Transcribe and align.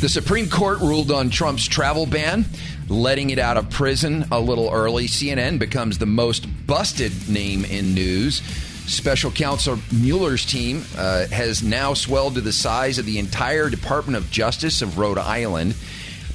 The 0.00 0.08
Supreme 0.08 0.48
Court 0.48 0.78
ruled 0.78 1.10
on 1.10 1.28
Trump's 1.28 1.68
travel 1.68 2.06
ban, 2.06 2.46
letting 2.88 3.28
it 3.28 3.38
out 3.38 3.58
of 3.58 3.68
prison 3.68 4.24
a 4.32 4.40
little 4.40 4.70
early. 4.72 5.06
CNN 5.06 5.58
becomes 5.58 5.98
the 5.98 6.06
most 6.06 6.46
busted 6.66 7.28
name 7.28 7.66
in 7.66 7.92
news. 7.92 8.40
Special 8.86 9.30
counsel 9.30 9.78
Mueller's 9.92 10.46
team 10.46 10.86
uh, 10.96 11.26
has 11.26 11.62
now 11.62 11.92
swelled 11.92 12.36
to 12.36 12.40
the 12.40 12.50
size 12.50 12.98
of 12.98 13.04
the 13.04 13.18
entire 13.18 13.68
Department 13.68 14.16
of 14.16 14.30
Justice 14.30 14.80
of 14.80 14.96
Rhode 14.96 15.18
Island. 15.18 15.74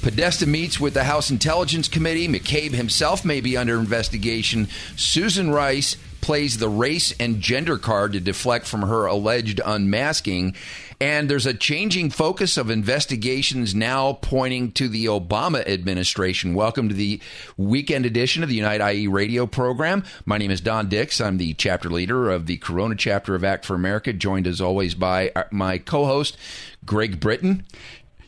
Podesta 0.00 0.46
meets 0.46 0.78
with 0.78 0.94
the 0.94 1.02
House 1.02 1.32
Intelligence 1.32 1.88
Committee. 1.88 2.28
McCabe 2.28 2.70
himself 2.70 3.24
may 3.24 3.40
be 3.40 3.56
under 3.56 3.80
investigation. 3.80 4.68
Susan 4.94 5.50
Rice 5.50 5.96
plays 6.20 6.58
the 6.58 6.68
race 6.68 7.12
and 7.18 7.40
gender 7.40 7.78
card 7.78 8.12
to 8.12 8.20
deflect 8.20 8.66
from 8.66 8.82
her 8.82 9.06
alleged 9.06 9.60
unmasking. 9.64 10.54
And 11.00 11.28
there's 11.28 11.44
a 11.44 11.52
changing 11.52 12.08
focus 12.08 12.56
of 12.56 12.70
investigations 12.70 13.74
now 13.74 14.14
pointing 14.14 14.72
to 14.72 14.88
the 14.88 15.04
Obama 15.06 15.66
administration. 15.66 16.54
Welcome 16.54 16.88
to 16.88 16.94
the 16.94 17.20
weekend 17.58 18.06
edition 18.06 18.42
of 18.42 18.48
the 18.48 18.54
Unite 18.54 18.80
IE 18.94 19.06
radio 19.06 19.46
program. 19.46 20.04
My 20.24 20.38
name 20.38 20.50
is 20.50 20.62
Don 20.62 20.88
Dix. 20.88 21.20
I'm 21.20 21.36
the 21.36 21.52
chapter 21.52 21.90
leader 21.90 22.30
of 22.30 22.46
the 22.46 22.56
Corona 22.56 22.94
chapter 22.94 23.34
of 23.34 23.44
Act 23.44 23.66
for 23.66 23.74
America, 23.74 24.14
joined 24.14 24.46
as 24.46 24.58
always 24.58 24.94
by 24.94 25.32
my 25.50 25.76
co 25.76 26.06
host, 26.06 26.38
Greg 26.86 27.20
Britton. 27.20 27.66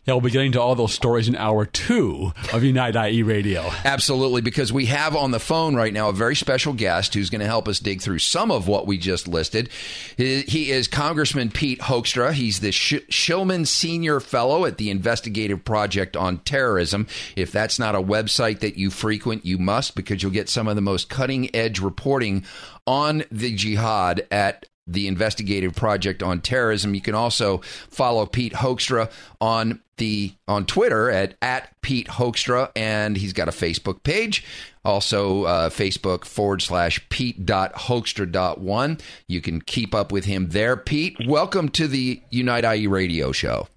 Yeah, 0.08 0.14
we'll 0.14 0.22
be 0.22 0.30
getting 0.30 0.52
to 0.52 0.60
all 0.62 0.74
those 0.74 0.94
stories 0.94 1.28
in 1.28 1.36
hour 1.36 1.66
two 1.66 2.32
of 2.54 2.64
Unite 2.64 2.96
IE 2.96 3.22
Radio. 3.22 3.70
Absolutely, 3.84 4.40
because 4.40 4.72
we 4.72 4.86
have 4.86 5.14
on 5.14 5.32
the 5.32 5.38
phone 5.38 5.76
right 5.76 5.92
now 5.92 6.08
a 6.08 6.14
very 6.14 6.34
special 6.34 6.72
guest 6.72 7.12
who's 7.12 7.28
going 7.28 7.42
to 7.42 7.46
help 7.46 7.68
us 7.68 7.78
dig 7.78 8.00
through 8.00 8.20
some 8.20 8.50
of 8.50 8.66
what 8.66 8.86
we 8.86 8.96
just 8.96 9.28
listed. 9.28 9.68
He 10.16 10.70
is 10.70 10.88
Congressman 10.88 11.50
Pete 11.50 11.80
Hoekstra. 11.80 12.32
He's 12.32 12.60
the 12.60 12.70
Shillman 12.70 13.66
Senior 13.66 14.18
Fellow 14.18 14.64
at 14.64 14.78
the 14.78 14.88
Investigative 14.88 15.62
Project 15.62 16.16
on 16.16 16.38
Terrorism. 16.38 17.06
If 17.36 17.52
that's 17.52 17.78
not 17.78 17.94
a 17.94 18.00
website 18.00 18.60
that 18.60 18.78
you 18.78 18.88
frequent, 18.88 19.44
you 19.44 19.58
must 19.58 19.94
because 19.94 20.22
you'll 20.22 20.32
get 20.32 20.48
some 20.48 20.68
of 20.68 20.74
the 20.74 20.80
most 20.80 21.10
cutting 21.10 21.54
edge 21.54 21.80
reporting 21.80 22.46
on 22.86 23.24
the 23.30 23.54
jihad 23.54 24.26
at 24.30 24.64
the 24.86 25.06
investigative 25.06 25.74
project 25.74 26.22
on 26.22 26.40
terrorism. 26.40 26.94
You 26.94 27.02
can 27.02 27.14
also 27.14 27.58
follow 27.90 28.24
Pete 28.24 28.54
Hoekstra 28.54 29.10
on 29.38 29.82
the 29.98 30.32
on 30.46 30.66
Twitter 30.66 31.10
at 31.10 31.34
at 31.42 31.80
Pete 31.82 32.08
Hoekstra, 32.08 32.70
and 32.74 33.16
he's 33.16 33.32
got 33.32 33.48
a 33.48 33.52
Facebook 33.52 34.02
page. 34.02 34.44
Also, 34.84 35.44
uh, 35.44 35.68
Facebook 35.68 36.24
forward 36.24 36.62
slash 36.62 37.06
Pete 37.10 37.44
dot 37.44 37.74
Hoekstra 37.74 38.30
dot 38.30 38.60
one. 38.60 38.98
You 39.26 39.40
can 39.40 39.60
keep 39.60 39.94
up 39.94 40.10
with 40.10 40.24
him 40.24 40.48
there. 40.48 40.76
Pete, 40.76 41.16
welcome 41.26 41.68
to 41.70 41.86
the 41.86 42.22
Unite 42.30 42.64
IE 42.64 42.86
radio 42.86 43.32
show. 43.32 43.68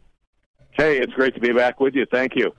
Hey, 0.73 0.99
it's 0.99 1.13
great 1.13 1.35
to 1.35 1.41
be 1.41 1.51
back 1.51 1.79
with 1.81 1.95
you. 1.95 2.05
Thank 2.09 2.35
you. 2.35 2.55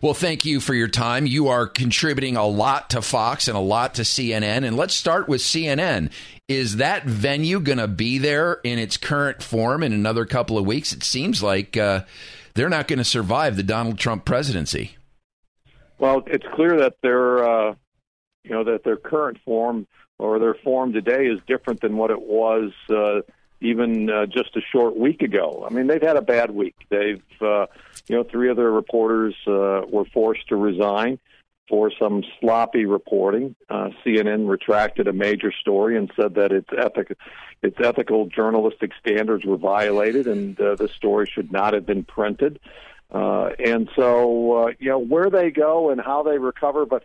Well, 0.00 0.14
thank 0.14 0.44
you 0.44 0.60
for 0.60 0.72
your 0.72 0.88
time. 0.88 1.26
You 1.26 1.48
are 1.48 1.66
contributing 1.66 2.36
a 2.36 2.46
lot 2.46 2.90
to 2.90 3.02
Fox 3.02 3.48
and 3.48 3.56
a 3.56 3.60
lot 3.60 3.94
to 3.96 4.02
CNN. 4.02 4.64
And 4.64 4.76
let's 4.76 4.94
start 4.94 5.28
with 5.28 5.40
CNN. 5.40 6.12
Is 6.48 6.76
that 6.76 7.04
venue 7.04 7.58
going 7.58 7.78
to 7.78 7.88
be 7.88 8.18
there 8.18 8.60
in 8.62 8.78
its 8.78 8.96
current 8.96 9.42
form 9.42 9.82
in 9.82 9.92
another 9.92 10.24
couple 10.24 10.56
of 10.56 10.64
weeks? 10.64 10.92
It 10.92 11.02
seems 11.02 11.42
like 11.42 11.76
uh, 11.76 12.04
they're 12.56 12.68
not 12.68 12.88
going 12.88 12.98
to 12.98 13.04
survive 13.04 13.56
the 13.56 13.62
Donald 13.62 13.98
Trump 13.98 14.24
presidency. 14.24 14.96
Well, 15.98 16.22
it's 16.26 16.46
clear 16.54 16.76
that 16.78 16.94
their, 17.02 17.44
uh, 17.44 17.74
you 18.42 18.50
know, 18.50 18.64
that 18.64 18.84
their 18.84 18.96
current 18.96 19.38
form 19.44 19.86
or 20.18 20.38
their 20.38 20.54
form 20.54 20.92
today 20.92 21.26
is 21.26 21.38
different 21.46 21.80
than 21.80 21.96
what 21.96 22.10
it 22.10 22.20
was 22.20 22.72
uh, 22.90 23.20
even 23.60 24.10
uh, 24.10 24.26
just 24.26 24.56
a 24.56 24.60
short 24.72 24.96
week 24.96 25.22
ago. 25.22 25.66
I 25.68 25.72
mean, 25.72 25.86
they've 25.86 26.02
had 26.02 26.16
a 26.16 26.22
bad 26.22 26.50
week. 26.50 26.74
They've, 26.90 27.22
uh, 27.40 27.66
you 28.08 28.16
know, 28.16 28.24
three 28.24 28.50
of 28.50 28.56
their 28.56 28.70
reporters 28.70 29.34
uh, 29.46 29.82
were 29.88 30.04
forced 30.12 30.48
to 30.48 30.56
resign 30.56 31.18
for 31.68 31.90
some 31.98 32.22
sloppy 32.40 32.84
reporting. 32.84 33.54
Uh, 33.68 33.90
CNN 34.04 34.48
retracted 34.48 35.08
a 35.08 35.12
major 35.12 35.52
story 35.52 35.96
and 35.96 36.10
said 36.18 36.34
that 36.34 36.52
its 36.52 36.68
ethic, 36.76 37.16
its 37.62 37.76
ethical 37.82 38.26
journalistic 38.26 38.92
standards 39.00 39.44
were 39.44 39.56
violated, 39.56 40.26
and 40.26 40.60
uh, 40.60 40.74
the 40.76 40.88
story 40.88 41.26
should 41.32 41.50
not 41.52 41.74
have 41.74 41.86
been 41.86 42.04
printed. 42.04 42.60
Uh, 43.10 43.50
and 43.58 43.88
so, 43.96 44.64
uh, 44.64 44.72
you 44.78 44.88
know, 44.88 44.98
where 44.98 45.30
they 45.30 45.50
go 45.50 45.90
and 45.90 46.00
how 46.00 46.22
they 46.22 46.38
recover, 46.38 46.86
but 46.86 47.02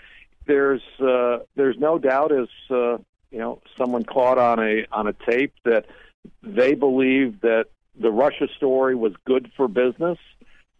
there's 0.47 0.81
uh, 0.99 1.39
there's 1.55 1.77
no 1.77 1.99
doubt, 1.99 2.31
as 2.31 2.47
uh, 2.69 2.97
you 3.31 3.37
know, 3.37 3.61
someone 3.77 4.03
caught 4.03 4.37
on 4.37 4.59
a 4.59 4.85
on 4.91 5.07
a 5.07 5.13
tape 5.13 5.53
that 5.63 5.85
they 6.43 6.73
believe 6.73 7.41
that 7.41 7.65
the 7.99 8.11
Russia 8.11 8.47
story 8.55 8.95
was 8.95 9.13
good 9.25 9.51
for 9.55 9.67
business 9.67 10.17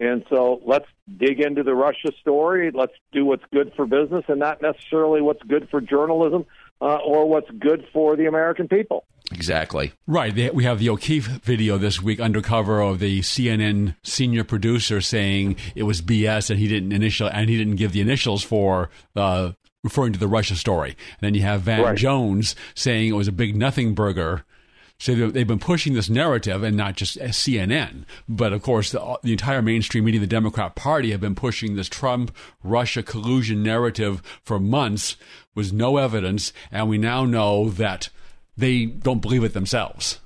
and 0.02 0.26
so 0.30 0.60
let's 0.66 0.88
dig 1.18 1.40
into 1.40 1.62
the 1.62 1.76
Russia 1.76 2.12
story. 2.20 2.72
Let's 2.74 2.96
do 3.12 3.24
what's 3.24 3.44
good 3.54 3.72
for 3.76 3.86
business 3.86 4.26
and 4.28 4.40
not 4.40 4.60
necessarily 4.60 5.22
what's 5.22 5.44
good 5.44 5.70
for 5.70 5.80
journalism 5.80 6.48
uh, 6.82 6.96
or 7.06 7.30
what's 7.30 7.52
good 7.52 7.86
for 7.94 8.16
the 8.16 8.26
American 8.26 8.68
people. 8.68 9.06
Exactly. 9.32 9.94
Right. 10.08 10.54
We 10.56 10.64
have 10.64 10.80
the 10.80 10.90
O'Keefe 10.90 11.28
video 11.28 11.78
this 11.78 12.02
week 12.02 12.20
undercover 12.20 12.82
of 12.82 12.98
the 12.98 13.22
CNN 13.22 13.96
senior 14.04 14.44
producer 14.44 15.02
saying 15.02 15.58
it 15.76 15.84
was 15.84 16.02
BS 16.02 16.50
and 16.50 16.60
he 16.60 16.68
didn't 16.68 16.94
initial 16.94 17.30
and 17.32 17.48
he 17.48 17.56
didn't 17.56 17.76
give 17.76 17.92
the 17.92 18.02
initials 18.02 18.42
for 18.42 18.90
uh, 19.16 19.52
referring 19.84 20.14
to 20.14 20.20
the 20.20 20.28
Russia 20.28 20.56
story. 20.56 20.90
And 20.90 21.22
then 21.22 21.36
you 21.36 21.44
have 21.44 21.62
Van 21.62 21.84
right. 21.84 21.98
Jones 21.98 22.56
saying 22.74 23.10
it 23.10 23.16
was 23.16 23.28
a 23.28 23.32
big 23.32 23.56
nothing 23.56 23.94
burger 23.94 24.46
so 25.02 25.16
they've 25.16 25.48
been 25.48 25.58
pushing 25.58 25.96
this 25.96 26.12
narrative, 26.12 26.62
and 26.62 26.78
not 26.78 26.96
just 26.96 27.18
CNN, 27.18 28.06
but 28.30 28.54
of 28.54 28.62
course 28.62 28.92
the, 28.92 29.18
the 29.24 29.32
entire 29.32 29.64
mainstream 29.64 30.06
media, 30.06 30.20
the 30.20 30.28
Democrat 30.28 30.76
Party, 30.76 31.10
have 31.10 31.20
been 31.20 31.34
pushing 31.34 31.76
this 31.76 31.90
Trump 31.90 32.32
Russia 32.64 33.02
collusion 33.02 33.64
narrative 33.64 34.22
for 34.44 34.60
months 34.60 35.16
with 35.56 35.74
no 35.74 35.98
evidence, 35.98 36.54
and 36.72 36.88
we 36.88 37.00
now 37.00 37.26
know 37.26 37.72
that 37.72 38.10
they 38.56 38.86
don't 38.86 39.24
believe 39.24 39.44
it 39.44 39.56
themselves. 39.56 40.20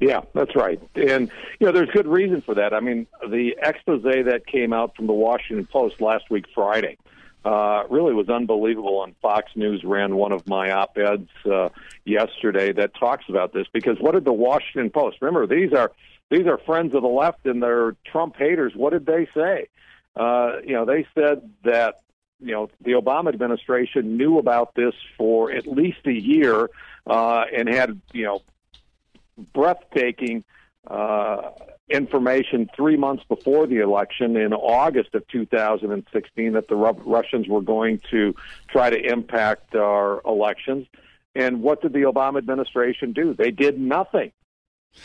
Yeah, 0.00 0.20
that's 0.34 0.54
right. 0.54 0.78
And, 0.94 1.30
you 1.58 1.66
know, 1.66 1.72
there's 1.72 1.88
good 1.88 2.06
reason 2.06 2.42
for 2.42 2.54
that. 2.56 2.74
I 2.74 2.80
mean, 2.80 3.06
the 3.26 3.56
expose 3.62 4.02
that 4.02 4.46
came 4.46 4.74
out 4.74 4.96
from 4.96 5.06
the 5.06 5.14
Washington 5.14 5.66
Post 5.72 6.02
last 6.02 6.28
week, 6.28 6.44
Friday, 6.54 6.98
uh, 7.44 7.84
really 7.88 8.14
was 8.14 8.28
unbelievable. 8.28 9.04
And 9.04 9.14
Fox 9.22 9.50
News 9.54 9.82
ran 9.84 10.16
one 10.16 10.32
of 10.32 10.46
my 10.46 10.70
op 10.70 10.96
eds 10.98 11.30
uh, 11.50 11.68
yesterday 12.04 12.72
that 12.72 12.94
talks 12.94 13.24
about 13.28 13.52
this 13.52 13.66
because 13.72 13.98
what 14.00 14.12
did 14.12 14.24
the 14.24 14.32
Washington 14.32 14.90
Post? 14.90 15.18
Remember, 15.20 15.46
these 15.46 15.72
are 15.72 15.92
these 16.30 16.46
are 16.46 16.58
friends 16.58 16.94
of 16.94 17.02
the 17.02 17.08
left 17.08 17.46
and 17.46 17.62
they're 17.62 17.96
Trump 18.04 18.36
haters. 18.36 18.72
What 18.74 18.92
did 18.92 19.06
they 19.06 19.28
say? 19.34 19.68
Uh, 20.14 20.58
you 20.64 20.74
know, 20.74 20.84
they 20.84 21.06
said 21.14 21.50
that 21.64 22.00
you 22.40 22.52
know 22.52 22.68
the 22.80 22.92
Obama 22.92 23.28
administration 23.28 24.16
knew 24.16 24.38
about 24.38 24.74
this 24.74 24.94
for 25.16 25.50
at 25.50 25.66
least 25.66 26.00
a 26.06 26.12
year 26.12 26.68
uh, 27.06 27.44
and 27.54 27.68
had 27.68 28.00
you 28.12 28.24
know 28.24 28.42
breathtaking. 29.52 30.44
Uh, 30.88 31.50
information 31.90 32.68
three 32.74 32.96
months 32.96 33.24
before 33.28 33.66
the 33.66 33.78
election 33.78 34.36
in 34.36 34.52
August 34.52 35.14
of 35.14 35.26
2016 35.28 36.52
that 36.52 36.68
the 36.68 36.76
Russians 36.76 37.48
were 37.48 37.62
going 37.62 38.00
to 38.10 38.34
try 38.68 38.90
to 38.90 38.98
impact 38.98 39.74
our 39.74 40.20
elections. 40.26 40.86
And 41.34 41.62
what 41.62 41.82
did 41.82 41.92
the 41.92 42.02
Obama 42.02 42.38
administration 42.38 43.12
do? 43.12 43.34
They 43.34 43.50
did 43.50 43.78
nothing. 43.78 44.32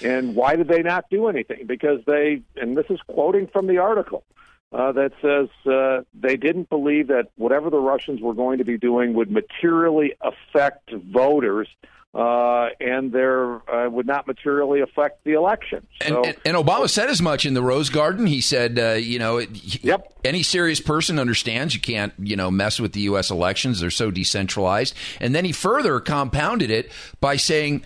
And 0.01 0.35
why 0.35 0.55
did 0.55 0.67
they 0.67 0.81
not 0.81 1.05
do 1.09 1.27
anything? 1.27 1.67
Because 1.67 1.99
they, 2.05 2.41
and 2.55 2.75
this 2.75 2.85
is 2.89 2.99
quoting 3.07 3.47
from 3.47 3.67
the 3.67 3.77
article, 3.77 4.23
uh, 4.71 4.91
that 4.93 5.11
says 5.21 5.49
uh, 5.71 6.01
they 6.13 6.35
didn't 6.35 6.69
believe 6.69 7.07
that 7.07 7.27
whatever 7.35 7.69
the 7.69 7.79
Russians 7.79 8.21
were 8.21 8.33
going 8.33 8.57
to 8.57 8.63
be 8.63 8.77
doing 8.77 9.13
would 9.13 9.29
materially 9.29 10.13
affect 10.21 10.91
voters. 10.91 11.67
Uh, 12.13 12.69
and 12.79 13.11
there 13.11 13.67
uh, 13.67 13.89
would 13.89 14.05
not 14.05 14.27
materially 14.27 14.81
affect 14.81 15.23
the 15.23 15.31
election. 15.31 15.87
So, 16.03 16.23
and, 16.23 16.37
and, 16.45 16.55
Obama 16.55 16.87
said 16.87 17.09
as 17.09 17.23
much 17.23 17.43
in 17.43 17.55
the 17.55 17.63
Rose 17.63 17.89
Garden. 17.89 18.27
He 18.27 18.39
said, 18.39 18.77
uh, 18.77 18.91
you 18.91 19.17
know, 19.17 19.39
yep. 19.39 20.13
any 20.23 20.43
serious 20.43 20.79
person 20.79 21.17
understands 21.17 21.73
you 21.73 21.81
can't, 21.81 22.13
you 22.19 22.35
know, 22.35 22.51
mess 22.51 22.79
with 22.79 22.93
the 22.93 23.01
U.S. 23.01 23.31
elections. 23.31 23.79
They're 23.79 23.89
so 23.89 24.11
decentralized. 24.11 24.93
And 25.19 25.33
then 25.33 25.43
he 25.43 25.51
further 25.51 25.99
compounded 25.99 26.69
it 26.69 26.91
by 27.19 27.35
saying, 27.35 27.83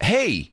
hey, 0.00 0.50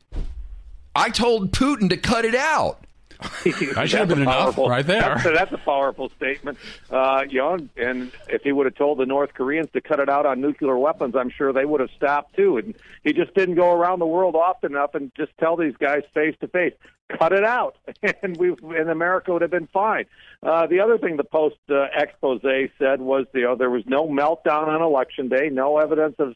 I 0.94 1.09
told 1.09 1.53
Putin 1.53 1.89
to 1.91 1.97
cut 1.97 2.25
it 2.25 2.35
out. 2.35 2.84
I 3.77 3.86
should 3.86 4.00
have 4.00 4.10
been 4.10 4.22
enough 4.22 4.57
right 4.57 4.86
there. 4.86 5.01
That's, 5.16 5.24
that's 5.24 5.54
a 5.54 5.57
powerful 5.57 6.12
statement. 6.18 6.57
Uh, 6.89 7.24
you 7.30 7.39
know, 7.39 7.57
and 7.77 8.12
if 8.27 8.44
he 8.44 8.51
would 8.51 8.66
have 8.66 8.75
told 8.75 9.00
the 9.00 9.06
North 9.06 9.33
Koreans 9.33 9.68
to 9.74 9.81
cut 9.81 10.00
it 10.00 10.10
out 10.10 10.25
on 10.25 10.42
nuclear 10.42 10.77
weapons, 10.77 11.16
I'm 11.16 11.30
sure 11.30 11.54
they 11.54 11.66
would 11.66 11.81
have 11.81 11.92
stopped 11.95 12.36
too. 12.36 12.57
And 12.57 12.75
he 13.04 13.13
just 13.13 13.33
didn't 13.33 13.56
go 13.56 13.72
around 13.72 14.00
the 14.00 14.06
world 14.06 14.36
often 14.36 14.72
enough 14.74 14.95
and 14.95 15.12
just 15.16 15.31
tell 15.39 15.56
these 15.56 15.75
guys 15.77 16.04
face 16.13 16.36
to 16.42 16.48
face, 16.48 16.74
cut 17.18 17.33
it 17.33 17.44
out, 17.44 17.77
and 18.24 18.38
we 18.38 18.54
in 18.77 18.89
America 18.89 19.33
would 19.33 19.42
have 19.42 19.51
been 19.51 19.68
fine. 19.68 20.06
Uh, 20.44 20.68
the 20.68 20.80
other 20.80 20.98
thing 20.98 21.18
the 21.18 21.24
post 21.24 21.57
uh, 21.69 21.86
expose 21.95 22.42
said 22.78 23.01
was, 23.01 23.25
you 23.33 23.42
know, 23.42 23.56
there 23.56 23.69
was 23.69 23.83
no 23.86 24.07
meltdown 24.07 24.68
on 24.68 24.81
election 24.81 25.28
day, 25.28 25.50
no 25.50 25.78
evidence 25.78 26.16
of 26.19 26.36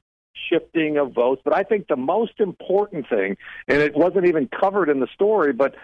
shifting 0.49 0.97
of 0.97 1.13
votes. 1.13 1.41
But 1.43 1.55
I 1.55 1.63
think 1.63 1.87
the 1.87 1.95
most 1.95 2.39
important 2.39 3.07
thing, 3.09 3.37
and 3.67 3.81
it 3.81 3.95
wasn't 3.95 4.25
even 4.25 4.47
covered 4.47 4.89
in 4.89 4.99
the 4.99 5.07
story, 5.13 5.53
but 5.53 5.75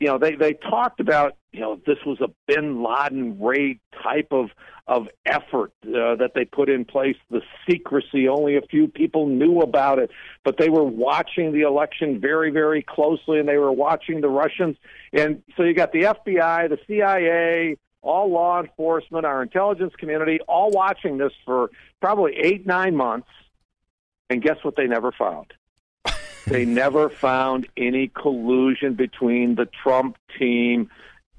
you 0.00 0.06
know, 0.06 0.18
they 0.18 0.34
they 0.34 0.54
talked 0.54 0.98
about 0.98 1.36
you 1.52 1.60
know 1.60 1.78
this 1.86 1.98
was 2.06 2.20
a 2.20 2.28
Bin 2.48 2.82
Laden 2.82 3.38
raid 3.38 3.78
type 4.02 4.28
of 4.30 4.48
of 4.88 5.08
effort 5.26 5.72
uh, 5.84 6.16
that 6.16 6.32
they 6.34 6.46
put 6.46 6.70
in 6.70 6.86
place. 6.86 7.16
The 7.30 7.42
secrecy, 7.68 8.26
only 8.26 8.56
a 8.56 8.62
few 8.62 8.88
people 8.88 9.26
knew 9.26 9.60
about 9.60 9.98
it, 9.98 10.10
but 10.42 10.56
they 10.56 10.70
were 10.70 10.82
watching 10.82 11.52
the 11.52 11.60
election 11.60 12.18
very 12.18 12.50
very 12.50 12.82
closely, 12.82 13.38
and 13.38 13.48
they 13.48 13.58
were 13.58 13.72
watching 13.72 14.22
the 14.22 14.28
Russians. 14.28 14.76
And 15.12 15.42
so 15.56 15.64
you 15.64 15.74
got 15.74 15.92
the 15.92 16.02
FBI, 16.02 16.70
the 16.70 16.78
CIA, 16.86 17.76
all 18.00 18.30
law 18.30 18.60
enforcement, 18.60 19.26
our 19.26 19.42
intelligence 19.42 19.92
community, 19.98 20.40
all 20.48 20.70
watching 20.70 21.18
this 21.18 21.32
for 21.44 21.70
probably 22.00 22.36
eight 22.42 22.66
nine 22.66 22.96
months. 22.96 23.28
And 24.30 24.42
guess 24.42 24.56
what? 24.62 24.76
They 24.76 24.86
never 24.86 25.12
found 25.12 25.52
they 26.46 26.64
never 26.64 27.08
found 27.08 27.66
any 27.76 28.08
collusion 28.08 28.94
between 28.94 29.54
the 29.54 29.66
Trump 29.66 30.16
team 30.38 30.90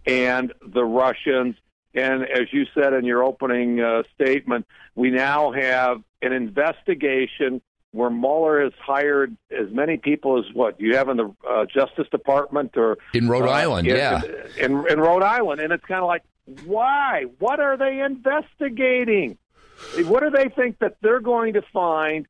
and 0.05 0.53
the 0.65 0.83
Russians. 0.83 1.55
And 1.93 2.23
as 2.23 2.51
you 2.51 2.65
said 2.73 2.93
in 2.93 3.05
your 3.05 3.23
opening 3.23 3.81
uh, 3.81 4.03
statement, 4.15 4.65
we 4.95 5.11
now 5.11 5.51
have 5.51 6.01
an 6.21 6.31
investigation 6.31 7.61
where 7.91 8.09
Mueller 8.09 8.63
has 8.63 8.73
hired 8.79 9.35
as 9.51 9.69
many 9.71 9.97
people 9.97 10.39
as 10.39 10.45
what 10.53 10.79
you 10.79 10.95
have 10.95 11.09
in 11.09 11.17
the 11.17 11.33
uh, 11.47 11.65
Justice 11.65 12.07
Department 12.09 12.77
or 12.77 12.97
in 13.13 13.27
Rhode 13.27 13.49
uh, 13.49 13.51
Island, 13.51 13.87
in, 13.87 13.97
yeah, 13.97 14.21
in, 14.57 14.87
in 14.89 14.99
Rhode 14.99 15.23
Island, 15.23 15.59
and 15.59 15.73
it's 15.73 15.85
kind 15.85 16.01
of 16.01 16.07
like, 16.07 16.23
why? 16.65 17.25
What 17.39 17.59
are 17.59 17.75
they 17.75 17.99
investigating? 17.99 19.37
What 20.05 20.21
do 20.21 20.29
they 20.29 20.47
think 20.47 20.79
that 20.79 20.97
they're 21.01 21.19
going 21.19 21.53
to 21.53 21.61
find 21.73 22.27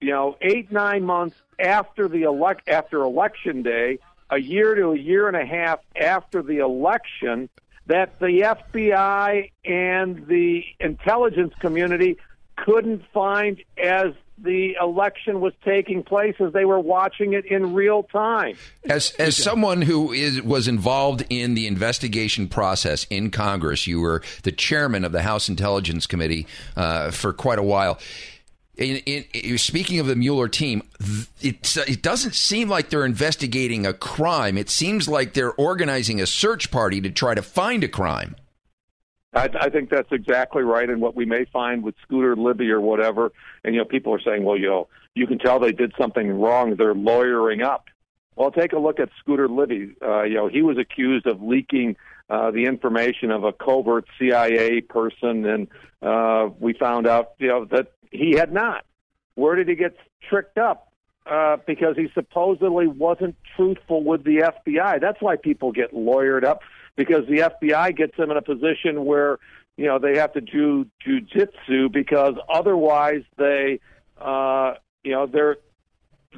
you 0.00 0.10
know, 0.10 0.36
eight 0.40 0.70
nine 0.70 1.04
months 1.04 1.36
after 1.58 2.08
the 2.08 2.22
elect 2.22 2.68
after 2.68 3.02
election 3.02 3.62
day, 3.62 3.98
a 4.30 4.38
year 4.38 4.74
to 4.74 4.90
a 4.90 4.98
year 4.98 5.28
and 5.28 5.36
a 5.36 5.46
half 5.46 5.80
after 6.00 6.42
the 6.42 6.58
election, 6.58 7.48
that 7.86 8.18
the 8.20 8.56
FBI 8.70 9.50
and 9.64 10.26
the 10.26 10.64
intelligence 10.78 11.54
community 11.60 12.18
couldn't 12.56 13.02
find 13.12 13.62
as 13.82 14.12
the 14.40 14.76
election 14.80 15.40
was 15.40 15.52
taking 15.64 16.04
place 16.04 16.36
as 16.38 16.52
they 16.52 16.64
were 16.64 16.78
watching 16.78 17.32
it 17.32 17.44
in 17.44 17.74
real 17.74 18.04
time. 18.04 18.56
As 18.88 19.10
as 19.18 19.36
someone 19.36 19.82
who 19.82 20.12
is 20.12 20.40
was 20.42 20.68
involved 20.68 21.24
in 21.28 21.54
the 21.54 21.66
investigation 21.66 22.46
process 22.46 23.04
in 23.10 23.32
Congress, 23.32 23.88
you 23.88 24.00
were 24.00 24.22
the 24.44 24.52
chairman 24.52 25.04
of 25.04 25.10
the 25.10 25.22
House 25.22 25.48
Intelligence 25.48 26.06
Committee 26.06 26.46
uh, 26.76 27.10
for 27.10 27.32
quite 27.32 27.58
a 27.58 27.64
while 27.64 27.98
in, 28.78 29.24
in, 29.32 29.58
speaking 29.58 29.98
of 29.98 30.06
the 30.06 30.16
Mueller 30.16 30.48
team, 30.48 30.82
it, 31.40 31.76
it 31.88 32.02
doesn't 32.02 32.34
seem 32.34 32.68
like 32.68 32.90
they're 32.90 33.04
investigating 33.04 33.86
a 33.86 33.92
crime. 33.92 34.56
It 34.56 34.70
seems 34.70 35.08
like 35.08 35.34
they're 35.34 35.52
organizing 35.54 36.20
a 36.20 36.26
search 36.26 36.70
party 36.70 37.00
to 37.00 37.10
try 37.10 37.34
to 37.34 37.42
find 37.42 37.82
a 37.82 37.88
crime. 37.88 38.36
I, 39.34 39.48
I 39.60 39.68
think 39.68 39.90
that's 39.90 40.10
exactly 40.12 40.62
right. 40.62 40.88
And 40.88 41.00
what 41.00 41.14
we 41.14 41.26
may 41.26 41.44
find 41.46 41.82
with 41.82 41.96
Scooter 42.02 42.36
Libby 42.36 42.70
or 42.70 42.80
whatever, 42.80 43.32
and 43.64 43.74
you 43.74 43.80
know, 43.80 43.84
people 43.84 44.14
are 44.14 44.20
saying, 44.20 44.44
well, 44.44 44.56
you 44.56 44.68
know, 44.68 44.88
you 45.14 45.26
can 45.26 45.38
tell 45.38 45.58
they 45.58 45.72
did 45.72 45.92
something 46.00 46.40
wrong. 46.40 46.76
They're 46.76 46.94
lawyering 46.94 47.62
up. 47.62 47.86
Well, 48.36 48.52
take 48.52 48.72
a 48.72 48.78
look 48.78 49.00
at 49.00 49.10
Scooter 49.18 49.48
Libby. 49.48 49.96
Uh, 50.00 50.22
you 50.22 50.34
know, 50.34 50.46
he 50.46 50.62
was 50.62 50.78
accused 50.78 51.26
of 51.26 51.42
leaking 51.42 51.96
uh, 52.30 52.52
the 52.52 52.66
information 52.66 53.30
of 53.32 53.42
a 53.42 53.52
covert 53.52 54.06
CIA 54.18 54.80
person, 54.82 55.44
and 55.44 55.68
uh, 56.02 56.48
we 56.60 56.72
found 56.74 57.06
out, 57.06 57.32
you 57.38 57.48
know, 57.48 57.64
that 57.64 57.92
he 58.10 58.36
had 58.36 58.52
not. 58.52 58.84
Where 59.34 59.54
did 59.54 59.68
he 59.68 59.74
get 59.74 59.96
tricked 60.28 60.58
up? 60.58 60.92
Uh, 61.26 61.58
because 61.66 61.94
he 61.94 62.08
supposedly 62.14 62.86
wasn't 62.86 63.36
truthful 63.54 64.02
with 64.02 64.24
the 64.24 64.50
FBI. 64.66 64.98
That's 64.98 65.20
why 65.20 65.36
people 65.36 65.72
get 65.72 65.92
lawyered 65.92 66.42
up 66.42 66.60
because 66.96 67.26
the 67.28 67.50
FBI 67.50 67.94
gets 67.94 68.16
them 68.16 68.30
in 68.30 68.38
a 68.38 68.42
position 68.42 69.04
where 69.04 69.38
you 69.76 69.84
know 69.84 69.98
they 69.98 70.16
have 70.16 70.32
to 70.32 70.40
do 70.40 70.86
jujitsu 71.06 71.92
because 71.92 72.34
otherwise 72.48 73.24
they 73.36 73.78
uh, 74.18 74.74
you 75.04 75.12
know 75.12 75.26
they're 75.26 75.58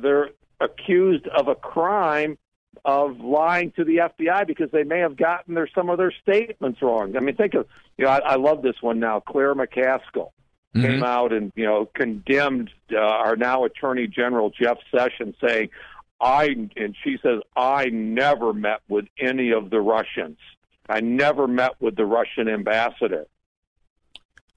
they're 0.02 0.30
accused 0.60 1.28
of 1.28 1.46
a 1.46 1.54
crime 1.54 2.36
of 2.84 3.20
lying 3.20 3.70
to 3.76 3.84
the 3.84 3.98
FBI 3.98 4.44
because 4.44 4.72
they 4.72 4.82
may 4.82 4.98
have 4.98 5.16
gotten 5.16 5.54
their 5.54 5.68
some 5.72 5.88
of 5.88 5.98
their 5.98 6.12
statements 6.20 6.82
wrong. 6.82 7.16
I 7.16 7.20
mean, 7.20 7.36
think 7.36 7.54
of 7.54 7.66
you 7.96 8.06
know 8.06 8.10
I, 8.10 8.18
I 8.18 8.34
love 8.34 8.62
this 8.62 8.76
one 8.80 8.98
now, 8.98 9.20
Claire 9.20 9.54
McCaskill 9.54 10.32
mm-hmm. 10.74 10.82
came 10.82 11.02
out 11.02 11.32
and 11.32 11.52
you 11.54 11.64
know 11.64 11.86
condemned 11.94 12.70
uh, 12.92 12.98
our 12.98 13.36
now 13.36 13.64
Attorney 13.64 14.06
General 14.06 14.50
Jeff 14.50 14.78
Sessions, 14.94 15.34
saying, 15.44 15.70
"I," 16.20 16.68
and 16.76 16.96
she 17.02 17.18
says, 17.22 17.40
"I 17.56 17.86
never 17.86 18.52
met 18.52 18.80
with 18.88 19.06
any 19.18 19.52
of 19.52 19.70
the 19.70 19.80
Russians. 19.80 20.38
I 20.88 21.00
never 21.00 21.46
met 21.46 21.80
with 21.80 21.96
the 21.96 22.06
Russian 22.06 22.48
ambassador." 22.48 23.26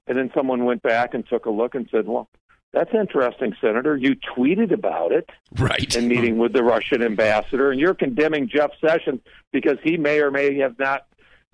And 0.06 0.18
then 0.18 0.30
someone 0.34 0.64
went 0.64 0.82
back 0.82 1.14
and 1.14 1.26
took 1.26 1.46
a 1.46 1.50
look 1.50 1.74
and 1.74 1.88
said, 1.90 2.06
"Well." 2.06 2.28
That's 2.72 2.92
interesting, 2.92 3.54
Senator. 3.60 3.96
You 3.96 4.16
tweeted 4.16 4.72
about 4.72 5.12
it, 5.12 5.30
right? 5.58 5.94
In 5.94 6.08
meeting 6.08 6.38
with 6.38 6.52
the 6.52 6.64
Russian 6.64 7.04
ambassador, 7.04 7.70
and 7.70 7.78
you're 7.78 7.94
condemning 7.94 8.48
Jeff 8.48 8.72
Sessions 8.84 9.20
because 9.52 9.78
he 9.84 9.96
may 9.96 10.18
or 10.18 10.32
may 10.32 10.58
have 10.58 10.76
not 10.76 11.06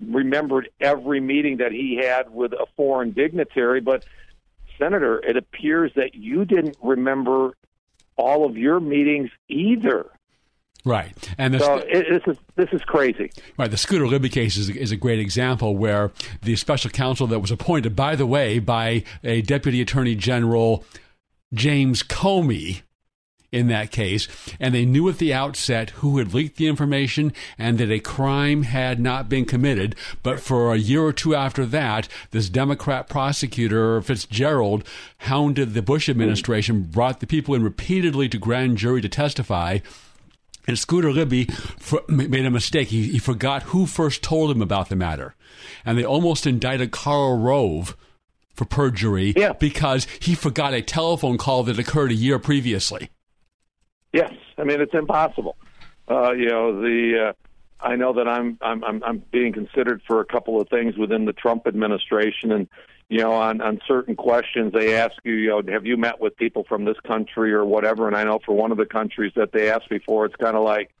remembered 0.03 0.69
every 0.79 1.19
meeting 1.19 1.57
that 1.57 1.71
he 1.71 2.01
had 2.03 2.33
with 2.33 2.53
a 2.53 2.65
foreign 2.75 3.11
dignitary. 3.11 3.81
But 3.81 4.03
Senator, 4.77 5.19
it 5.19 5.37
appears 5.37 5.91
that 5.95 6.15
you 6.15 6.45
didn't 6.45 6.77
remember 6.81 7.55
all 8.17 8.45
of 8.45 8.57
your 8.57 8.79
meetings 8.79 9.29
either. 9.47 10.09
Right, 10.83 11.13
and 11.37 11.59
so 11.59 11.75
it, 11.77 12.07
this 12.09 12.23
is 12.25 12.37
this 12.55 12.69
is 12.71 12.81
crazy. 12.81 13.31
Right, 13.55 13.69
the 13.69 13.77
Scooter 13.77 14.07
Libby 14.07 14.29
case 14.29 14.57
is, 14.57 14.67
is 14.69 14.91
a 14.91 14.95
great 14.95 15.19
example 15.19 15.77
where 15.77 16.11
the 16.41 16.55
special 16.55 16.89
counsel 16.89 17.27
that 17.27 17.39
was 17.39 17.51
appointed, 17.51 17.95
by 17.95 18.15
the 18.15 18.25
way, 18.25 18.57
by 18.57 19.03
a 19.23 19.43
deputy 19.43 19.79
attorney 19.81 20.15
general, 20.15 20.83
James 21.53 22.01
Comey, 22.01 22.81
in 23.51 23.67
that 23.67 23.91
case, 23.91 24.27
and 24.59 24.73
they 24.73 24.85
knew 24.85 25.09
at 25.09 25.17
the 25.17 25.33
outset 25.33 25.89
who 25.91 26.17
had 26.17 26.33
leaked 26.33 26.55
the 26.55 26.67
information 26.67 27.33
and 27.57 27.77
that 27.77 27.91
a 27.91 27.99
crime 27.99 28.63
had 28.63 28.99
not 28.99 29.27
been 29.27 29.43
committed. 29.45 29.95
But 30.23 30.39
for 30.39 30.73
a 30.73 30.77
year 30.77 31.03
or 31.03 31.11
two 31.11 31.35
after 31.35 31.65
that, 31.65 32.07
this 32.31 32.49
Democrat 32.49 33.09
prosecutor, 33.09 34.01
Fitzgerald, 34.01 34.85
hounded 35.19 35.73
the 35.73 35.81
Bush 35.81 36.07
administration, 36.07 36.83
brought 36.83 37.19
the 37.19 37.27
people 37.27 37.53
in 37.53 37.63
repeatedly 37.63 38.29
to 38.29 38.37
grand 38.37 38.77
jury 38.77 39.01
to 39.01 39.09
testify. 39.09 39.79
And 40.65 40.79
Scooter 40.79 41.11
Libby 41.11 41.49
made 42.07 42.45
a 42.45 42.51
mistake. 42.51 42.89
He, 42.89 43.09
he 43.09 43.19
forgot 43.19 43.63
who 43.63 43.85
first 43.85 44.23
told 44.23 44.51
him 44.51 44.61
about 44.61 44.89
the 44.89 44.95
matter. 44.95 45.35
And 45.83 45.97
they 45.97 46.05
almost 46.05 46.47
indicted 46.47 46.91
Karl 46.91 47.37
Rove 47.37 47.97
for 48.53 48.65
perjury 48.65 49.33
yeah. 49.35 49.53
because 49.53 50.07
he 50.19 50.35
forgot 50.35 50.73
a 50.73 50.81
telephone 50.81 51.37
call 51.37 51.63
that 51.63 51.79
occurred 51.79 52.11
a 52.11 52.15
year 52.15 52.39
previously. 52.39 53.09
Yes, 54.13 54.33
I 54.57 54.63
mean 54.63 54.81
it's 54.81 54.93
impossible. 54.93 55.57
Uh, 56.09 56.31
you 56.31 56.47
know 56.47 56.81
the. 56.81 57.29
Uh, 57.29 57.33
I 57.83 57.95
know 57.95 58.13
that 58.13 58.27
I'm 58.27 58.57
I'm 58.61 58.83
I'm 59.03 59.23
being 59.31 59.53
considered 59.53 60.01
for 60.05 60.19
a 60.19 60.25
couple 60.25 60.61
of 60.61 60.69
things 60.69 60.97
within 60.97 61.25
the 61.25 61.33
Trump 61.33 61.65
administration, 61.65 62.51
and 62.51 62.67
you 63.09 63.19
know 63.19 63.33
on 63.33 63.59
on 63.61 63.79
certain 63.87 64.15
questions 64.15 64.73
they 64.73 64.95
ask 64.95 65.15
you, 65.23 65.33
you 65.33 65.49
know, 65.49 65.63
have 65.71 65.85
you 65.85 65.97
met 65.97 66.19
with 66.19 66.35
people 66.37 66.63
from 66.63 66.85
this 66.85 66.99
country 67.07 67.53
or 67.53 67.65
whatever? 67.65 68.07
And 68.07 68.15
I 68.15 68.23
know 68.23 68.39
for 68.45 68.53
one 68.55 68.71
of 68.71 68.77
the 68.77 68.85
countries 68.85 69.31
that 69.35 69.51
they 69.51 69.71
asked 69.71 69.89
me 69.89 69.99
for, 70.05 70.25
it's 70.25 70.35
kind 70.35 70.55
of 70.55 70.63
like, 70.63 70.93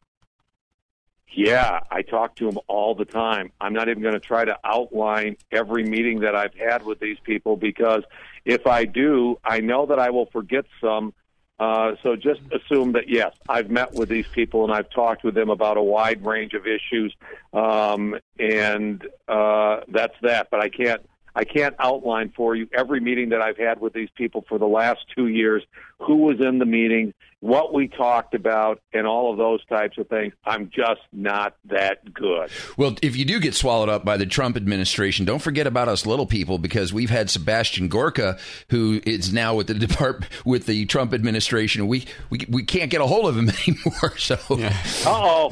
Yeah, 1.33 1.79
I 1.89 2.01
talk 2.01 2.35
to 2.37 2.45
them 2.45 2.57
all 2.67 2.95
the 2.95 3.05
time. 3.05 3.51
I'm 3.61 3.73
not 3.73 3.87
even 3.87 4.01
going 4.01 4.15
to 4.15 4.19
try 4.19 4.43
to 4.43 4.57
outline 4.63 5.37
every 5.51 5.83
meeting 5.83 6.21
that 6.21 6.35
I've 6.35 6.53
had 6.55 6.83
with 6.83 6.99
these 6.99 7.19
people 7.23 7.55
because 7.55 8.03
if 8.43 8.67
I 8.67 8.85
do, 8.85 9.37
I 9.43 9.59
know 9.59 9.85
that 9.85 9.99
I 9.99 10.09
will 10.09 10.25
forget 10.25 10.65
some. 10.81 11.13
Uh, 11.61 11.95
so 12.01 12.15
just 12.15 12.41
assume 12.51 12.93
that 12.93 13.07
yes, 13.07 13.33
I've 13.47 13.69
met 13.69 13.93
with 13.93 14.09
these 14.09 14.25
people 14.33 14.63
and 14.63 14.73
I've 14.73 14.89
talked 14.89 15.23
with 15.23 15.35
them 15.35 15.51
about 15.51 15.77
a 15.77 15.81
wide 15.81 16.25
range 16.25 16.53
of 16.53 16.63
issues, 16.65 17.15
um, 17.53 18.15
and 18.39 19.07
uh, 19.27 19.81
that's 19.87 20.15
that. 20.23 20.47
But 20.49 20.59
I 20.61 20.69
can't 20.69 21.07
I 21.35 21.43
can't 21.43 21.75
outline 21.79 22.33
for 22.35 22.55
you 22.55 22.67
every 22.73 22.99
meeting 22.99 23.29
that 23.29 23.41
I've 23.41 23.57
had 23.57 23.79
with 23.79 23.93
these 23.93 24.09
people 24.15 24.45
for 24.47 24.57
the 24.57 24.67
last 24.67 24.99
two 25.15 25.27
years, 25.27 25.63
who 25.99 26.17
was 26.17 26.39
in 26.39 26.59
the 26.59 26.65
meeting, 26.65 27.13
what 27.39 27.73
we 27.73 27.87
talked 27.87 28.35
about, 28.35 28.81
and 28.93 29.07
all 29.07 29.31
of 29.31 29.37
those 29.37 29.63
types 29.65 29.97
of 29.97 30.07
things. 30.07 30.33
I'm 30.45 30.69
just 30.69 31.01
not 31.13 31.55
that 31.65 32.13
good. 32.13 32.49
Well, 32.77 32.95
if 33.01 33.15
you 33.15 33.25
do 33.25 33.39
get 33.39 33.55
swallowed 33.55 33.89
up 33.89 34.03
by 34.03 34.17
the 34.17 34.25
Trump 34.25 34.57
administration, 34.57 35.25
don't 35.25 35.41
forget 35.41 35.67
about 35.67 35.87
us 35.87 36.05
little 36.05 36.25
people 36.25 36.57
because 36.57 36.91
we've 36.91 37.09
had 37.09 37.29
Sebastian 37.29 37.87
Gorka, 37.87 38.37
who 38.69 39.01
is 39.05 39.31
now 39.31 39.55
with 39.55 39.67
the 39.67 39.73
department 39.73 40.31
with 40.45 40.65
the 40.65 40.85
Trump 40.85 41.13
administration. 41.13 41.87
We 41.87 42.05
we, 42.29 42.45
we 42.49 42.63
can't 42.63 42.91
get 42.91 43.01
a 43.01 43.07
hold 43.07 43.27
of 43.27 43.37
him 43.37 43.49
anymore. 43.67 44.17
So, 44.17 44.37
yeah. 44.57 44.75
oh, 45.05 45.49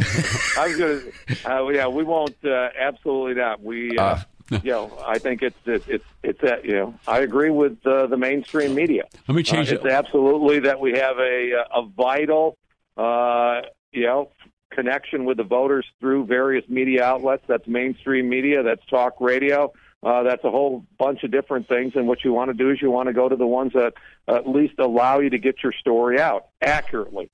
I 0.57 0.67
was 0.67 0.77
gonna, 0.77 1.59
uh, 1.59 1.67
yeah, 1.69 1.87
we 1.87 2.03
won't. 2.03 2.35
Uh, 2.43 2.69
absolutely 2.77 3.35
not. 3.35 3.63
We. 3.63 3.97
Uh, 3.97 4.03
uh 4.03 4.21
you 4.51 4.71
know, 4.71 4.91
I 5.05 5.19
think 5.19 5.41
it's 5.41 5.57
it's 5.65 5.87
it's, 5.87 6.05
it's 6.23 6.41
that 6.41 6.65
you 6.65 6.73
know, 6.73 6.93
I 7.07 7.19
agree 7.19 7.49
with 7.49 7.85
uh, 7.85 8.07
the 8.07 8.17
mainstream 8.17 8.75
media. 8.75 9.03
Let 9.27 9.35
me 9.35 9.43
change 9.43 9.71
uh, 9.71 9.75
it. 9.75 9.85
It's 9.85 9.93
absolutely 9.93 10.59
that 10.61 10.79
we 10.79 10.93
have 10.93 11.17
a 11.17 11.65
a 11.73 11.85
vital, 11.85 12.57
uh, 12.97 13.61
you 13.91 14.05
know, 14.05 14.31
connection 14.71 15.25
with 15.25 15.37
the 15.37 15.43
voters 15.43 15.85
through 15.99 16.25
various 16.25 16.67
media 16.69 17.03
outlets. 17.03 17.43
That's 17.47 17.67
mainstream 17.67 18.29
media. 18.29 18.63
That's 18.63 18.85
talk 18.87 19.19
radio. 19.19 19.71
Uh, 20.01 20.23
that's 20.23 20.43
a 20.45 20.49
whole 20.49 20.85
bunch 20.97 21.23
of 21.23 21.31
different 21.31 21.67
things. 21.67 21.93
And 21.95 22.07
what 22.07 22.23
you 22.23 22.31
want 22.31 22.49
to 22.49 22.53
do 22.53 22.69
is 22.69 22.81
you 22.81 22.89
want 22.89 23.07
to 23.07 23.13
go 23.13 23.27
to 23.27 23.35
the 23.35 23.47
ones 23.47 23.73
that 23.73 23.93
at 24.27 24.47
least 24.47 24.75
allow 24.79 25.19
you 25.19 25.29
to 25.29 25.37
get 25.37 25.61
your 25.61 25.73
story 25.73 26.19
out 26.19 26.47
accurately. 26.61 27.29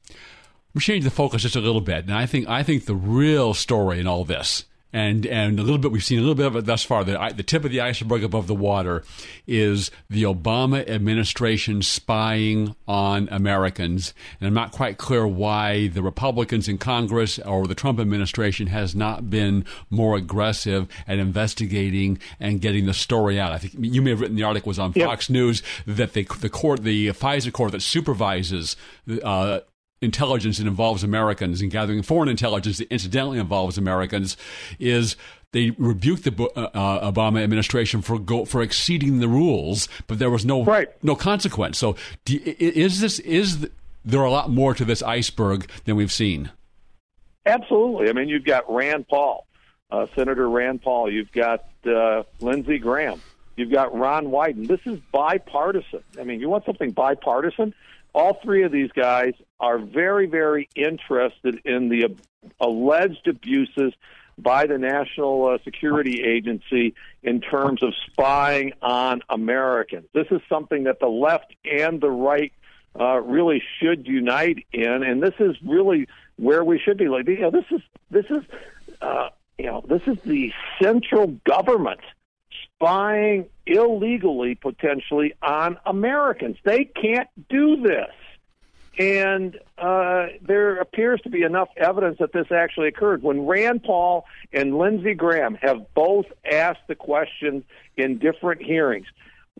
We 0.73 0.81
change 0.81 1.03
the 1.03 1.11
focus 1.11 1.43
just 1.43 1.55
a 1.55 1.61
little 1.61 1.81
bit, 1.81 2.05
and 2.05 2.13
I 2.13 2.25
think 2.25 2.49
I 2.49 2.63
think 2.63 2.85
the 2.85 2.95
real 2.95 3.53
story 3.53 3.99
in 3.99 4.07
all 4.07 4.25
this 4.25 4.65
and 4.95 5.25
and 5.25 5.59
a 5.59 5.61
little 5.61 5.77
bit 5.77 5.91
we've 5.91 6.05
seen 6.05 6.19
a 6.19 6.21
little 6.21 6.35
bit 6.35 6.45
of 6.45 6.55
it 6.55 6.65
thus 6.65 6.83
far. 6.83 7.03
The 7.03 7.33
the 7.35 7.43
tip 7.43 7.65
of 7.65 7.71
the 7.71 7.81
iceberg 7.81 8.23
above 8.23 8.47
the 8.47 8.55
water 8.55 9.03
is 9.45 9.91
the 10.09 10.23
Obama 10.23 10.87
administration 10.89 11.81
spying 11.81 12.77
on 12.87 13.27
Americans, 13.29 14.13
and 14.39 14.47
I'm 14.47 14.53
not 14.53 14.71
quite 14.71 14.97
clear 14.97 15.27
why 15.27 15.87
the 15.87 16.01
Republicans 16.01 16.69
in 16.69 16.77
Congress 16.77 17.39
or 17.39 17.67
the 17.67 17.75
Trump 17.75 17.99
administration 17.99 18.67
has 18.67 18.95
not 18.95 19.29
been 19.29 19.65
more 19.89 20.15
aggressive 20.15 20.87
at 21.09 21.19
investigating 21.19 22.17
and 22.39 22.61
getting 22.61 22.85
the 22.85 22.93
story 22.93 23.37
out. 23.37 23.51
I 23.51 23.57
think 23.57 23.73
you 23.77 24.01
may 24.01 24.11
have 24.11 24.21
written 24.21 24.37
the 24.37 24.43
article 24.43 24.69
was 24.69 24.79
on 24.79 24.93
Fox 24.93 25.29
News 25.29 25.61
that 25.85 26.13
the 26.13 26.23
the 26.39 26.49
court 26.49 26.83
the 26.83 27.09
FISA 27.09 27.51
court 27.51 27.73
that 27.73 27.81
supervises 27.81 28.77
uh, 29.23 29.59
intelligence 30.01 30.57
that 30.57 30.67
involves 30.67 31.03
Americans 31.03 31.61
and 31.61 31.71
gathering 31.71 32.01
foreign 32.01 32.29
intelligence 32.29 32.77
that 32.77 32.91
incidentally 32.91 33.39
involves 33.39 33.77
Americans 33.77 34.37
is 34.79 35.15
they 35.51 35.71
rebuked 35.77 36.23
the 36.25 36.49
uh, 36.55 36.69
uh, 36.73 37.11
Obama 37.11 37.41
administration 37.41 38.01
for 38.01 38.19
go, 38.19 38.43
for 38.45 38.61
exceeding 38.61 39.19
the 39.19 39.27
rules, 39.27 39.87
but 40.07 40.19
there 40.19 40.29
was 40.29 40.45
no 40.45 40.65
right. 40.65 40.89
no 41.01 41.15
consequence. 41.15 41.77
So, 41.77 41.95
do, 42.25 42.39
is 42.43 42.99
this 42.99 43.19
is 43.19 43.69
there 44.03 44.23
a 44.23 44.29
lot 44.29 44.49
more 44.49 44.73
to 44.73 44.83
this 44.83 45.01
iceberg 45.01 45.69
than 45.85 45.95
we've 45.95 46.11
seen? 46.11 46.51
Absolutely. 47.45 48.09
I 48.09 48.13
mean, 48.13 48.27
you've 48.27 48.43
got 48.43 48.69
Rand 48.69 49.07
Paul, 49.07 49.47
uh, 49.91 50.07
Senator 50.15 50.49
Rand 50.49 50.81
Paul. 50.81 51.11
You've 51.11 51.31
got 51.31 51.65
uh, 51.85 52.23
Lindsey 52.41 52.77
Graham. 52.77 53.21
You've 53.55 53.71
got 53.71 53.97
Ron 53.97 54.27
Wyden. 54.27 54.67
This 54.67 54.81
is 54.85 54.99
bipartisan. 55.13 56.03
I 56.19 56.23
mean, 56.23 56.41
you 56.41 56.49
want 56.49 56.65
something 56.65 56.91
bipartisan? 56.91 57.73
All 58.15 58.35
three 58.41 58.63
of 58.63 58.71
these 58.71 58.91
guys 58.93 59.33
are 59.59 59.77
very, 59.77 60.25
very 60.25 60.69
interested 60.73 61.59
in 61.65 61.89
the 61.89 62.15
alleged 62.61 63.27
abuses 63.27 63.93
by 64.37 64.65
the 64.67 64.77
National 64.77 65.47
uh, 65.47 65.57
Security 65.65 66.23
Agency 66.23 66.95
in 67.23 67.41
terms 67.41 67.83
of 67.83 67.93
spying 68.07 68.71
on 68.81 69.21
Americans. 69.29 70.07
This 70.13 70.27
is 70.31 70.41
something 70.47 70.85
that 70.85 70.99
the 71.01 71.07
left 71.07 71.53
and 71.65 71.99
the 71.99 72.09
right 72.09 72.53
uh, 72.97 73.19
really 73.19 73.61
should 73.79 74.07
unite 74.07 74.65
in, 74.71 75.03
and 75.03 75.21
this 75.21 75.35
is 75.39 75.57
really 75.61 76.07
where 76.37 76.63
we 76.63 76.79
should 76.79 76.97
be. 76.97 77.09
Like, 77.09 77.27
you 77.27 77.39
know, 77.39 77.51
this 77.51 77.65
is 77.69 77.81
this 78.09 78.25
is 78.29 78.43
uh, 79.01 79.29
you 79.57 79.65
know 79.65 79.83
this 79.87 80.01
is 80.07 80.17
the 80.23 80.53
central 80.81 81.27
government 81.45 81.99
spying 82.77 83.45
illegally, 83.65 84.55
potentially, 84.55 85.33
on 85.41 85.77
Americans. 85.85 86.57
They 86.63 86.85
can't 86.85 87.29
do 87.49 87.81
this. 87.81 88.11
And 88.97 89.59
uh, 89.77 90.27
there 90.41 90.77
appears 90.77 91.19
to 91.21 91.29
be 91.29 91.43
enough 91.43 91.67
evidence 91.75 92.17
that 92.19 92.31
this 92.31 92.47
actually 92.51 92.87
occurred. 92.87 93.23
When 93.23 93.45
Rand 93.45 93.83
Paul 93.83 94.25
and 94.53 94.77
Lindsey 94.77 95.13
Graham 95.13 95.55
have 95.55 95.93
both 95.93 96.27
asked 96.49 96.87
the 96.87 96.95
question 96.95 97.65
in 97.97 98.19
different 98.19 98.61
hearings 98.61 99.07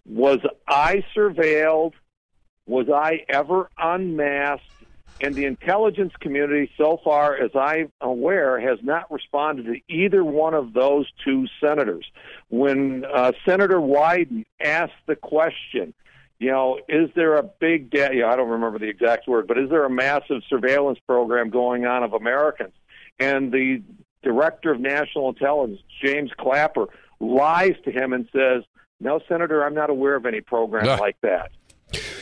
Was 0.05 0.39
I 0.67 1.03
surveilled? 1.15 1.93
Was 2.65 2.87
I 2.89 3.25
ever 3.27 3.69
unmasked? 3.77 4.65
And 5.21 5.33
the 5.33 5.45
intelligence 5.45 6.13
community, 6.19 6.69
so 6.77 6.99
far 7.03 7.35
as 7.37 7.51
I'm 7.55 7.91
aware, 8.01 8.59
has 8.59 8.79
not 8.83 9.09
responded 9.11 9.65
to 9.65 9.79
either 9.87 10.23
one 10.23 10.53
of 10.53 10.73
those 10.73 11.07
two 11.23 11.47
senators. 11.61 12.05
When 12.49 13.05
uh, 13.05 13.31
Senator 13.45 13.77
Wyden 13.77 14.45
asked 14.59 14.93
the 15.05 15.15
question, 15.15 15.93
you 16.37 16.51
know, 16.51 16.79
is 16.89 17.09
there 17.15 17.37
a 17.37 17.43
big, 17.43 17.89
da- 17.91 18.09
know, 18.09 18.27
I 18.27 18.35
don't 18.35 18.49
remember 18.49 18.77
the 18.77 18.89
exact 18.89 19.27
word, 19.27 19.47
but 19.47 19.57
is 19.57 19.69
there 19.69 19.85
a 19.85 19.89
massive 19.89 20.41
surveillance 20.49 20.99
program 21.07 21.49
going 21.49 21.85
on 21.85 22.03
of 22.03 22.13
Americans? 22.13 22.73
And 23.17 23.53
the 23.53 23.81
director 24.21 24.73
of 24.73 24.81
national 24.81 25.29
intelligence, 25.29 25.79
James 26.03 26.31
Clapper, 26.37 26.87
lies 27.21 27.75
to 27.85 27.91
him 27.91 28.11
and 28.11 28.27
says, 28.33 28.63
no, 28.99 29.21
Senator, 29.29 29.63
I'm 29.63 29.73
not 29.73 29.89
aware 29.89 30.15
of 30.15 30.25
any 30.25 30.41
program 30.41 30.85
yeah. 30.85 30.95
like 30.97 31.19
that. 31.21 31.51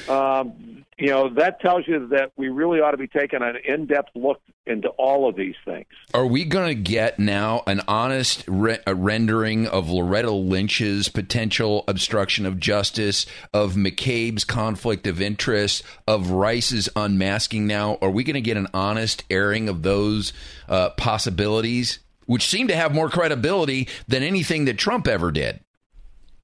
Um, 0.09 0.83
you 0.97 1.09
know, 1.09 1.29
that 1.33 1.59
tells 1.59 1.87
you 1.87 2.07
that 2.09 2.31
we 2.37 2.49
really 2.49 2.79
ought 2.79 2.91
to 2.91 2.97
be 2.97 3.07
taking 3.07 3.41
an 3.41 3.57
in 3.65 3.87
depth 3.87 4.09
look 4.15 4.41
into 4.65 4.87
all 4.89 5.27
of 5.27 5.35
these 5.35 5.55
things. 5.65 5.87
Are 6.13 6.25
we 6.25 6.45
going 6.45 6.67
to 6.67 6.81
get 6.81 7.19
now 7.19 7.63
an 7.67 7.81
honest 7.87 8.45
re- 8.47 8.79
rendering 8.87 9.67
of 9.67 9.89
Loretta 9.89 10.31
Lynch's 10.31 11.09
potential 11.09 11.83
obstruction 11.87 12.45
of 12.45 12.59
justice, 12.59 13.25
of 13.53 13.73
McCabe's 13.73 14.45
conflict 14.45 15.07
of 15.07 15.21
interest, 15.21 15.83
of 16.07 16.31
Rice's 16.31 16.87
unmasking 16.95 17.67
now? 17.67 17.97
Are 18.01 18.11
we 18.11 18.23
going 18.23 18.35
to 18.35 18.41
get 18.41 18.57
an 18.57 18.67
honest 18.73 19.23
airing 19.29 19.67
of 19.67 19.81
those 19.81 20.31
uh, 20.69 20.91
possibilities, 20.91 21.99
which 22.25 22.47
seem 22.47 22.67
to 22.69 22.75
have 22.75 22.93
more 22.93 23.09
credibility 23.09 23.89
than 24.07 24.23
anything 24.23 24.65
that 24.65 24.77
Trump 24.77 25.07
ever 25.07 25.31
did? 25.31 25.59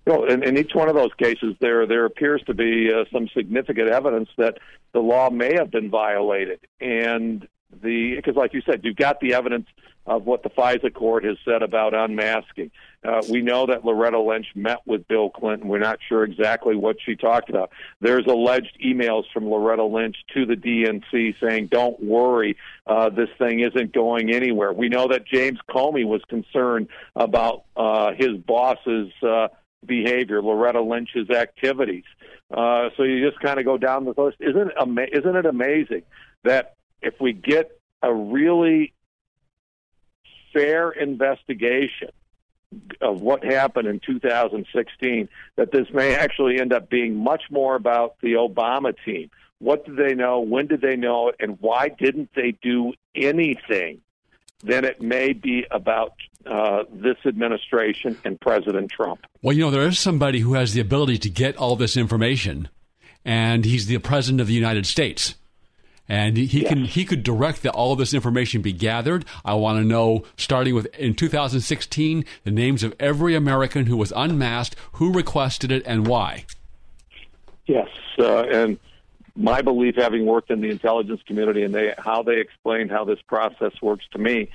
Well, 0.09 0.23
in, 0.23 0.41
in 0.43 0.57
each 0.57 0.73
one 0.73 0.89
of 0.89 0.95
those 0.95 1.13
cases, 1.19 1.55
there 1.59 1.85
there 1.85 2.05
appears 2.05 2.41
to 2.47 2.55
be 2.55 2.91
uh, 2.91 3.05
some 3.13 3.27
significant 3.27 3.89
evidence 3.89 4.29
that 4.39 4.57
the 4.91 5.01
law 5.01 5.29
may 5.29 5.53
have 5.53 5.69
been 5.69 5.91
violated, 5.91 6.61
and 6.81 7.47
the 7.83 8.15
because, 8.15 8.35
like 8.35 8.55
you 8.55 8.63
said, 8.65 8.81
you've 8.83 8.95
got 8.95 9.19
the 9.19 9.35
evidence 9.35 9.67
of 10.07 10.25
what 10.25 10.41
the 10.41 10.49
FISA 10.49 10.91
court 10.95 11.23
has 11.25 11.37
said 11.45 11.61
about 11.61 11.93
unmasking. 11.93 12.71
Uh, 13.03 13.21
we 13.29 13.43
know 13.43 13.67
that 13.67 13.85
Loretta 13.85 14.19
Lynch 14.19 14.47
met 14.55 14.79
with 14.87 15.07
Bill 15.07 15.29
Clinton. 15.29 15.67
We're 15.67 15.77
not 15.77 15.99
sure 16.09 16.23
exactly 16.23 16.75
what 16.75 16.95
she 17.05 17.15
talked 17.15 17.51
about. 17.51 17.69
There's 18.01 18.25
alleged 18.25 18.79
emails 18.83 19.25
from 19.31 19.47
Loretta 19.47 19.83
Lynch 19.83 20.15
to 20.33 20.47
the 20.47 20.55
DNC 20.55 21.39
saying, 21.39 21.67
"Don't 21.67 22.01
worry, 22.03 22.57
uh, 22.87 23.09
this 23.09 23.29
thing 23.37 23.59
isn't 23.59 23.93
going 23.93 24.33
anywhere." 24.33 24.73
We 24.73 24.89
know 24.89 25.07
that 25.09 25.27
James 25.27 25.59
Comey 25.69 26.03
was 26.03 26.23
concerned 26.29 26.87
about 27.15 27.65
uh, 27.77 28.13
his 28.17 28.37
boss's 28.37 29.11
uh, 29.21 29.49
behavior, 29.85 30.41
Loretta 30.41 30.81
Lynch's 30.81 31.29
activities. 31.29 32.03
Uh, 32.51 32.89
so 32.97 33.03
you 33.03 33.27
just 33.27 33.41
kind 33.41 33.59
of 33.59 33.65
go 33.65 33.77
down 33.77 34.05
the 34.05 34.13
list. 34.17 34.37
Isn't 34.39 34.71
ama- 34.79 35.07
isn't 35.11 35.35
it 35.35 35.45
amazing 35.45 36.03
that 36.43 36.75
if 37.01 37.15
we 37.19 37.33
get 37.33 37.79
a 38.01 38.13
really 38.13 38.93
fair 40.53 40.91
investigation 40.91 42.09
of 43.01 43.21
what 43.21 43.43
happened 43.43 43.87
in 43.87 43.99
2016, 43.99 45.29
that 45.55 45.71
this 45.71 45.87
may 45.91 46.15
actually 46.15 46.59
end 46.59 46.73
up 46.73 46.89
being 46.89 47.15
much 47.15 47.43
more 47.49 47.75
about 47.75 48.15
the 48.21 48.33
Obama 48.33 48.93
team. 49.05 49.29
What 49.59 49.85
did 49.85 49.97
they 49.97 50.15
know? 50.15 50.39
When 50.39 50.67
did 50.67 50.81
they 50.81 50.95
know? 50.95 51.31
And 51.39 51.57
why 51.59 51.89
didn't 51.89 52.29
they 52.35 52.51
do 52.61 52.93
anything? 53.15 54.01
Then 54.61 54.85
it 54.85 55.01
may 55.01 55.33
be 55.33 55.65
about 55.71 56.13
uh, 56.45 56.83
this 56.91 57.17
administration 57.25 58.17
and 58.25 58.39
President 58.39 58.91
Trump. 58.91 59.25
Well, 59.41 59.55
you 59.55 59.63
know, 59.63 59.71
there 59.71 59.87
is 59.87 59.99
somebody 59.99 60.39
who 60.39 60.53
has 60.53 60.73
the 60.73 60.81
ability 60.81 61.17
to 61.19 61.29
get 61.29 61.55
all 61.57 61.75
this 61.75 61.95
information, 61.95 62.69
and 63.23 63.65
he's 63.65 63.87
the 63.87 63.97
President 63.99 64.41
of 64.41 64.47
the 64.47 64.53
United 64.53 64.85
States. 64.85 65.35
and 66.09 66.37
he 66.37 66.63
can 66.63 66.85
he 66.85 67.05
could 67.05 67.21
direct 67.21 67.61
that 67.61 67.71
all 67.73 67.93
of 67.93 67.99
this 67.99 68.13
information 68.15 68.61
be 68.61 68.73
gathered. 68.73 69.23
I 69.45 69.53
want 69.53 69.77
to 69.77 69.85
know, 69.85 70.23
starting 70.37 70.73
with 70.73 70.87
in 70.95 71.13
2016, 71.13 72.25
the 72.43 72.51
names 72.51 72.81
of 72.83 72.95
every 72.99 73.35
American 73.35 73.85
who 73.85 73.95
was 73.95 74.11
unmasked, 74.15 74.75
who 74.93 75.13
requested 75.13 75.71
it, 75.71 75.83
and 75.85 76.07
why. 76.07 76.45
Yes, 77.67 77.87
uh, 78.17 78.43
and 78.45 78.79
my 79.39 79.61
belief, 79.61 79.95
having 79.95 80.25
worked 80.25 80.51
in 80.51 80.61
the 80.61 80.69
intelligence 80.69 81.21
community, 81.25 81.63
and 81.63 81.73
they 81.73 81.93
how 81.97 82.23
they 82.23 82.39
explained 82.39 82.91
how 82.91 83.05
this 83.05 83.19
process 83.27 83.71
works 83.81 84.05
to 84.11 84.19
me, 84.19 84.49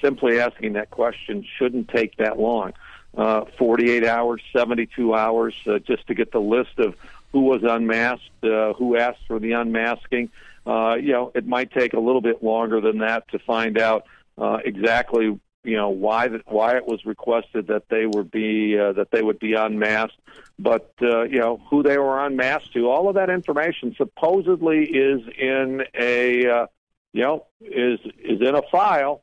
simply 0.00 0.40
asking 0.40 0.72
that 0.72 0.90
question 0.90 1.46
shouldn't 1.58 1.88
take 1.88 2.16
that 2.16 2.38
long. 2.38 2.72
Uh, 3.16 3.44
48 3.58 4.04
hours, 4.04 4.40
72 4.56 5.14
hours, 5.14 5.54
uh, 5.66 5.78
just 5.78 6.06
to 6.06 6.14
get 6.14 6.32
the 6.32 6.40
list 6.40 6.78
of 6.78 6.96
who 7.32 7.40
was 7.40 7.62
unmasked, 7.62 8.42
uh, 8.42 8.72
who 8.72 8.96
asked 8.96 9.20
for 9.26 9.38
the 9.38 9.52
unmasking. 9.52 10.30
Uh, 10.66 10.94
you 10.94 11.12
know, 11.12 11.30
it 11.34 11.46
might 11.46 11.70
take 11.70 11.92
a 11.92 12.00
little 12.00 12.22
bit 12.22 12.42
longer 12.42 12.80
than 12.80 12.98
that 12.98 13.28
to 13.28 13.38
find 13.38 13.78
out 13.78 14.06
uh, 14.38 14.58
exactly 14.64 15.38
you 15.64 15.76
know 15.76 15.90
why 15.90 16.28
that 16.28 16.42
why 16.46 16.76
it 16.76 16.86
was 16.86 17.04
requested 17.04 17.68
that 17.68 17.88
they 17.88 18.06
would 18.06 18.30
be 18.30 18.78
uh, 18.78 18.92
that 18.92 19.10
they 19.10 19.22
would 19.22 19.38
be 19.38 19.54
unmasked, 19.54 20.18
but 20.58 20.92
uh, 21.02 21.22
you 21.22 21.38
know 21.38 21.60
who 21.70 21.82
they 21.82 21.98
were 21.98 22.24
unmasked 22.24 22.72
to. 22.74 22.90
All 22.90 23.08
of 23.08 23.14
that 23.14 23.30
information 23.30 23.94
supposedly 23.96 24.84
is 24.84 25.20
in 25.38 25.84
a 25.98 26.46
uh, 26.46 26.66
you 27.12 27.22
know 27.22 27.46
is 27.60 28.00
is 28.18 28.40
in 28.40 28.54
a 28.54 28.62
file 28.70 29.22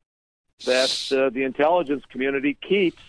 that 0.65 1.11
uh, 1.11 1.29
the 1.29 1.43
intelligence 1.43 2.03
community 2.09 2.53
keeps 2.53 3.01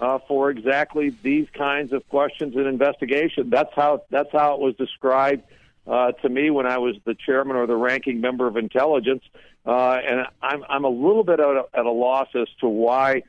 uh, 0.00 0.18
for 0.28 0.50
exactly 0.50 1.10
these 1.22 1.48
kinds 1.52 1.92
of 1.92 2.08
questions 2.08 2.54
and 2.56 2.66
investigation. 2.66 3.50
That's 3.50 3.74
how 3.74 4.04
that's 4.10 4.30
how 4.32 4.54
it 4.54 4.60
was 4.60 4.74
described 4.76 5.42
uh, 5.88 6.12
to 6.12 6.28
me 6.28 6.50
when 6.50 6.66
I 6.66 6.78
was 6.78 6.96
the 7.04 7.14
chairman 7.14 7.56
or 7.56 7.66
the 7.66 7.76
ranking 7.76 8.20
member 8.20 8.46
of 8.46 8.56
intelligence. 8.56 9.22
Uh, 9.64 9.98
and 10.06 10.26
I'm 10.42 10.64
I'm 10.68 10.84
a 10.84 10.90
little 10.90 11.24
bit 11.24 11.40
at 11.40 11.46
a, 11.46 11.64
at 11.74 11.86
a 11.86 11.90
loss 11.90 12.28
as 12.34 12.48
to 12.60 12.68
why, 12.68 13.22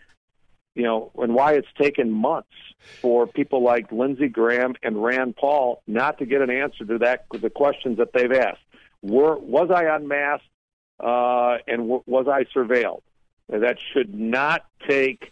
you 0.75 0.83
know, 0.83 1.11
and 1.17 1.33
why 1.33 1.53
it's 1.53 1.67
taken 1.81 2.11
months 2.11 2.49
for 3.01 3.27
people 3.27 3.63
like 3.63 3.91
Lindsey 3.91 4.27
Graham 4.27 4.75
and 4.83 5.01
Rand 5.01 5.35
Paul 5.35 5.81
not 5.87 6.19
to 6.19 6.25
get 6.25 6.41
an 6.41 6.49
answer 6.49 6.85
to 6.85 6.97
that 6.99 7.25
the 7.31 7.49
questions 7.49 7.97
that 7.97 8.13
they've 8.13 8.31
asked. 8.31 8.61
Were 9.01 9.37
was 9.37 9.69
I 9.73 9.85
unmasked 9.95 10.45
uh, 10.99 11.57
and 11.67 11.79
w- 11.83 12.03
was 12.05 12.27
I 12.27 12.43
surveilled? 12.55 13.01
That 13.47 13.77
should 13.93 14.13
not 14.13 14.65
take 14.87 15.31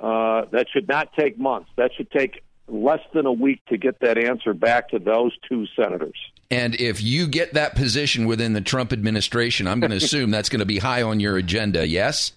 uh, 0.00 0.44
that 0.52 0.66
should 0.72 0.88
not 0.88 1.12
take 1.14 1.38
months. 1.38 1.70
That 1.76 1.92
should 1.96 2.10
take 2.10 2.42
less 2.68 3.00
than 3.12 3.26
a 3.26 3.32
week 3.32 3.64
to 3.66 3.76
get 3.76 4.00
that 4.00 4.16
answer 4.16 4.54
back 4.54 4.90
to 4.90 4.98
those 4.98 5.36
two 5.48 5.66
senators. 5.74 6.16
And 6.50 6.74
if 6.80 7.02
you 7.02 7.26
get 7.26 7.54
that 7.54 7.74
position 7.74 8.26
within 8.26 8.54
the 8.54 8.62
Trump 8.62 8.92
administration, 8.92 9.66
I'm 9.66 9.80
going 9.80 9.90
to 9.90 9.98
assume 9.98 10.30
that's 10.30 10.48
going 10.48 10.60
to 10.60 10.66
be 10.66 10.78
high 10.78 11.02
on 11.02 11.20
your 11.20 11.36
agenda, 11.36 11.86
yes? 11.86 12.32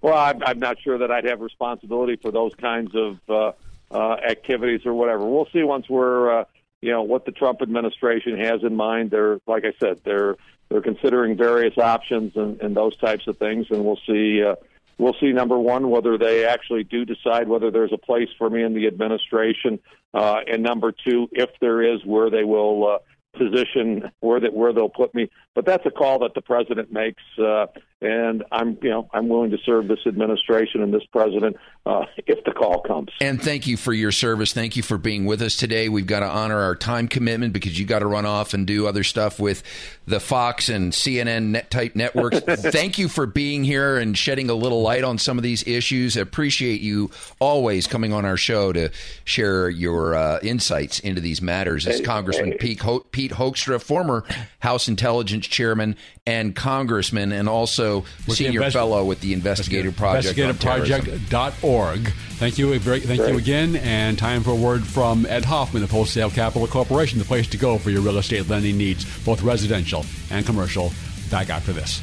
Well, 0.00 0.16
I'm, 0.16 0.42
I'm 0.44 0.58
not 0.58 0.80
sure 0.80 0.98
that 0.98 1.12
I'd 1.12 1.24
have 1.26 1.40
responsibility 1.40 2.16
for 2.16 2.32
those 2.32 2.52
kinds 2.56 2.92
of 2.96 3.20
uh, 3.28 3.52
uh, 3.92 4.14
activities 4.14 4.84
or 4.84 4.94
whatever. 4.94 5.24
We'll 5.24 5.48
see 5.52 5.62
once 5.62 5.88
we're, 5.88 6.40
uh, 6.40 6.44
you 6.80 6.90
know, 6.90 7.02
what 7.02 7.24
the 7.24 7.30
Trump 7.30 7.62
administration 7.62 8.38
has 8.38 8.64
in 8.64 8.74
mind. 8.74 9.12
They're, 9.12 9.38
like 9.46 9.64
I 9.64 9.72
said, 9.78 10.00
they're 10.04 10.36
they're 10.68 10.80
considering 10.80 11.36
various 11.36 11.76
options 11.76 12.34
and, 12.34 12.60
and 12.60 12.74
those 12.74 12.96
types 12.96 13.26
of 13.28 13.36
things, 13.36 13.66
and 13.70 13.84
we'll 13.84 14.00
see. 14.06 14.42
Uh, 14.42 14.56
we'll 15.02 15.16
see 15.20 15.32
number 15.32 15.58
one 15.58 15.90
whether 15.90 16.16
they 16.16 16.46
actually 16.46 16.84
do 16.84 17.04
decide 17.04 17.48
whether 17.48 17.70
there's 17.70 17.92
a 17.92 17.98
place 17.98 18.28
for 18.38 18.48
me 18.48 18.62
in 18.62 18.74
the 18.74 18.86
administration, 18.86 19.78
uh, 20.14 20.40
and 20.46 20.62
number 20.62 20.92
two, 20.92 21.28
if 21.32 21.50
there 21.60 21.82
is, 21.82 22.04
where 22.04 22.30
they 22.30 22.44
will 22.44 22.88
uh, 22.88 22.98
position 23.32 24.10
where 24.20 24.40
that 24.40 24.52
where 24.52 24.72
they'll 24.72 24.88
put 24.88 25.14
me. 25.14 25.30
But 25.54 25.66
that's 25.66 25.84
a 25.86 25.90
call 25.90 26.20
that 26.20 26.34
the 26.34 26.40
president 26.40 26.92
makes, 26.92 27.22
uh, 27.38 27.66
and 28.00 28.42
I'm 28.50 28.78
you 28.82 28.90
know 28.90 29.08
I'm 29.12 29.28
willing 29.28 29.50
to 29.50 29.58
serve 29.64 29.88
this 29.88 30.00
administration 30.06 30.82
and 30.82 30.92
this 30.92 31.04
president 31.12 31.56
uh, 31.84 32.04
if 32.26 32.42
the 32.44 32.52
call 32.52 32.80
comes. 32.80 33.10
And 33.20 33.42
thank 33.42 33.66
you 33.66 33.76
for 33.76 33.92
your 33.92 34.12
service. 34.12 34.52
Thank 34.52 34.76
you 34.76 34.82
for 34.82 34.96
being 34.96 35.24
with 35.26 35.42
us 35.42 35.56
today. 35.56 35.88
We've 35.88 36.06
got 36.06 36.20
to 36.20 36.26
honor 36.26 36.58
our 36.58 36.74
time 36.74 37.08
commitment 37.08 37.52
because 37.52 37.78
you 37.78 37.84
got 37.84 38.00
to 38.00 38.06
run 38.06 38.24
off 38.24 38.54
and 38.54 38.66
do 38.66 38.86
other 38.86 39.04
stuff 39.04 39.38
with 39.38 39.62
the 40.06 40.20
Fox 40.20 40.68
and 40.68 40.92
CNN 40.92 41.48
net 41.48 41.70
type 41.70 41.94
networks. 41.94 42.40
thank 42.70 42.98
you 42.98 43.08
for 43.08 43.26
being 43.26 43.62
here 43.62 43.98
and 43.98 44.16
shedding 44.16 44.48
a 44.48 44.54
little 44.54 44.82
light 44.82 45.04
on 45.04 45.18
some 45.18 45.38
of 45.38 45.42
these 45.42 45.66
issues. 45.66 46.16
I 46.16 46.20
appreciate 46.20 46.80
you 46.80 47.10
always 47.40 47.86
coming 47.86 48.12
on 48.12 48.24
our 48.24 48.36
show 48.36 48.72
to 48.72 48.90
share 49.24 49.68
your 49.68 50.14
uh, 50.14 50.38
insights 50.42 50.98
into 51.00 51.20
these 51.20 51.42
matters. 51.42 51.86
As 51.86 51.98
hey, 51.98 52.04
Congressman 52.04 52.52
hey. 52.52 52.58
Pete, 52.58 52.80
Ho- 52.80 53.06
Pete 53.12 53.21
Hoekstra, 53.30 53.80
former 53.80 54.24
House 54.58 54.88
Intelligence 54.88 55.46
Chairman 55.46 55.96
and 56.26 56.54
Congressman, 56.54 57.32
and 57.32 57.48
also 57.48 58.04
with 58.26 58.36
senior 58.36 58.60
invest- 58.60 58.74
fellow 58.74 59.04
with 59.04 59.20
the 59.20 59.32
Investigative 59.32 59.96
Project. 59.96 60.36
InvestigateProject.org. 60.38 62.12
Thank 62.32 62.58
you, 62.58 62.78
thank 62.78 63.04
Great. 63.20 63.32
you 63.32 63.38
again. 63.38 63.76
And 63.76 64.18
time 64.18 64.42
for 64.42 64.50
a 64.50 64.56
word 64.56 64.84
from 64.84 65.26
Ed 65.26 65.44
Hoffman 65.44 65.82
of 65.82 65.90
Wholesale 65.90 66.30
Capital 66.30 66.66
Corporation, 66.66 67.18
the 67.18 67.24
place 67.24 67.46
to 67.48 67.56
go 67.56 67.78
for 67.78 67.90
your 67.90 68.02
real 68.02 68.18
estate 68.18 68.48
lending 68.48 68.76
needs, 68.76 69.04
both 69.24 69.42
residential 69.42 70.04
and 70.30 70.44
commercial. 70.44 70.92
Back 71.30 71.48
after 71.50 71.72
this. 71.72 72.02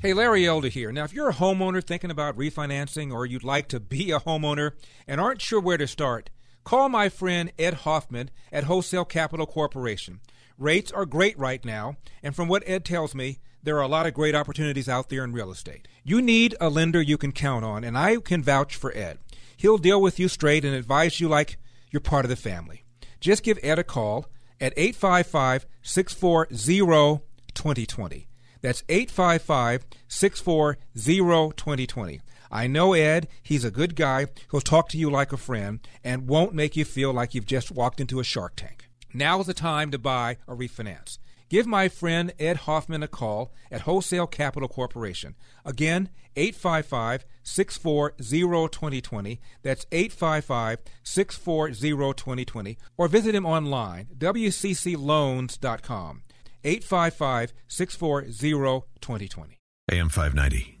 Hey, 0.00 0.14
Larry 0.14 0.46
Elder 0.46 0.68
here. 0.68 0.92
Now, 0.92 1.04
if 1.04 1.12
you're 1.12 1.28
a 1.28 1.34
homeowner 1.34 1.84
thinking 1.84 2.10
about 2.10 2.38
refinancing 2.38 3.12
or 3.12 3.26
you'd 3.26 3.44
like 3.44 3.68
to 3.68 3.78
be 3.80 4.12
a 4.12 4.20
homeowner 4.20 4.70
and 5.06 5.20
aren't 5.20 5.42
sure 5.42 5.60
where 5.60 5.76
to 5.76 5.86
start, 5.86 6.30
call 6.70 6.88
my 6.88 7.08
friend 7.08 7.50
Ed 7.58 7.74
Hoffman 7.74 8.30
at 8.52 8.62
Wholesale 8.62 9.04
Capital 9.04 9.44
Corporation. 9.44 10.20
Rates 10.56 10.92
are 10.92 11.04
great 11.04 11.36
right 11.36 11.64
now, 11.64 11.96
and 12.22 12.36
from 12.36 12.46
what 12.46 12.62
Ed 12.64 12.84
tells 12.84 13.12
me, 13.12 13.40
there 13.60 13.76
are 13.76 13.82
a 13.82 13.88
lot 13.88 14.06
of 14.06 14.14
great 14.14 14.36
opportunities 14.36 14.88
out 14.88 15.08
there 15.08 15.24
in 15.24 15.32
real 15.32 15.50
estate. 15.50 15.88
You 16.04 16.22
need 16.22 16.54
a 16.60 16.68
lender 16.70 17.02
you 17.02 17.18
can 17.18 17.32
count 17.32 17.64
on, 17.64 17.82
and 17.82 17.98
I 17.98 18.18
can 18.18 18.44
vouch 18.44 18.76
for 18.76 18.96
Ed. 18.96 19.18
He'll 19.56 19.78
deal 19.78 20.00
with 20.00 20.20
you 20.20 20.28
straight 20.28 20.64
and 20.64 20.72
advise 20.72 21.18
you 21.18 21.28
like 21.28 21.56
you're 21.90 21.98
part 21.98 22.24
of 22.24 22.28
the 22.28 22.36
family. 22.36 22.84
Just 23.18 23.42
give 23.42 23.58
Ed 23.64 23.80
a 23.80 23.84
call 23.84 24.26
at 24.60 24.72
855 24.76 25.66
640 25.82 27.24
2020. 27.52 28.28
That's 28.62 28.84
855 28.88 29.86
640 30.06 31.52
2020. 31.56 32.20
I 32.50 32.66
know 32.66 32.94
Ed. 32.94 33.28
He's 33.42 33.64
a 33.64 33.70
good 33.70 33.94
guy. 33.94 34.26
He'll 34.50 34.60
talk 34.60 34.88
to 34.90 34.98
you 34.98 35.10
like 35.10 35.32
a 35.32 35.36
friend 35.36 35.80
and 36.02 36.26
won't 36.26 36.54
make 36.54 36.76
you 36.76 36.84
feel 36.84 37.12
like 37.12 37.34
you've 37.34 37.46
just 37.46 37.70
walked 37.70 38.00
into 38.00 38.20
a 38.20 38.24
shark 38.24 38.56
tank. 38.56 38.88
Now 39.12 39.40
is 39.40 39.46
the 39.46 39.54
time 39.54 39.90
to 39.90 39.98
buy 39.98 40.36
or 40.46 40.56
refinance. 40.56 41.18
Give 41.48 41.66
my 41.66 41.88
friend 41.88 42.32
Ed 42.38 42.58
Hoffman 42.58 43.02
a 43.02 43.08
call 43.08 43.52
at 43.72 43.80
Wholesale 43.82 44.28
Capital 44.28 44.68
Corporation. 44.68 45.34
Again, 45.64 46.10
855 46.36 47.26
640 47.42 48.68
2020. 48.68 49.40
That's 49.62 49.84
855 49.90 50.78
640 51.02 52.14
2020. 52.14 52.78
Or 52.96 53.08
visit 53.08 53.34
him 53.34 53.44
online, 53.44 54.06
wccloans.com. 54.16 56.22
855 56.62 57.52
640 57.66 58.86
2020. 59.00 59.58
AM 59.90 60.08
590. 60.08 60.78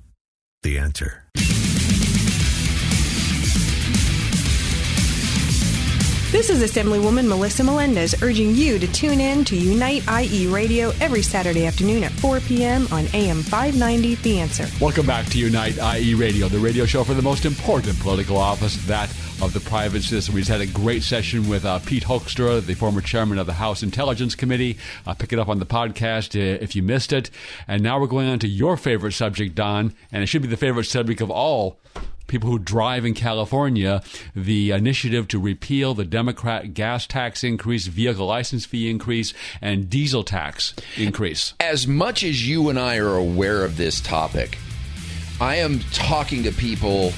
The 0.62 0.78
answer. 0.78 1.29
This 6.30 6.48
is 6.48 6.62
Assemblywoman 6.62 7.26
Melissa 7.26 7.64
Melendez 7.64 8.22
urging 8.22 8.54
you 8.54 8.78
to 8.78 8.86
tune 8.92 9.20
in 9.20 9.44
to 9.46 9.56
Unite 9.56 10.04
IE 10.08 10.46
Radio 10.46 10.90
every 11.00 11.22
Saturday 11.22 11.66
afternoon 11.66 12.04
at 12.04 12.12
4 12.12 12.38
p.m. 12.38 12.86
on 12.92 13.06
AM 13.14 13.42
590 13.42 14.14
The 14.14 14.38
Answer. 14.38 14.68
Welcome 14.80 15.06
back 15.06 15.26
to 15.30 15.38
Unite 15.40 15.76
IE 15.78 16.14
Radio, 16.14 16.46
the 16.46 16.60
radio 16.60 16.86
show 16.86 17.02
for 17.02 17.14
the 17.14 17.20
most 17.20 17.44
important 17.44 17.98
political 17.98 18.36
office, 18.36 18.76
that 18.86 19.10
of 19.42 19.52
the 19.52 19.58
private 19.58 20.04
citizen. 20.04 20.32
We 20.32 20.42
just 20.42 20.52
had 20.52 20.60
a 20.60 20.66
great 20.68 21.02
session 21.02 21.48
with 21.48 21.64
uh, 21.64 21.80
Pete 21.80 22.04
Hoekstra, 22.04 22.64
the 22.64 22.74
former 22.74 23.00
chairman 23.00 23.38
of 23.38 23.46
the 23.46 23.54
House 23.54 23.82
Intelligence 23.82 24.36
Committee. 24.36 24.78
Uh, 25.04 25.14
pick 25.14 25.32
it 25.32 25.40
up 25.40 25.48
on 25.48 25.58
the 25.58 25.66
podcast 25.66 26.36
uh, 26.36 26.58
if 26.62 26.76
you 26.76 26.84
missed 26.84 27.12
it. 27.12 27.30
And 27.66 27.82
now 27.82 27.98
we're 27.98 28.06
going 28.06 28.28
on 28.28 28.38
to 28.38 28.48
your 28.48 28.76
favorite 28.76 29.12
subject, 29.14 29.56
Don, 29.56 29.94
and 30.12 30.22
it 30.22 30.26
should 30.26 30.42
be 30.42 30.48
the 30.48 30.56
favorite 30.56 30.84
subject 30.84 31.20
of 31.22 31.28
all 31.28 31.80
people 32.30 32.48
who 32.48 32.58
drive 32.58 33.04
in 33.04 33.12
California, 33.12 34.02
the 34.34 34.70
initiative 34.70 35.28
to 35.28 35.38
repeal 35.38 35.92
the 35.92 36.04
Democrat 36.04 36.72
gas 36.72 37.06
tax 37.06 37.44
increase, 37.44 37.88
vehicle 37.88 38.26
license 38.26 38.64
fee 38.64 38.88
increase, 38.88 39.34
and 39.60 39.90
diesel 39.90 40.22
tax 40.22 40.72
increase. 40.96 41.54
As 41.60 41.86
much 41.86 42.22
as 42.22 42.48
you 42.48 42.70
and 42.70 42.78
I 42.78 42.98
are 42.98 43.16
aware 43.16 43.64
of 43.64 43.76
this 43.76 44.00
topic, 44.00 44.56
I 45.40 45.56
am 45.56 45.80
talking 45.92 46.44
to 46.44 46.52
people 46.52 47.12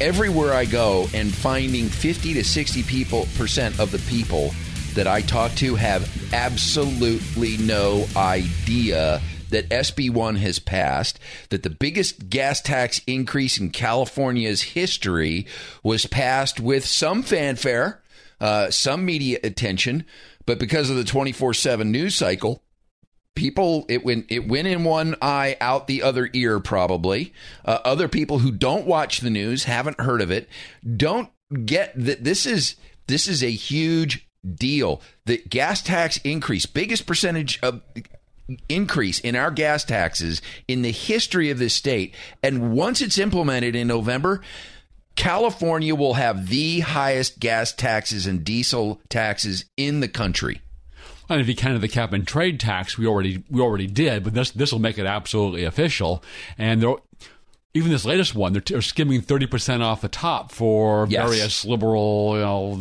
everywhere 0.00 0.54
I 0.54 0.64
go 0.64 1.08
and 1.12 1.34
finding 1.34 1.88
50 1.88 2.34
to 2.34 2.44
60 2.44 2.84
people 2.84 3.26
percent 3.36 3.80
of 3.80 3.90
the 3.90 3.98
people 3.98 4.54
that 4.94 5.08
I 5.08 5.22
talk 5.22 5.52
to 5.56 5.74
have 5.74 6.08
absolutely 6.32 7.56
no 7.56 8.06
idea 8.16 9.20
that 9.50 9.68
SB1 9.68 10.38
has 10.38 10.58
passed, 10.58 11.18
that 11.50 11.62
the 11.62 11.70
biggest 11.70 12.28
gas 12.28 12.60
tax 12.60 13.00
increase 13.06 13.58
in 13.58 13.70
California's 13.70 14.62
history 14.62 15.46
was 15.82 16.06
passed 16.06 16.60
with 16.60 16.84
some 16.84 17.22
fanfare, 17.22 18.02
uh, 18.40 18.70
some 18.70 19.04
media 19.04 19.38
attention, 19.42 20.04
but 20.46 20.58
because 20.58 20.90
of 20.90 20.96
the 20.96 21.04
24 21.04 21.54
7 21.54 21.90
news 21.90 22.14
cycle, 22.14 22.62
people 23.34 23.86
it 23.88 24.04
went 24.04 24.26
it 24.30 24.48
went 24.48 24.66
in 24.66 24.82
one 24.82 25.14
eye 25.22 25.56
out 25.60 25.86
the 25.86 26.02
other 26.02 26.28
ear 26.32 26.58
probably. 26.58 27.32
Uh, 27.64 27.78
other 27.84 28.08
people 28.08 28.40
who 28.40 28.50
don't 28.50 28.86
watch 28.86 29.20
the 29.20 29.30
news 29.30 29.64
haven't 29.64 30.00
heard 30.00 30.20
of 30.20 30.30
it 30.30 30.48
don't 30.96 31.30
get 31.64 31.92
that 31.96 32.24
this 32.24 32.46
is 32.46 32.76
this 33.06 33.28
is 33.28 33.42
a 33.42 33.50
huge 33.50 34.28
deal. 34.44 35.00
The 35.26 35.38
gas 35.48 35.82
tax 35.82 36.18
increase 36.18 36.66
biggest 36.66 37.06
percentage 37.06 37.58
of 37.62 37.80
increase 38.68 39.18
in 39.20 39.36
our 39.36 39.50
gas 39.50 39.84
taxes 39.84 40.40
in 40.66 40.82
the 40.82 40.90
history 40.92 41.50
of 41.50 41.58
this 41.58 41.74
state 41.74 42.14
and 42.42 42.72
once 42.72 43.00
it's 43.00 43.18
implemented 43.18 43.76
in 43.76 43.86
November 43.86 44.40
California 45.16 45.94
will 45.94 46.14
have 46.14 46.48
the 46.48 46.80
highest 46.80 47.40
gas 47.40 47.72
taxes 47.72 48.26
and 48.26 48.44
diesel 48.44 49.00
taxes 49.08 49.64
in 49.76 50.00
the 50.00 50.08
country 50.08 50.60
and 51.28 51.40
if 51.40 51.48
you 51.48 51.54
counted 51.54 51.80
the 51.80 51.88
cap 51.88 52.12
and 52.12 52.26
trade 52.26 52.58
tax, 52.58 52.96
we 52.96 53.06
already 53.06 53.44
we 53.50 53.60
already 53.60 53.86
did, 53.86 54.24
but 54.24 54.32
this 54.32 54.50
this 54.50 54.72
will 54.72 54.78
make 54.78 54.98
it 54.98 55.04
absolutely 55.04 55.64
official. 55.64 56.22
And 56.56 56.82
there, 56.82 56.94
even 57.78 57.90
this 57.90 58.04
latest 58.04 58.34
one, 58.34 58.52
they're, 58.52 58.62
they're 58.64 58.82
skimming 58.82 59.22
thirty 59.22 59.46
percent 59.46 59.82
off 59.82 60.00
the 60.02 60.08
top 60.08 60.52
for 60.52 61.06
Yes. 61.08 61.26
various 61.26 61.64
liberal, 61.64 62.32
you 62.34 62.40
know, 62.40 62.80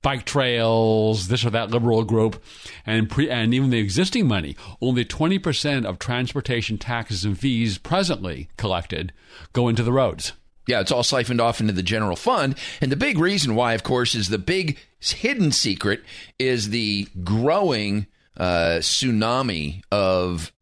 bike 0.00 0.24
trails, 0.24 1.28
this 1.28 1.44
or 1.44 1.50
that 1.50 1.70
liberal 1.70 2.02
group, 2.04 2.42
and 2.86 3.10
pre, 3.10 3.28
and 3.28 3.52
even 3.52 3.70
the 3.70 3.78
existing 3.78 4.26
money. 4.26 4.56
Only 4.80 5.04
twenty 5.04 5.38
percent 5.38 5.84
of 5.86 5.98
transportation 5.98 6.78
taxes 6.78 7.24
and 7.24 7.38
fees 7.38 7.78
presently 7.78 8.48
collected 8.56 9.12
go 9.52 9.68
into 9.68 9.82
the 9.82 9.92
roads. 9.92 10.32
Yeah, 10.66 10.80
it's 10.80 10.92
all 10.92 11.02
siphoned 11.02 11.40
off 11.40 11.60
into 11.60 11.72
the 11.72 11.82
general 11.82 12.14
fund. 12.14 12.54
And 12.80 12.92
the 12.92 12.96
big 12.96 13.18
reason 13.18 13.56
why, 13.56 13.72
of 13.74 13.82
course, 13.82 14.14
is 14.14 14.28
the 14.28 14.38
big 14.38 14.78
hidden 15.00 15.50
secret 15.50 16.02
is 16.38 16.70
the 16.70 17.08
growing 17.24 18.06
uh, 18.36 18.78
tsunami 18.78 19.82
of 19.90 20.52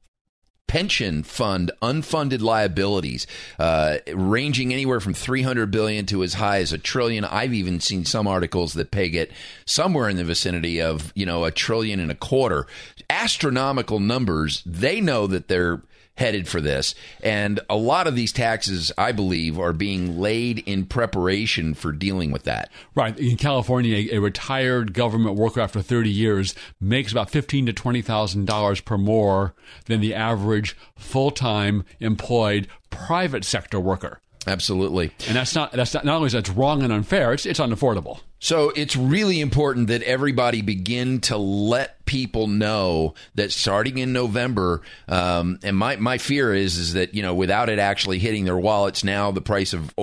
pension 0.70 1.24
fund 1.24 1.72
unfunded 1.83 2.40
liabilities 2.40 3.26
uh, 3.59 3.98
ranging 4.14 4.72
anywhere 4.72 5.00
from 5.00 5.12
300 5.12 5.68
billion 5.68 6.06
to 6.06 6.22
as 6.22 6.35
high 6.35 6.59
as 6.59 6.72
a 6.72 6.78
trillion. 6.78 7.24
I've 7.24 7.52
even 7.52 7.80
seen 7.80 8.04
some 8.04 8.28
articles 8.28 8.74
that 8.74 8.92
peg 8.92 9.16
it 9.16 9.33
somewhere 9.64 10.09
in 10.09 10.16
the 10.16 10.22
vicinity 10.22 10.80
of 10.80 11.12
you 11.16 11.26
know 11.26 11.44
a 11.44 11.50
trillion 11.50 11.98
and 11.98 12.12
a 12.12 12.14
quarter. 12.14 12.68
Astronomical 13.11 13.98
numbers. 13.98 14.62
They 14.64 15.00
know 15.00 15.26
that 15.26 15.48
they're 15.48 15.83
headed 16.20 16.46
for 16.46 16.61
this. 16.61 16.94
And 17.22 17.61
a 17.70 17.76
lot 17.76 18.06
of 18.06 18.14
these 18.14 18.30
taxes, 18.30 18.92
I 18.98 19.11
believe, 19.11 19.59
are 19.59 19.72
being 19.72 20.20
laid 20.20 20.59
in 20.61 20.85
preparation 20.85 21.72
for 21.72 21.92
dealing 21.92 22.30
with 22.30 22.44
that. 22.44 22.70
Right 22.94 23.18
in 23.18 23.38
California, 23.38 24.06
a, 24.12 24.18
retired 24.18 24.92
government 24.92 25.37
worker 25.37 25.61
after 25.61 25.80
30 25.80 26.11
years 26.11 26.54
makes 26.78 27.11
about 27.11 27.30
fifteen 27.30 27.64
to 27.66 27.72
twenty 27.72 28.02
thousand 28.02 28.44
dollars 28.44 28.83
per 28.83 28.98
more 28.98 29.54
than 29.87 30.00
the 30.00 30.14
average 30.14 30.76
full-time 30.94 31.85
employed 32.00 32.68
private 32.90 33.44
sector 33.44 33.80
worker. 33.80 34.20
Absolutely. 34.46 35.12
And 35.26 35.37
that's 35.37 35.55
not 35.55 35.72
that's 35.72 35.92
not, 35.92 36.05
not 36.05 36.16
only 36.16 36.29
is 36.29 36.33
that's 36.33 36.50
wrong 36.50 36.83
and 36.83 36.92
unfair, 36.92 37.33
it's 37.33 37.44
it's 37.44 37.61
unaffordable. 37.61 38.20
So 38.42 38.70
it's 38.74 38.96
really 38.96 39.38
important 39.38 39.88
that 39.88 40.03
everybody 40.03 40.62
begin 40.62 41.20
to 41.22 41.37
let 41.37 42.07
people 42.07 42.46
know 42.46 43.12
that 43.35 43.53
starting 43.53 43.98
in 43.98 44.14
November, 44.14 44.81
um, 45.09 45.59
and 45.62 45.76
my, 45.76 45.96
my 45.96 46.16
fear 46.16 46.55
is 46.55 46.79
is 46.79 46.94
that 46.94 47.14
you 47.14 47.20
know 47.20 47.35
without 47.35 47.68
it 47.68 47.79
actually 47.79 48.18
hitting 48.18 48.46
their 48.46 48.57
wallets, 48.57 49.05
now 49.05 49.31
the 49.31 49.42
price 49.42 49.74
of 49.74 49.94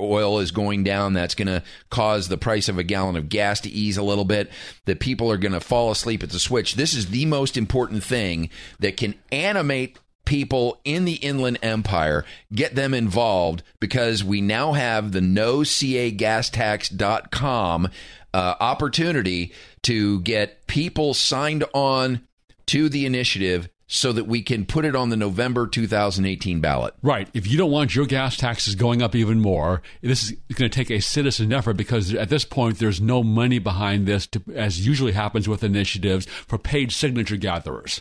oil 0.00 0.40
is 0.40 0.50
going 0.50 0.82
down. 0.82 1.12
That's 1.12 1.36
going 1.36 1.46
to 1.46 1.62
cause 1.90 2.26
the 2.26 2.36
price 2.36 2.68
of 2.68 2.78
a 2.78 2.82
gallon 2.82 3.14
of 3.14 3.28
gas 3.28 3.60
to 3.60 3.70
ease 3.70 3.96
a 3.96 4.02
little 4.02 4.24
bit. 4.24 4.50
That 4.86 4.98
people 4.98 5.30
are 5.30 5.38
going 5.38 5.52
to 5.52 5.60
fall 5.60 5.92
asleep 5.92 6.24
at 6.24 6.30
the 6.30 6.40
switch. 6.40 6.74
This 6.74 6.94
is 6.94 7.10
the 7.10 7.26
most 7.26 7.56
important 7.56 8.02
thing 8.02 8.50
that 8.80 8.96
can 8.96 9.14
animate 9.30 10.00
people 10.24 10.80
in 10.84 11.04
the 11.04 11.16
Inland 11.16 11.58
Empire, 11.62 12.24
get 12.52 12.74
them 12.74 12.94
involved 12.94 13.62
because 13.80 14.24
we 14.24 14.40
now 14.40 14.72
have 14.72 15.12
the 15.12 15.20
nocagastax.com 15.20 17.88
uh, 18.32 18.54
opportunity 18.60 19.52
to 19.82 20.20
get 20.22 20.66
people 20.66 21.12
signed 21.14 21.62
on 21.72 22.26
to 22.66 22.88
the 22.88 23.06
initiative 23.06 23.68
so 23.86 24.12
that 24.12 24.26
we 24.26 24.42
can 24.42 24.64
put 24.64 24.84
it 24.84 24.96
on 24.96 25.10
the 25.10 25.16
November 25.16 25.66
2018 25.66 26.60
ballot. 26.60 26.94
Right. 27.02 27.28
If 27.34 27.46
you 27.46 27.58
don't 27.58 27.70
want 27.70 27.94
your 27.94 28.06
gas 28.06 28.36
taxes 28.36 28.74
going 28.74 29.02
up 29.02 29.14
even 29.14 29.40
more, 29.40 29.82
this 30.00 30.24
is 30.24 30.32
going 30.54 30.70
to 30.70 30.74
take 30.74 30.90
a 30.90 31.00
citizen 31.00 31.52
effort 31.52 31.74
because 31.74 32.14
at 32.14 32.30
this 32.30 32.44
point 32.44 32.78
there's 32.78 33.00
no 33.00 33.22
money 33.22 33.58
behind 33.58 34.06
this, 34.06 34.26
to, 34.28 34.42
as 34.54 34.84
usually 34.84 35.12
happens 35.12 35.48
with 35.48 35.62
initiatives 35.62 36.26
for 36.26 36.58
paid 36.58 36.92
signature 36.92 37.36
gatherers. 37.36 38.00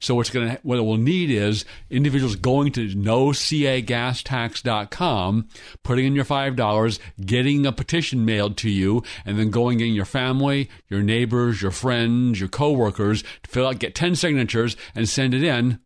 So 0.00 0.14
what's 0.14 0.30
going 0.30 0.48
to 0.48 0.58
what 0.62 0.78
it 0.78 0.82
will 0.82 0.96
need 0.96 1.30
is 1.30 1.66
individuals 1.90 2.36
going 2.36 2.72
to 2.72 2.88
nocagastax.com, 2.88 5.48
putting 5.84 6.06
in 6.06 6.14
your 6.14 6.24
five 6.24 6.56
dollars, 6.56 6.98
getting 7.24 7.66
a 7.66 7.72
petition 7.72 8.24
mailed 8.24 8.56
to 8.58 8.70
you, 8.70 9.02
and 9.26 9.38
then 9.38 9.50
going 9.50 9.80
in 9.80 9.92
your 9.92 10.06
family, 10.06 10.70
your 10.88 11.02
neighbors, 11.02 11.60
your 11.60 11.70
friends, 11.70 12.40
your 12.40 12.48
coworkers 12.48 13.22
to 13.42 13.50
fill 13.50 13.66
out, 13.66 13.78
get 13.78 13.94
ten 13.94 14.16
signatures, 14.16 14.74
and 14.94 15.06
send 15.08 15.34
it 15.34 15.44
in. 15.44 15.80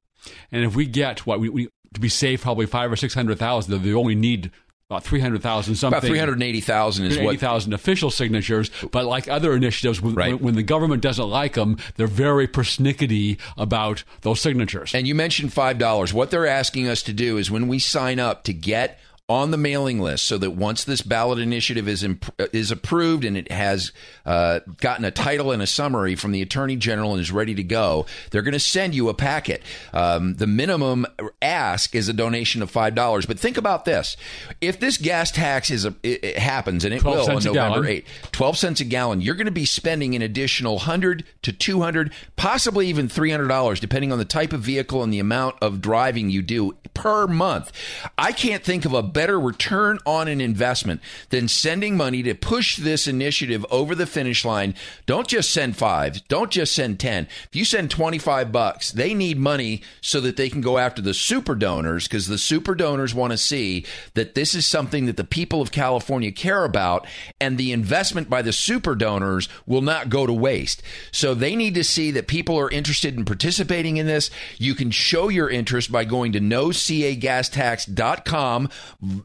And 0.53 0.65
if 0.65 0.77
we 0.77 0.87
get 0.87 1.27
what 1.27 1.41
we, 1.41 1.49
we 1.49 1.69
to 1.93 2.01
be 2.01 2.09
safe, 2.09 2.43
probably 2.43 2.67
five 2.67 2.93
or 2.93 2.97
six 2.97 3.15
hundred 3.15 3.39
thousand, 3.39 3.83
they 3.83 3.93
only 3.93 4.15
need 4.15 4.53
about 4.95 5.05
three 5.05 5.21
hundred 5.21 5.43
thousand 5.43 5.75
something. 5.75 5.99
About 5.99 6.07
380,000 6.07 7.05
is 7.07 7.11
what 7.19 7.39
380,000 7.39 7.73
official 7.73 8.11
signatures, 8.11 8.71
but 8.93 9.05
like 9.05 9.29
other 9.29 9.55
initiatives, 9.55 10.01
when, 10.01 10.15
Right. 10.15 10.41
when 10.41 10.55
the 10.55 10.63
government 10.63 11.03
doesn't 11.03 11.29
like 11.29 11.55
them, 11.55 11.77
they're 11.97 12.07
very 12.07 12.47
persnickety 12.49 13.39
about 13.57 14.05
those 14.23 14.41
signatures. 14.41 14.95
And 14.95 15.07
you 15.09 15.15
mentioned 15.15 15.53
$5. 15.53 16.13
What 16.13 16.31
they're 16.31 16.47
asking 16.47 16.89
us 16.89 17.03
to 17.03 17.13
do 17.13 17.37
is 17.39 17.51
when 17.51 17.69
we 17.69 17.79
sign 17.79 18.19
up 18.19 18.45
to 18.45 18.53
get 18.53 18.99
on 19.27 19.51
the 19.51 19.57
mailing 19.57 20.01
list 20.01 20.27
so 20.27 20.37
that 20.37 20.51
once 20.51 20.85
this 20.85 21.01
ballot 21.01 21.39
initiative 21.39 21.89
is 21.89 22.05
imp- 22.05 22.31
is 22.53 22.71
approved 22.71 23.25
and 23.25 23.39
it 23.39 23.51
has 23.51 23.91
uh, 24.27 24.61
gotten 24.81 25.03
a 25.03 25.11
title 25.11 25.51
and 25.51 25.63
a 25.63 25.67
summary 25.67 26.15
from 26.15 26.31
the 26.33 26.43
attorney 26.43 26.77
general 26.77 27.13
and 27.13 27.21
is 27.23 27.33
ready 27.33 27.55
to 27.55 27.63
go, 27.63 28.05
they're 28.31 28.43
going 28.43 28.53
to 28.53 28.61
send 28.61 28.95
you 28.95 29.09
a 29.09 29.15
packet. 29.15 29.63
Um, 29.95 30.35
the 30.35 30.47
minimum 30.47 31.07
ask 31.41 31.95
is 31.95 32.11
a 32.11 32.13
donation 32.13 32.61
of 32.61 32.71
five 32.71 32.95
dollars. 32.95 33.25
But 33.25 33.39
think 33.39 33.57
about 33.57 33.87
this: 33.87 34.19
if 34.61 34.79
this 34.79 34.99
gas 34.99 35.31
tax 35.31 35.71
is 35.71 35.87
a, 35.87 35.95
it, 36.03 36.23
it 36.23 36.39
happens 36.39 36.85
and 36.85 36.93
it 36.93 37.03
will 37.03 37.31
on 37.31 37.43
November 37.43 37.87
eighth, 37.87 38.31
12 38.33 38.59
cents 38.59 38.81
a 38.81 38.85
gallon, 38.85 39.23
you're 39.23 39.37
going 39.37 39.47
to 39.47 39.51
be 39.51 39.65
spending 39.65 40.15
an 40.15 40.21
additional 40.21 40.75
100 40.75 41.25
to 41.43 41.53
200, 41.53 42.13
possibly 42.37 42.89
even 42.89 43.09
$300, 43.09 43.81
depending 43.81 44.13
on 44.13 44.19
the 44.19 44.25
type 44.27 44.53
of 44.53 44.61
vehicle 44.61 45.03
and 45.03 45.13
the 45.13 45.19
amount 45.19 45.57
of 45.63 45.81
driving 45.81 46.29
you 46.29 46.43
do 46.43 46.77
per 46.93 47.27
month. 47.27 47.73
I 48.19 48.33
can't 48.33 48.63
think 48.63 48.85
of 48.85 48.93
a 48.93 49.03
better 49.15 49.41
return 49.41 49.99
on 50.05 50.29
an 50.29 50.43
investment 50.43 51.01
than 51.31 51.49
sending 51.49 51.97
money 51.97 52.23
to 52.23 52.35
push 52.35 52.77
this 52.77 53.09
initiative 53.09 53.65
over 53.71 53.95
the 53.95 54.07
finish 54.07 54.45
line. 54.45 54.75
Don't 55.07 55.27
just 55.27 55.51
send 55.51 55.77
five, 55.77 56.27
don't 56.29 56.51
just 56.51 56.75
send 56.75 57.01
10. 57.01 57.27
If 57.45 57.57
you 57.57 57.65
send 57.65 57.91
25 57.91 58.53
bucks, 58.53 58.93
they 58.93 59.15
need 59.15 59.39
money 59.39 59.81
so 60.03 60.21
that 60.21 60.37
they 60.37 60.51
can 60.51 60.61
go 60.61 60.77
after 60.77 61.01
the 61.01 61.15
super 61.15 61.55
donors 61.55 62.07
because 62.07 62.27
the 62.27 62.37
super 62.37 62.75
donors 62.75 63.15
want 63.15 63.31
to 63.31 63.39
see 63.39 63.87
that 64.13 64.35
this 64.35 64.55
is 64.55 64.67
something 64.67 65.07
that 65.07 65.17
the 65.17 65.25
people 65.25 65.63
of 65.63 65.73
California 65.73 66.33
care 66.33 66.65
about 66.65 67.07
and 67.41 67.57
the 67.57 67.73
investment 67.73 68.29
by 68.29 68.43
the 68.43 68.53
super 68.53 68.95
donors 68.95 69.49
will 69.67 69.81
not 69.81 70.11
go 70.11 70.27
to 70.27 70.33
waste. 70.33 70.83
So 71.13 71.35
they 71.35 71.55
need 71.57 71.75
to 71.75 71.85
see 71.85 72.11
that 72.11 72.27
people 72.27 72.59
are 72.59 72.71
interested 72.71 73.17
in 73.17 73.25
participating 73.25 73.97
in 73.97 74.07
this. 74.07 74.31
You 74.59 74.75
can 74.75 74.91
show 74.91 75.29
your 75.29 75.49
interest 75.49 75.93
by 75.93 76.05
going 76.05 76.33
to 76.33 76.41
nocagastax.com. 76.41 78.69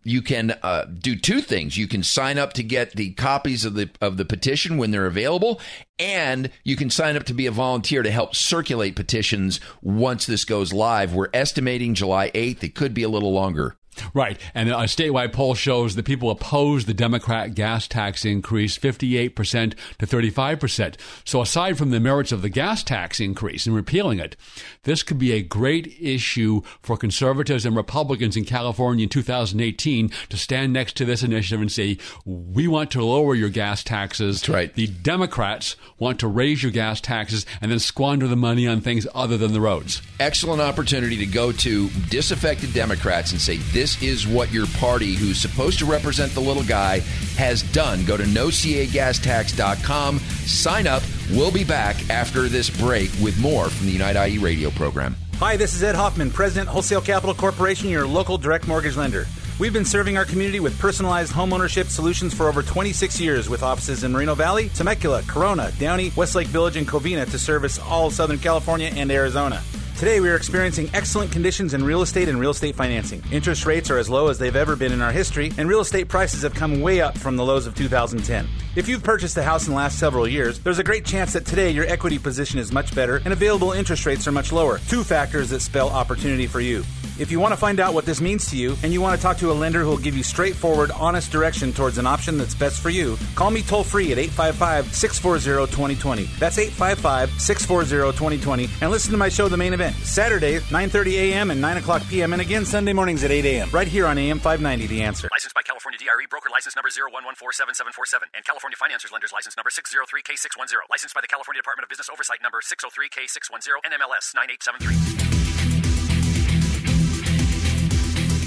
You 0.03 0.21
can 0.21 0.57
uh, 0.63 0.85
do 0.85 1.15
two 1.15 1.41
things. 1.41 1.77
You 1.77 1.87
can 1.87 2.03
sign 2.03 2.37
up 2.37 2.53
to 2.53 2.63
get 2.63 2.91
the 2.91 3.11
copies 3.11 3.65
of 3.65 3.73
the 3.73 3.89
of 4.01 4.17
the 4.17 4.25
petition 4.25 4.77
when 4.77 4.91
they're 4.91 5.05
available 5.05 5.59
and 5.99 6.49
you 6.63 6.75
can 6.75 6.89
sign 6.89 7.17
up 7.17 7.23
to 7.25 7.33
be 7.33 7.45
a 7.45 7.51
volunteer 7.51 8.01
to 8.01 8.09
help 8.09 8.35
circulate 8.35 8.95
petitions 8.95 9.59
once 9.81 10.25
this 10.25 10.45
goes 10.45 10.71
live. 10.71 11.13
We're 11.13 11.29
estimating 11.33 11.93
July 11.93 12.31
8th. 12.31 12.63
It 12.63 12.75
could 12.75 12.93
be 12.93 13.03
a 13.03 13.09
little 13.09 13.33
longer. 13.33 13.75
Right. 14.13 14.39
And 14.53 14.69
a 14.69 14.83
statewide 14.83 15.33
poll 15.33 15.55
shows 15.55 15.95
that 15.95 16.05
people 16.05 16.29
oppose 16.29 16.85
the 16.85 16.93
Democrat 16.93 17.53
gas 17.53 17.87
tax 17.87 18.23
increase 18.23 18.77
58% 18.77 19.75
to 19.97 20.05
35%. 20.05 20.95
So 21.25 21.41
aside 21.41 21.77
from 21.77 21.91
the 21.91 21.99
merits 21.99 22.31
of 22.31 22.41
the 22.41 22.49
gas 22.49 22.83
tax 22.83 23.19
increase 23.19 23.65
and 23.65 23.75
repealing 23.75 24.19
it, 24.19 24.35
this 24.83 25.03
could 25.03 25.19
be 25.19 25.33
a 25.33 25.41
great 25.41 25.95
issue 25.99 26.61
for 26.81 26.97
conservatives 26.97 27.65
and 27.65 27.75
Republicans 27.75 28.37
in 28.37 28.45
California 28.45 29.03
in 29.03 29.09
2018 29.09 30.11
to 30.29 30.37
stand 30.37 30.71
next 30.71 30.95
to 30.97 31.05
this 31.05 31.23
initiative 31.23 31.61
and 31.61 31.71
say, 31.71 31.97
we 32.25 32.67
want 32.67 32.91
to 32.91 33.03
lower 33.03 33.35
your 33.35 33.49
gas 33.49 33.83
taxes. 33.83 34.41
That's 34.41 34.49
right. 34.49 34.73
The 34.73 34.87
Democrats 34.87 35.75
want 35.97 36.19
to 36.19 36.27
raise 36.27 36.63
your 36.63 36.71
gas 36.71 37.01
taxes 37.01 37.45
and 37.61 37.71
then 37.71 37.79
squander 37.79 38.27
the 38.27 38.35
money 38.35 38.67
on 38.67 38.81
things 38.81 39.07
other 39.13 39.37
than 39.37 39.51
the 39.53 39.61
roads. 39.61 40.01
excellent 40.19 40.61
opportunity 40.61 41.17
to 41.17 41.25
go 41.25 41.51
to 41.51 41.89
disaffected 42.09 42.73
Democrats 42.73 43.31
and 43.31 43.41
say, 43.41 43.57
This 43.79 44.03
is 44.03 44.27
what 44.27 44.51
your 44.51 44.67
party, 44.67 45.15
who's 45.15 45.39
supposed 45.39 45.79
to 45.79 45.85
represent 45.85 46.33
the 46.33 46.41
little 46.41 46.65
guy, 46.65 46.99
has 47.37 47.63
done. 47.71 48.03
Go 48.03 48.17
to 48.17 48.23
nocagastax.com, 48.23 50.19
sign 50.19 50.85
up. 50.85 51.01
We'll 51.31 51.49
be 51.49 51.63
back 51.63 52.09
after 52.09 52.49
this 52.49 52.69
break 52.69 53.09
with 53.23 53.39
more 53.39 53.69
from 53.69 53.85
the 53.85 53.93
Unite 53.93 54.17
IE 54.17 54.37
radio 54.37 54.69
program. 54.71 55.15
Hi, 55.35 55.55
this 55.55 55.75
is 55.75 55.81
Ed 55.81 55.95
Hoffman, 55.95 56.29
President, 56.29 56.67
Wholesale 56.67 56.99
Capital 56.99 57.33
Corporation, 57.33 57.87
your 57.87 58.05
local 58.05 58.37
direct 58.37 58.67
mortgage 58.67 58.97
lender. 58.97 59.27
We've 59.59 59.71
been 59.71 59.85
serving 59.85 60.17
our 60.17 60.25
community 60.25 60.59
with 60.59 60.77
personalized 60.77 61.31
homeownership 61.31 61.85
solutions 61.85 62.33
for 62.33 62.49
over 62.49 62.61
26 62.61 63.21
years 63.21 63.47
with 63.47 63.63
offices 63.63 64.03
in 64.03 64.11
Moreno 64.11 64.35
Valley, 64.35 64.67
Temecula, 64.67 65.23
Corona, 65.25 65.71
Downey, 65.79 66.11
Westlake 66.17 66.47
Village, 66.47 66.75
and 66.75 66.85
Covina 66.85 67.31
to 67.31 67.39
service 67.39 67.79
all 67.79 68.07
of 68.07 68.13
Southern 68.13 68.39
California 68.39 68.91
and 68.93 69.09
Arizona. 69.09 69.63
Today, 69.99 70.21
we 70.21 70.29
are 70.29 70.37
experiencing 70.37 70.89
excellent 70.93 71.29
conditions 71.29 71.73
in 71.73 71.83
real 71.83 72.01
estate 72.01 72.29
and 72.29 72.39
real 72.39 72.51
estate 72.51 72.73
financing. 72.73 73.21
Interest 73.33 73.65
rates 73.65 73.91
are 73.91 73.97
as 73.97 74.09
low 74.09 74.29
as 74.29 74.39
they've 74.39 74.55
ever 74.55 74.77
been 74.77 74.93
in 74.93 75.01
our 75.01 75.11
history, 75.11 75.51
and 75.57 75.67
real 75.67 75.81
estate 75.81 76.07
prices 76.07 76.43
have 76.43 76.53
come 76.53 76.79
way 76.79 77.01
up 77.01 77.17
from 77.17 77.35
the 77.35 77.43
lows 77.43 77.67
of 77.67 77.75
2010. 77.75 78.47
If 78.77 78.87
you've 78.87 79.03
purchased 79.03 79.35
a 79.35 79.43
house 79.43 79.67
in 79.67 79.73
the 79.73 79.77
last 79.77 79.99
several 79.99 80.25
years, 80.25 80.57
there's 80.59 80.79
a 80.79 80.85
great 80.85 81.03
chance 81.03 81.33
that 81.33 81.45
today 81.45 81.71
your 81.71 81.85
equity 81.85 82.17
position 82.17 82.59
is 82.59 82.71
much 82.71 82.95
better 82.95 83.17
and 83.25 83.33
available 83.33 83.73
interest 83.73 84.05
rates 84.05 84.25
are 84.25 84.31
much 84.31 84.53
lower. 84.53 84.77
Two 84.87 85.03
factors 85.03 85.49
that 85.49 85.59
spell 85.59 85.89
opportunity 85.89 86.47
for 86.47 86.61
you. 86.61 86.85
If 87.19 87.31
you 87.31 87.39
want 87.41 87.51
to 87.51 87.57
find 87.57 87.81
out 87.81 87.93
what 87.93 88.05
this 88.05 88.21
means 88.21 88.49
to 88.51 88.55
you 88.55 88.77
and 88.81 88.93
you 88.93 89.01
want 89.01 89.17
to 89.17 89.21
talk 89.21 89.35
to 89.39 89.51
a 89.51 89.53
lender 89.53 89.81
who 89.81 89.89
will 89.89 89.97
give 89.97 90.15
you 90.15 90.23
straightforward, 90.23 90.89
honest 90.91 91.33
direction 91.33 91.73
towards 91.73 91.97
an 91.97 92.07
option 92.07 92.37
that's 92.37 92.55
best 92.55 92.79
for 92.79 92.89
you, 92.89 93.17
call 93.35 93.51
me 93.51 93.61
toll 93.61 93.83
free 93.83 94.13
at 94.13 94.17
855 94.17 94.95
640 94.95 95.69
2020. 95.69 96.23
That's 96.39 96.57
855 96.57 97.41
640 97.41 98.17
2020. 98.17 98.69
And 98.79 98.89
listen 98.89 99.11
to 99.11 99.17
my 99.17 99.27
show, 99.27 99.49
The 99.49 99.57
Main 99.57 99.73
Event, 99.73 99.88
Saturday, 99.93 100.59
9.30 100.59 101.13
a.m. 101.13 101.51
and 101.51 101.59
9 101.61 101.77
o'clock 101.77 102.03
p.m. 102.07 102.33
And 102.33 102.41
again, 102.41 102.65
Sunday 102.65 102.93
mornings 102.93 103.23
at 103.23 103.31
8 103.31 103.45
a.m. 103.45 103.69
Right 103.71 103.87
here 103.87 104.05
on 104.05 104.17
AM 104.17 104.39
590, 104.39 104.87
The 104.87 105.01
Answer. 105.03 105.29
Licensed 105.31 105.55
by 105.55 105.61
California 105.61 105.97
DRE, 105.97 106.25
broker 106.29 106.49
license 106.49 106.75
number 106.75 106.89
01147747, 106.89 108.29
and 108.33 108.45
California 108.45 108.77
Financiers 108.77 109.11
Lenders 109.11 109.31
license 109.33 109.55
number 109.57 109.69
603K610. 109.69 110.89
Licensed 110.89 111.15
by 111.15 111.21
the 111.21 111.27
California 111.27 111.61
Department 111.61 111.83
of 111.83 111.89
Business 111.89 112.09
Oversight 112.09 112.41
number 112.41 112.59
603K610, 112.61 113.81
NMLS 113.85 114.35
9873. 114.35 115.29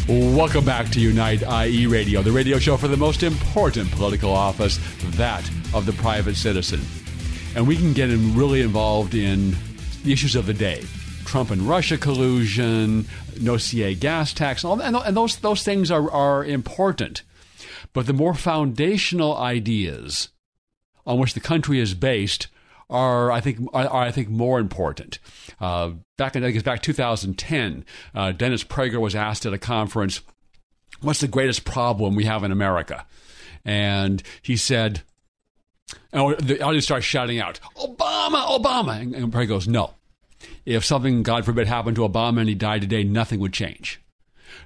Welcome 0.09 0.65
back 0.65 0.91
to 0.91 1.01
Unite 1.01 1.43
IE 1.43 1.87
Radio, 1.87 2.23
the 2.23 2.33
radio 2.33 2.59
show 2.59 2.77
for 2.77 2.89
the 2.89 2.97
most 2.97 3.23
important 3.23 3.91
political 3.93 4.31
office, 4.31 4.79
that 5.17 5.49
of 5.73 5.87
the 5.87 5.93
private 5.93 6.35
citizen. 6.35 6.81
And 7.55 7.67
we 7.67 7.77
can 7.77 7.93
get 7.93 8.11
in 8.11 8.35
really 8.35 8.63
involved 8.63 9.15
in 9.15 9.57
the 10.03 10.13
issues 10.13 10.35
of 10.35 10.47
the 10.47 10.55
day. 10.55 10.85
Trump 11.33 11.51
and 11.51 11.63
Russia 11.63 11.97
collusion, 11.97 13.07
no 13.41 13.57
CA 13.57 13.95
gas 13.95 14.35
tax, 14.35 14.65
and, 14.65 14.95
all 14.95 15.01
and 15.03 15.17
those, 15.17 15.37
those 15.37 15.63
things 15.63 15.91
are, 15.91 16.11
are 16.11 16.45
important. 16.45 17.23
But 17.95 18.05
the 18.05 18.13
more 18.13 18.35
foundational 18.35 19.35
ideas 19.39 20.29
on 21.07 21.19
which 21.19 21.33
the 21.33 21.41
country 21.41 21.81
is 21.81 21.95
based 21.95 22.49
are 22.91 23.33
I 23.33 23.41
think 23.41 23.61
are, 23.73 23.89
are, 23.89 24.03
I 24.03 24.11
think 24.11 24.29
more 24.29 24.61
important. 24.61 25.21
Uh, 25.59 25.93
back 26.19 26.37
in 26.37 26.45
I 26.45 26.51
guess 26.51 26.63
back 26.63 26.83
2010, 26.83 27.87
uh, 28.15 28.33
Dennis 28.33 28.63
Prager 28.63 29.01
was 29.01 29.15
asked 29.15 29.47
at 29.47 29.55
a 29.55 29.59
conference, 29.59 30.21
"What's 31.01 31.21
the 31.21 31.29
greatest 31.29 31.65
problem 31.65 32.15
we 32.15 32.27
have 32.27 32.45
in 32.45 32.53
America?" 32.53 33.07
And 33.65 34.23
he 34.43 34.59
said, 34.59 35.01
and 36.13 36.37
the 36.41 36.61
audience 36.61 36.85
starts 36.85 37.07
shouting 37.07 37.41
out, 37.41 37.59
"Obama, 37.79 38.45
Obama!" 38.61 39.01
And 39.01 39.33
Prager 39.33 39.49
goes, 39.49 39.67
"No. 39.67 39.95
If 40.65 40.85
something, 40.85 41.23
God 41.23 41.45
forbid, 41.45 41.67
happened 41.67 41.97
to 41.97 42.09
Obama 42.09 42.41
and 42.41 42.49
he 42.49 42.55
died 42.55 42.83
today, 42.83 43.05
nothing 43.05 43.41
would 43.41 43.53
change. 43.53 44.01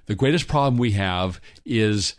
The 0.06 0.14
greatest 0.14 0.48
problem 0.48 0.78
we 0.78 0.92
have 0.92 1.40
is." 1.64 2.14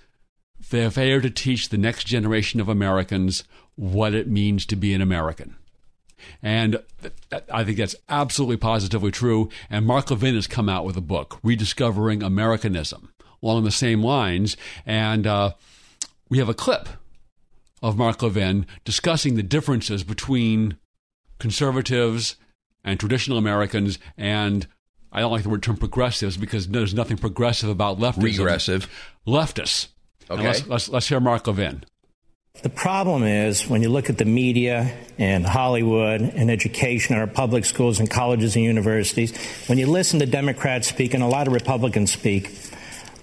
The 0.70 0.92
failure 0.92 1.22
to 1.22 1.30
teach 1.30 1.70
the 1.70 1.78
next 1.78 2.06
generation 2.08 2.60
of 2.60 2.68
Americans 2.68 3.46
what 3.76 4.14
it 4.14 4.28
means 4.28 4.66
to 4.66 4.76
be 4.76 4.94
an 4.94 5.02
American. 5.02 5.56
And 6.42 6.82
I 7.52 7.64
think 7.64 7.78
that's 7.78 7.96
absolutely 8.10 8.58
positively 8.58 9.12
true. 9.12 9.50
And 9.70 9.86
Mark 9.86 10.10
Levin 10.12 10.36
has 10.36 10.48
come 10.48 10.68
out 10.68 10.84
with 10.84 10.98
a 10.98 11.02
book, 11.02 11.40
Rediscovering 11.44 12.24
Americanism, 12.24 13.14
along 13.42 13.64
the 13.64 13.72
same 13.72 14.04
lines. 14.04 14.58
And 14.86 15.26
uh, 15.26 15.54
we 16.28 16.40
have 16.40 16.50
a 16.50 16.54
clip 16.54 16.90
of 17.82 17.98
Mark 17.98 18.22
Levin 18.22 18.66
discussing 18.84 19.36
the 19.36 19.44
differences 19.44 20.04
between 20.04 20.78
conservatives 21.40 22.36
and 22.88 23.00
traditional 23.00 23.38
Americans 23.38 24.00
and 24.18 24.66
I 25.12 25.20
don't 25.20 25.32
like 25.32 25.44
the 25.44 25.50
word 25.50 25.64
term 25.64 25.78
progressives 25.78 26.38
because 26.38 26.68
there's 26.68 26.94
nothing 26.94 27.18
progressive 27.18 27.70
about 27.70 28.00
leftism. 28.00 28.24
Regressive. 28.24 28.90
Leftists. 29.26 29.88
Okay. 30.30 30.44
Let's, 30.44 30.68
let's, 30.68 30.90
let's 30.90 31.08
hear 31.08 31.20
Mark 31.20 31.48
Levin. 31.48 31.84
The 32.64 32.70
problem 32.70 33.24
is 33.24 33.68
when 33.68 33.82
you 33.84 33.90
look 33.90 34.10
at 34.10 34.18
the 34.18 34.26
media 34.26 34.98
and 35.18 35.46
Hollywood 35.46 36.22
and 36.22 36.50
education, 36.50 37.16
our 37.16 37.28
public 37.28 37.66
schools 37.66 38.00
and 38.00 38.10
colleges 38.10 38.56
and 38.56 38.66
universities, 38.66 39.36
when 39.68 39.78
you 39.78 39.88
listen 39.88 40.20
to 40.20 40.26
Democrats 40.26 40.88
speak 40.88 41.14
and 41.14 41.24
a 41.24 41.28
lot 41.28 41.48
of 41.48 41.54
Republicans 41.54 42.12
speak, 42.12 42.52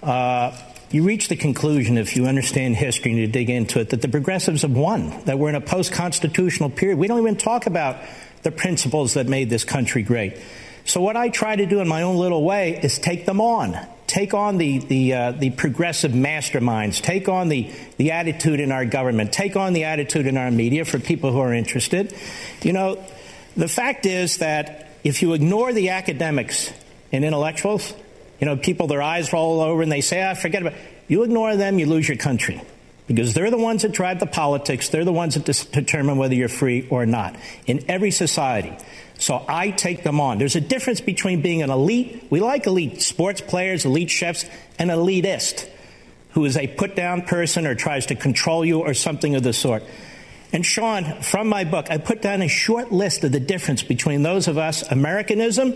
uh, 0.01 0.57
you 0.89 1.03
reach 1.03 1.27
the 1.27 1.35
conclusion, 1.35 1.97
if 1.97 2.15
you 2.15 2.27
understand 2.27 2.75
history 2.77 3.11
and 3.11 3.19
you 3.19 3.27
dig 3.27 3.49
into 3.49 3.79
it, 3.79 3.89
that 3.89 4.01
the 4.01 4.07
progressives 4.07 4.61
have 4.61 4.71
won, 4.71 5.09
that 5.25 5.37
we're 5.37 5.49
in 5.49 5.55
a 5.55 5.61
post 5.61 5.91
constitutional 5.91 6.69
period. 6.69 6.97
We 6.97 7.07
don't 7.07 7.19
even 7.19 7.35
talk 7.35 7.65
about 7.65 7.97
the 8.45 8.51
principles 8.51 9.15
that 9.15 9.27
made 9.27 9.49
this 9.49 9.65
country 9.65 10.03
great. 10.03 10.37
So, 10.85 11.01
what 11.01 11.17
I 11.17 11.27
try 11.27 11.57
to 11.57 11.65
do 11.65 11.81
in 11.81 11.87
my 11.89 12.03
own 12.03 12.15
little 12.15 12.43
way 12.43 12.79
is 12.81 12.97
take 12.97 13.25
them 13.25 13.41
on 13.41 13.77
take 14.07 14.33
on 14.33 14.57
the 14.57 14.79
the, 14.79 15.13
uh, 15.13 15.31
the 15.31 15.49
progressive 15.51 16.11
masterminds, 16.11 17.01
take 17.01 17.27
on 17.29 17.49
the 17.49 17.71
the 17.97 18.11
attitude 18.11 18.59
in 18.59 18.71
our 18.71 18.85
government, 18.85 19.31
take 19.31 19.55
on 19.55 19.73
the 19.73 19.85
attitude 19.85 20.27
in 20.27 20.37
our 20.37 20.51
media 20.51 20.85
for 20.85 20.99
people 20.99 21.31
who 21.31 21.39
are 21.39 21.53
interested. 21.53 22.13
You 22.61 22.73
know, 22.73 23.03
the 23.55 23.67
fact 23.67 24.05
is 24.05 24.37
that 24.37 24.89
if 25.03 25.21
you 25.21 25.33
ignore 25.33 25.73
the 25.73 25.89
academics 25.89 26.71
and 27.11 27.23
intellectuals, 27.23 27.93
you 28.39 28.45
know, 28.45 28.57
people 28.57 28.87
their 28.87 29.01
eyes 29.01 29.31
roll 29.33 29.61
over 29.61 29.81
and 29.81 29.91
they 29.91 30.01
say, 30.01 30.21
"I 30.21 30.31
ah, 30.31 30.33
forget 30.35 30.61
about." 30.61 30.73
It. 30.73 30.79
You 31.07 31.21
ignore 31.23 31.55
them, 31.55 31.77
you 31.77 31.85
lose 31.85 32.07
your 32.07 32.17
country. 32.17 32.59
Because 33.07 33.33
they're 33.33 33.51
the 33.51 33.57
ones 33.57 33.83
that 33.83 33.91
drive 33.91 34.19
the 34.19 34.25
politics, 34.25 34.89
they're 34.89 35.05
the 35.05 35.13
ones 35.13 35.35
that 35.35 35.45
determine 35.71 36.17
whether 36.17 36.33
you're 36.33 36.49
free 36.49 36.87
or 36.89 37.05
not 37.05 37.35
in 37.67 37.85
every 37.87 38.11
society. 38.11 38.75
So 39.19 39.45
I 39.47 39.71
take 39.71 40.03
them 40.03 40.19
on. 40.19 40.39
There's 40.39 40.55
a 40.55 40.61
difference 40.61 41.01
between 41.01 41.41
being 41.41 41.61
an 41.61 41.69
elite, 41.69 42.27
we 42.29 42.39
like 42.39 42.65
elite 42.65 43.01
sports 43.01 43.41
players, 43.41 43.85
elite 43.85 44.09
chefs, 44.09 44.45
and 44.79 44.89
elitist 44.89 45.69
who 46.31 46.43
is 46.43 46.57
a 46.57 46.67
put 46.67 46.95
down 46.95 47.21
person 47.21 47.65
or 47.65 47.75
tries 47.75 48.07
to 48.07 48.15
control 48.15 48.65
you 48.65 48.81
or 48.81 48.93
something 48.93 49.35
of 49.35 49.43
the 49.43 49.53
sort. 49.53 49.83
And 50.51 50.65
Sean, 50.65 51.21
from 51.21 51.47
my 51.47 51.63
book, 51.63 51.89
I 51.89 51.97
put 51.97 52.21
down 52.21 52.41
a 52.41 52.49
short 52.49 52.91
list 52.91 53.23
of 53.23 53.31
the 53.31 53.39
difference 53.39 53.83
between 53.83 54.21
those 54.21 54.49
of 54.49 54.57
us, 54.57 54.81
Americanism, 54.91 55.75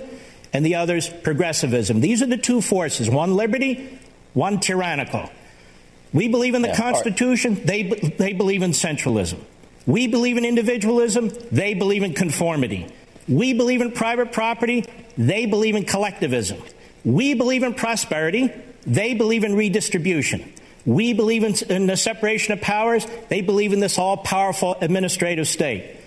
and 0.52 0.66
the 0.66 0.76
others, 0.76 1.10
progressivism. 1.10 2.02
These 2.02 2.22
are 2.22 2.26
the 2.26 2.38
two 2.38 2.60
forces 2.60 3.10
one 3.10 3.36
liberty, 3.36 4.00
one 4.34 4.60
tyrannical. 4.60 5.30
We 6.14 6.28
believe 6.28 6.56
in 6.56 6.62
the 6.62 6.70
yeah, 6.70 6.78
Constitution, 6.78 7.56
right. 7.56 7.68
they, 7.68 7.84
they 7.84 8.34
believe 8.34 8.64
in 8.64 8.72
centralism. 8.72 9.40
We 9.86 10.08
believe 10.08 10.38
in 10.38 10.46
individualism, 10.46 11.30
they 11.52 11.74
believe 11.74 12.04
in 12.04 12.14
conformity. 12.14 12.88
We 13.28 13.54
believe 13.54 13.82
in 13.82 13.92
private 13.92 14.32
property, 14.32 14.86
they 15.18 15.46
believe 15.46 15.76
in 15.76 15.86
collectivism. 15.86 16.62
We 17.06 17.34
believe 17.34 17.64
in 17.64 17.74
prosperity, 17.74 18.52
they 18.86 19.14
believe 19.14 19.44
in 19.44 19.56
redistribution. 19.56 20.54
We 20.86 21.14
believe 21.14 21.44
in, 21.44 21.56
in 21.72 21.88
the 21.88 21.98
separation 21.98 22.54
of 22.54 22.62
powers, 22.62 23.06
they 23.30 23.42
believe 23.42 23.74
in 23.74 23.80
this 23.80 23.98
all 23.98 24.18
powerful 24.18 24.76
administrative 24.82 25.48
state. 25.48 25.98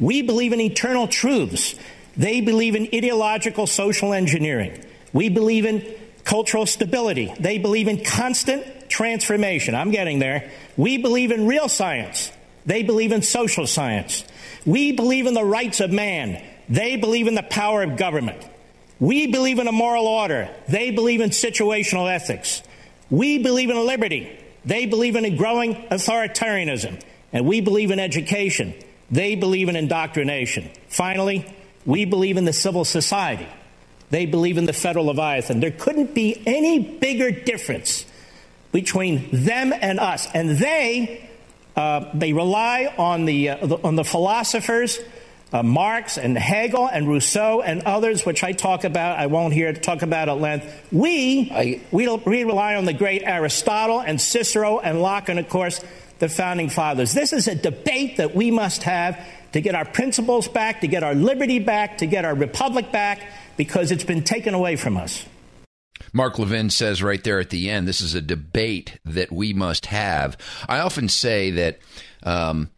We 0.00 0.22
believe 0.22 0.52
in 0.52 0.60
eternal 0.60 1.06
truths, 1.06 1.74
they 2.16 2.40
believe 2.40 2.74
in 2.74 2.88
ideological 2.92 3.66
social 3.66 4.12
engineering. 4.12 4.84
We 5.12 5.28
believe 5.28 5.64
in 5.64 5.86
cultural 6.24 6.66
stability, 6.66 7.32
they 7.38 7.58
believe 7.58 7.88
in 7.88 8.04
constant 8.04 8.64
transformation. 8.92 9.74
I'm 9.74 9.90
getting 9.90 10.18
there. 10.18 10.50
We 10.76 10.98
believe 10.98 11.32
in 11.32 11.46
real 11.46 11.68
science, 11.68 12.30
they 12.66 12.82
believe 12.82 13.10
in 13.10 13.22
social 13.22 13.66
science. 13.66 14.24
We 14.64 14.92
believe 14.92 15.26
in 15.26 15.34
the 15.34 15.44
rights 15.44 15.80
of 15.80 15.90
man. 15.90 16.40
They 16.68 16.96
believe 16.96 17.26
in 17.26 17.34
the 17.34 17.42
power 17.42 17.82
of 17.82 17.96
government. 17.96 18.40
We 19.00 19.26
believe 19.26 19.58
in 19.58 19.66
a 19.66 19.72
moral 19.72 20.06
order. 20.06 20.48
They 20.68 20.92
believe 20.92 21.20
in 21.20 21.30
situational 21.30 22.12
ethics. 22.12 22.62
We 23.10 23.38
believe 23.38 23.68
in 23.68 23.84
liberty. 23.84 24.38
They 24.64 24.86
believe 24.86 25.16
in 25.16 25.24
a 25.24 25.36
growing 25.36 25.74
authoritarianism. 25.74 27.02
And 27.32 27.46
we 27.46 27.60
believe 27.60 27.90
in 27.90 27.98
education. 27.98 28.74
They 29.10 29.34
believe 29.34 29.68
in 29.68 29.74
indoctrination. 29.74 30.70
Finally, 30.88 31.52
we 31.84 32.04
believe 32.04 32.36
in 32.36 32.44
the 32.44 32.52
civil 32.52 32.84
society. 32.84 33.48
They 34.10 34.26
believe 34.26 34.56
in 34.56 34.66
the 34.66 34.72
federal 34.72 35.06
Leviathan. 35.06 35.58
There 35.58 35.72
couldn't 35.72 36.14
be 36.14 36.40
any 36.46 36.78
bigger 36.78 37.32
difference 37.32 38.06
between 38.72 39.28
them 39.32 39.72
and 39.72 40.00
us. 40.00 40.26
And 40.34 40.50
they, 40.50 41.28
uh, 41.76 42.10
they 42.14 42.32
rely 42.32 42.92
on 42.98 43.26
the, 43.26 43.50
uh, 43.50 43.78
on 43.84 43.96
the 43.96 44.04
philosophers 44.04 44.98
uh, 45.52 45.62
Marx 45.62 46.16
and 46.16 46.36
Hegel 46.36 46.88
and 46.88 47.06
Rousseau 47.06 47.60
and 47.60 47.82
others, 47.82 48.24
which 48.24 48.42
I 48.42 48.52
talk 48.52 48.84
about, 48.84 49.18
I 49.18 49.26
won't 49.26 49.52
here 49.52 49.72
talk 49.72 50.02
about 50.02 50.28
at 50.28 50.38
length. 50.38 50.88
We, 50.90 51.50
I, 51.52 51.80
we, 51.90 52.08
we 52.08 52.44
rely 52.44 52.74
on 52.76 52.86
the 52.86 52.94
great 52.94 53.22
Aristotle 53.22 54.00
and 54.00 54.20
Cicero 54.20 54.78
and 54.78 55.02
Locke 55.02 55.28
and, 55.28 55.38
of 55.38 55.48
course, 55.48 55.84
the 56.18 56.28
founding 56.28 56.70
fathers. 56.70 57.12
This 57.12 57.32
is 57.32 57.48
a 57.48 57.54
debate 57.54 58.16
that 58.16 58.34
we 58.34 58.50
must 58.50 58.84
have 58.84 59.22
to 59.52 59.60
get 59.60 59.74
our 59.74 59.84
principles 59.84 60.48
back, 60.48 60.80
to 60.80 60.86
get 60.86 61.02
our 61.02 61.14
liberty 61.14 61.58
back, 61.58 61.98
to 61.98 62.06
get 62.06 62.24
our 62.24 62.34
republic 62.34 62.90
back, 62.90 63.20
because 63.58 63.90
it's 63.90 64.04
been 64.04 64.24
taken 64.24 64.54
away 64.54 64.76
from 64.76 64.96
us. 64.96 65.26
Mark 66.12 66.38
Levin 66.38 66.70
says 66.70 67.02
right 67.02 67.22
there 67.22 67.40
at 67.40 67.50
the 67.50 67.70
end, 67.70 67.88
this 67.88 68.00
is 68.00 68.14
a 68.14 68.20
debate 68.20 68.98
that 69.04 69.32
we 69.32 69.52
must 69.52 69.86
have. 69.86 70.36
I 70.68 70.78
often 70.80 71.08
say 71.08 71.50
that 71.52 71.78
um, 72.22 72.70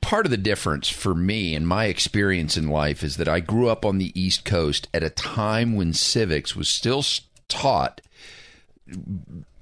part 0.00 0.26
of 0.26 0.30
the 0.30 0.36
difference 0.36 0.88
for 0.88 1.14
me 1.14 1.54
and 1.54 1.68
my 1.68 1.84
experience 1.84 2.56
in 2.56 2.68
life 2.68 3.02
is 3.02 3.16
that 3.16 3.28
I 3.28 3.40
grew 3.40 3.68
up 3.68 3.84
on 3.84 3.98
the 3.98 4.18
East 4.20 4.44
Coast 4.44 4.88
at 4.92 5.02
a 5.02 5.10
time 5.10 5.76
when 5.76 5.92
civics 5.92 6.56
was 6.56 6.68
still 6.68 7.04
taught 7.48 8.00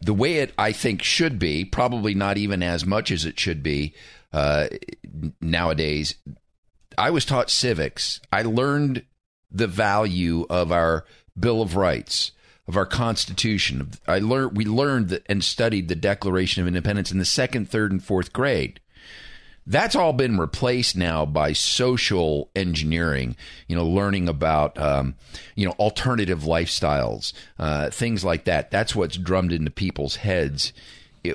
the 0.01 0.15
way 0.15 0.37
it 0.37 0.53
I 0.57 0.73
think 0.73 1.03
should 1.03 1.39
be, 1.39 1.65
probably 1.65 2.15
not 2.15 2.39
even 2.39 2.63
as 2.63 2.87
much 2.87 3.11
as 3.11 3.25
it 3.25 3.39
should 3.41 3.63
be 3.63 3.93
uh, 4.33 4.69
nowadays. 5.41 6.15
I 6.97 7.11
was 7.11 7.25
taught 7.25 7.51
civics. 7.51 8.21
I 8.33 8.43
learned 8.43 9.05
the 9.51 9.67
value 9.67 10.47
of 10.49 10.71
our 10.73 11.05
Bill 11.39 11.63
of 11.63 11.77
Rights, 11.77 12.33
of 12.69 12.77
our 12.77 12.87
Constitution. 12.87 13.93
I 14.07 14.19
learned 14.19 14.57
we 14.57 14.65
learned 14.65 15.21
and 15.27 15.45
studied 15.45 15.89
the 15.89 15.95
Declaration 15.95 16.63
of 16.63 16.69
Independence 16.69 17.13
in 17.13 17.19
the 17.19 17.25
second, 17.25 17.71
third, 17.71 17.93
and 17.93 18.03
fourth 18.03 18.33
grade. 18.33 18.81
That's 19.69 19.97
all 19.97 20.13
been 20.13 20.39
replaced 20.39 20.97
now 20.97 21.27
by 21.27 21.53
social 21.53 22.51
engineering. 22.55 23.37
You 23.67 23.77
know, 23.77 23.87
learning 23.87 24.29
about 24.29 24.79
um, 24.79 25.15
you 25.55 25.67
know 25.67 25.73
alternative 25.73 26.41
lifestyles, 26.41 27.33
uh, 27.59 27.91
things 27.91 28.25
like 28.25 28.45
that. 28.45 28.71
That's 28.71 28.95
what's 28.95 29.17
drummed 29.17 29.53
into 29.53 29.71
people's 29.71 30.17
heads 30.17 30.73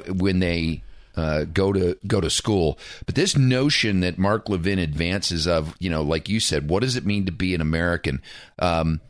when 0.07 0.39
they 0.39 0.83
uh, 1.15 1.43
go 1.45 1.73
to 1.73 1.97
go 2.07 2.21
to 2.21 2.29
school. 2.29 2.79
But 3.05 3.15
this 3.15 3.35
notion 3.35 3.99
that 4.01 4.17
Mark 4.17 4.49
Levin 4.49 4.79
advances 4.79 5.47
of, 5.47 5.75
you 5.79 5.89
know, 5.89 6.01
like 6.01 6.29
you 6.29 6.39
said, 6.39 6.69
what 6.69 6.81
does 6.81 6.95
it 6.95 7.05
mean 7.05 7.25
to 7.25 7.31
be 7.31 7.53
an 7.53 7.61
American? 7.61 8.21
Um, 8.59 9.01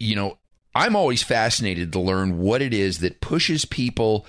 you 0.00 0.16
know, 0.16 0.38
I'm 0.74 0.96
always 0.96 1.22
fascinated 1.22 1.92
to 1.92 2.00
learn 2.00 2.38
what 2.38 2.62
it 2.62 2.74
is 2.74 2.98
that 2.98 3.20
pushes 3.20 3.64
people 3.64 4.26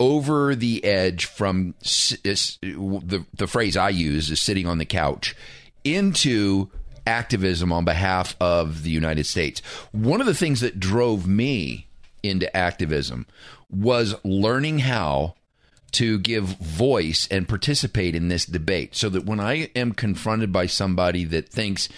over 0.00 0.54
the 0.54 0.82
edge 0.82 1.26
from 1.26 1.74
the 1.82 3.26
the 3.34 3.46
phrase 3.46 3.76
I 3.76 3.90
use 3.90 4.30
is 4.30 4.40
sitting 4.40 4.66
on 4.66 4.78
the 4.78 4.86
couch 4.86 5.36
into 5.84 6.70
activism 7.06 7.72
on 7.72 7.84
behalf 7.84 8.34
of 8.40 8.82
the 8.82 8.90
United 8.90 9.26
States. 9.26 9.60
One 9.92 10.20
of 10.20 10.26
the 10.26 10.34
things 10.34 10.60
that 10.60 10.80
drove 10.80 11.26
me 11.26 11.86
into 12.22 12.54
activism 12.56 13.26
was 13.70 14.14
learning 14.24 14.80
how 14.80 15.34
to 15.92 16.18
give 16.18 16.44
voice 16.44 17.26
and 17.30 17.48
participate 17.48 18.14
in 18.14 18.28
this 18.28 18.46
debate 18.46 18.94
so 18.94 19.08
that 19.08 19.26
when 19.26 19.40
I 19.40 19.70
am 19.74 19.92
confronted 19.92 20.52
by 20.52 20.66
somebody 20.66 21.24
that 21.24 21.48
thinks 21.48 21.88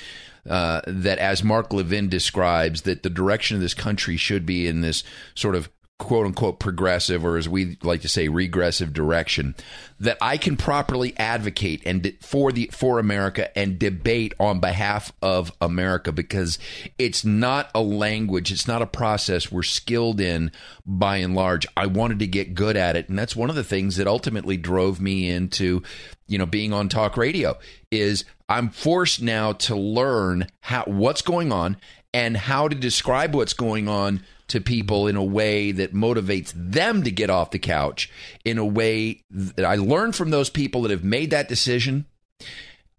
uh, 0.49 0.81
that, 0.87 1.19
as 1.19 1.45
Mark 1.45 1.73
Levin 1.73 2.09
describes, 2.09 2.83
that 2.83 3.03
the 3.03 3.11
direction 3.11 3.57
of 3.57 3.63
this 3.63 3.75
country 3.75 4.17
should 4.17 4.45
be 4.45 4.67
in 4.67 4.81
this 4.81 5.05
sort 5.35 5.55
of 5.55 5.71
quote 6.03 6.27
unquote 6.27 6.59
progressive 6.59 7.25
or 7.25 7.37
as 7.37 7.49
we 7.49 7.79
like 7.83 8.01
to 8.01 8.09
say 8.09 8.29
regressive 8.29 8.93
direction 8.93 9.55
that 10.01 10.19
I 10.21 10.37
can 10.37 10.57
properly 10.57 11.17
advocate 11.17 11.83
and 11.87 12.13
for 12.21 12.51
the 12.51 12.69
for 12.73 12.99
America 12.99 13.57
and 13.57 13.79
debate 13.79 14.35
on 14.41 14.59
behalf 14.59 15.13
of 15.23 15.53
America 15.61 16.11
because 16.11 16.59
it's 16.99 17.25
not 17.25 17.71
a 17.75 17.81
language 17.81 18.51
it's 18.51 18.67
not 18.67 18.83
a 18.83 18.87
process 18.87 19.53
we're 19.53 19.63
skilled 19.63 20.21
in 20.21 20.51
by 20.85 21.19
and 21.19 21.35
large. 21.35 21.67
I 21.77 21.87
wanted 21.87 22.19
to 22.19 22.27
get 22.27 22.55
good 22.55 22.77
at 22.77 22.97
it. 22.97 23.09
And 23.09 23.19
that's 23.19 23.37
one 23.37 23.51
of 23.51 23.57
the 23.57 23.65
things 23.65 23.97
that 23.97 24.07
ultimately 24.07 24.57
drove 24.57 25.01
me 25.01 25.31
into 25.31 25.83
you 26.27 26.39
know 26.39 26.47
being 26.47 26.73
on 26.73 26.89
talk 26.89 27.17
radio 27.17 27.59
is 27.91 28.25
I'm 28.49 28.71
forced 28.71 29.23
now 29.23 29.53
to 29.53 29.77
learn 29.77 30.49
how 30.61 30.85
what's 30.85 31.23
going 31.23 31.53
on 31.53 31.77
and 32.15 32.37
how 32.37 32.69
to 32.69 32.75
describe 32.75 33.35
what's 33.35 33.55
going 33.55 33.89
on 33.89 34.23
to 34.49 34.61
people 34.61 35.07
in 35.07 35.17
a 35.17 35.25
way 35.25 35.73
that 35.73 35.95
motivates 35.95 36.53
them 36.55 37.03
to 37.03 37.11
get 37.11 37.31
off 37.31 37.53
the 37.53 37.59
couch 37.59 38.11
in 38.45 38.59
a 38.59 38.67
way 38.67 39.23
that 39.31 39.65
I 39.65 39.77
learn 39.77 40.13
from 40.13 40.31
those 40.31 40.51
people 40.51 40.83
that 40.83 40.91
have 40.91 41.05
made 41.05 41.31
that 41.31 41.49
decision 41.49 42.05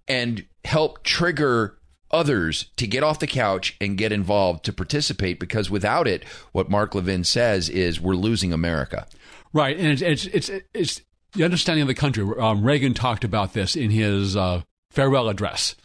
and 0.07 0.45
help 0.65 1.03
trigger 1.03 1.77
others 2.09 2.71
to 2.77 2.87
get 2.87 3.03
off 3.03 3.19
the 3.19 3.27
couch 3.27 3.75
and 3.81 3.97
get 3.97 4.11
involved 4.11 4.63
to 4.65 4.73
participate 4.73 5.39
because 5.39 5.69
without 5.69 6.07
it 6.07 6.23
what 6.51 6.69
Mark 6.69 6.95
Levin 6.95 7.23
says 7.23 7.69
is 7.69 7.99
we're 7.99 8.15
losing 8.15 8.53
America. 8.53 9.05
Right 9.51 9.77
and 9.77 9.87
it's 9.87 10.01
it's 10.01 10.25
it's, 10.25 10.63
it's 10.73 11.01
the 11.33 11.43
understanding 11.43 11.81
of 11.81 11.87
the 11.87 11.95
country 11.95 12.23
um, 12.39 12.63
Reagan 12.63 12.93
talked 12.93 13.23
about 13.23 13.53
this 13.53 13.75
in 13.75 13.89
his 13.91 14.35
uh, 14.35 14.61
farewell 14.89 15.29
address 15.29 15.75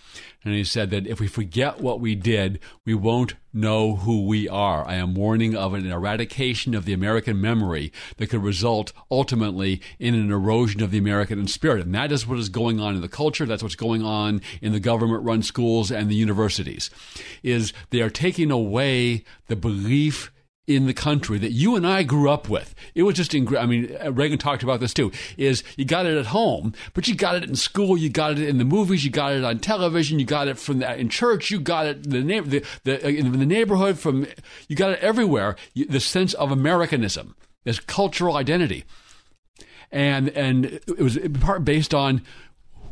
and 0.45 0.55
he 0.55 0.65
said 0.65 0.91
that 0.91 1.07
if 1.07 1.19
we 1.19 1.27
forget 1.27 1.81
what 1.81 2.01
we 2.01 2.15
did, 2.15 2.61
we 2.85 2.95
won't 2.95 3.35
know 3.53 3.97
who 3.97 4.25
we 4.25 4.49
are. 4.49 4.87
I 4.87 4.95
am 4.95 5.15
warning 5.15 5.57
of 5.57 5.75
an 5.75 5.91
eradication 5.91 6.75
of 6.75 6.85
the 6.85 6.93
American 6.93 7.41
memory 7.41 7.93
that 8.19 8.29
could 8.29 8.43
result 8.43 8.93
ultimately 9.11 9.81
in 9.99 10.15
an 10.15 10.31
erosion 10.31 10.81
of 10.81 10.93
the 10.93 10.99
American 10.99 11.47
spirit. 11.49 11.85
And 11.85 11.95
that 11.95 12.13
is 12.13 12.27
what 12.27 12.39
is 12.39 12.49
going 12.49 12.79
on 12.79 12.95
in 12.95 13.01
the 13.01 13.09
culture. 13.09 13.47
That's 13.47 13.65
what's 13.65 13.75
going 13.75 14.05
on 14.05 14.41
in 14.63 14.73
the 14.73 14.81
government 14.81 15.25
run 15.25 15.43
schools 15.43 15.91
and 15.91 16.09
the 16.09 16.15
universities 16.15 16.89
is 17.43 17.73
they 17.91 18.01
are 18.01 18.11
taking 18.11 18.51
away 18.51 19.25
the 19.49 19.57
belief 19.57 20.31
in 20.69 20.87
the 20.87 20.95
country 20.95 21.39
that 21.39 21.53
you 21.53 21.75
and 21.75 21.87
I 21.87 22.03
grew 22.03 22.29
up 22.29 22.49
with. 22.49 22.75
It 22.95 23.03
was 23.05 23.17
just, 23.17 23.35
in, 23.35 23.57
I 23.57 23.65
mean, 23.65 23.97
uh, 24.05 24.13
Reagan 24.13 24.39
talked 24.39 24.63
about 24.63 24.81
this 24.81 24.93
too, 24.93 25.11
is 25.39 25.65
you 25.77 25.87
got 25.87 26.05
it 26.05 26.17
at 26.17 26.27
home, 26.27 26.75
but 26.93 27.09
you 27.09 27.15
got 27.15 27.37
it 27.37 27.45
in 27.45 27.57
school, 27.57 27.97
you 27.97 28.11
got 28.11 28.33
it 28.33 28.41
in 28.41 28.59
the 28.59 28.65
movies, 28.65 29.05
you 29.05 29.11
got 29.11 29.33
it 29.33 29.43
on 29.43 29.59
television, 29.61 30.19
you 30.19 30.27
got 30.27 30.47
it 30.47 30.59
from 30.59 30.81
the, 30.81 30.95
in 30.97 31.09
church, 31.09 31.51
you 31.51 31.59
got 31.59 31.87
it 31.87 32.07
in 32.07 32.27
the, 32.27 32.41
the, 32.41 32.65
the, 32.85 33.05
uh, 33.05 33.09
in 33.09 33.33
the 33.33 33.47
neighborhood, 33.47 33.99
from, 33.99 34.27
you 34.69 34.77
got 34.77 34.93
it 34.93 35.01
everywhere. 35.01 35.57
The 35.75 36.01
sense 36.01 36.35
of 36.35 36.53
Americanism, 36.53 37.35
this 37.65 37.81
cultural 37.81 38.37
identity. 38.37 38.85
And, 39.91 40.29
and 40.31 40.67
it 40.67 40.99
was 40.99 41.17
in 41.17 41.33
part 41.33 41.65
based 41.65 41.95
on 41.95 42.21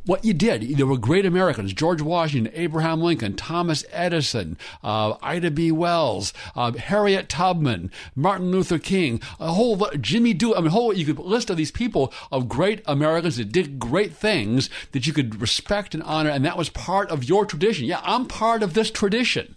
what 0.06 0.24
you 0.24 0.32
did. 0.32 0.76
There 0.76 0.86
were 0.86 0.96
great 0.96 1.26
Americans 1.26 1.72
George 1.72 2.00
Washington, 2.00 2.52
Abraham 2.54 3.02
Lincoln, 3.02 3.34
Thomas 3.34 3.84
Edison, 3.90 4.56
uh, 4.82 5.14
Ida 5.22 5.50
B. 5.50 5.70
Wells, 5.70 6.32
uh, 6.54 6.72
Harriet 6.72 7.28
Tubman, 7.28 7.90
Martin 8.14 8.50
Luther 8.50 8.78
King, 8.78 9.20
a 9.38 9.52
whole 9.52 9.76
Jimmy 10.00 10.32
Do. 10.32 10.54
I 10.54 10.58
mean, 10.58 10.68
a 10.68 10.70
whole 10.70 10.92
you 10.92 11.04
could 11.04 11.18
list 11.18 11.50
of 11.50 11.56
these 11.56 11.70
people 11.70 12.12
of 12.32 12.48
great 12.48 12.82
Americans 12.86 13.36
that 13.36 13.52
did 13.52 13.78
great 13.78 14.14
things 14.14 14.70
that 14.92 15.06
you 15.06 15.12
could 15.12 15.40
respect 15.40 15.94
and 15.94 16.02
honor, 16.04 16.30
and 16.30 16.44
that 16.44 16.56
was 16.56 16.70
part 16.70 17.10
of 17.10 17.24
your 17.24 17.44
tradition. 17.44 17.86
Yeah, 17.86 18.00
I'm 18.02 18.26
part 18.26 18.62
of 18.62 18.74
this 18.74 18.90
tradition 18.90 19.55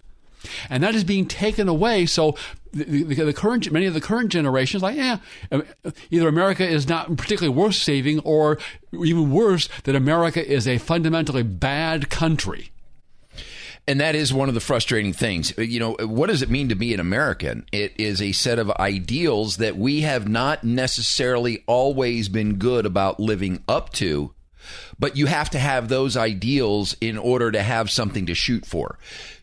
and 0.70 0.84
that 0.84 0.96
is 0.96 1.04
being 1.04 1.26
taken 1.26 1.68
away. 1.68 2.06
So 2.06 2.36
the, 2.72 3.04
the, 3.04 3.24
the, 3.24 3.34
current 3.34 3.72
many 3.72 3.86
of 3.86 3.94
the 3.94 4.02
current 4.02 4.30
generations 4.30 4.84
like 4.84 4.96
yeah 4.96 5.18
um, 5.52 5.64
either 6.12 6.28
America 6.28 6.68
is 6.68 6.88
not 6.88 7.18
particularly 7.18 7.56
worth 7.56 7.74
saving 7.74 8.20
or 8.20 8.60
even 8.94 9.32
worse 9.32 9.68
that 9.86 9.96
America 9.96 10.46
is 10.46 10.68
a 10.68 10.78
fundamentally 10.78 11.44
bad 11.44 12.10
country. 12.10 12.72
And 13.88 14.00
that 14.02 14.14
is 14.14 14.32
one 14.32 14.50
of 14.50 14.54
the 14.54 14.62
frustrating 14.62 15.14
things. 15.14 15.52
You 15.58 15.80
know, 15.80 15.98
what 16.02 16.28
does 16.28 16.44
it 16.44 16.50
mean 16.52 16.70
to 16.70 16.76
be 16.76 16.94
an 16.94 17.00
American? 17.00 17.66
It 17.72 17.94
is 17.98 18.22
a 18.22 18.34
set 18.34 18.60
of 18.60 18.70
ideals 18.74 19.58
that 19.58 19.78
we 19.78 20.02
have 20.02 20.28
not 20.28 20.64
necessarily 20.64 21.64
always 21.66 22.30
been 22.30 22.58
good 22.58 22.86
about 22.86 23.20
living 23.20 23.64
up 23.68 23.92
to 23.94 24.32
but 24.98 25.18
you 25.18 25.26
have 25.26 25.50
to 25.52 25.60
have 25.60 25.88
those 25.88 26.18
ideals 26.18 26.96
in 27.02 27.18
order 27.18 27.52
to 27.52 27.62
have 27.62 27.90
something 27.90 28.26
to 28.26 28.36
shoot 28.36 28.66
for. 28.66 28.98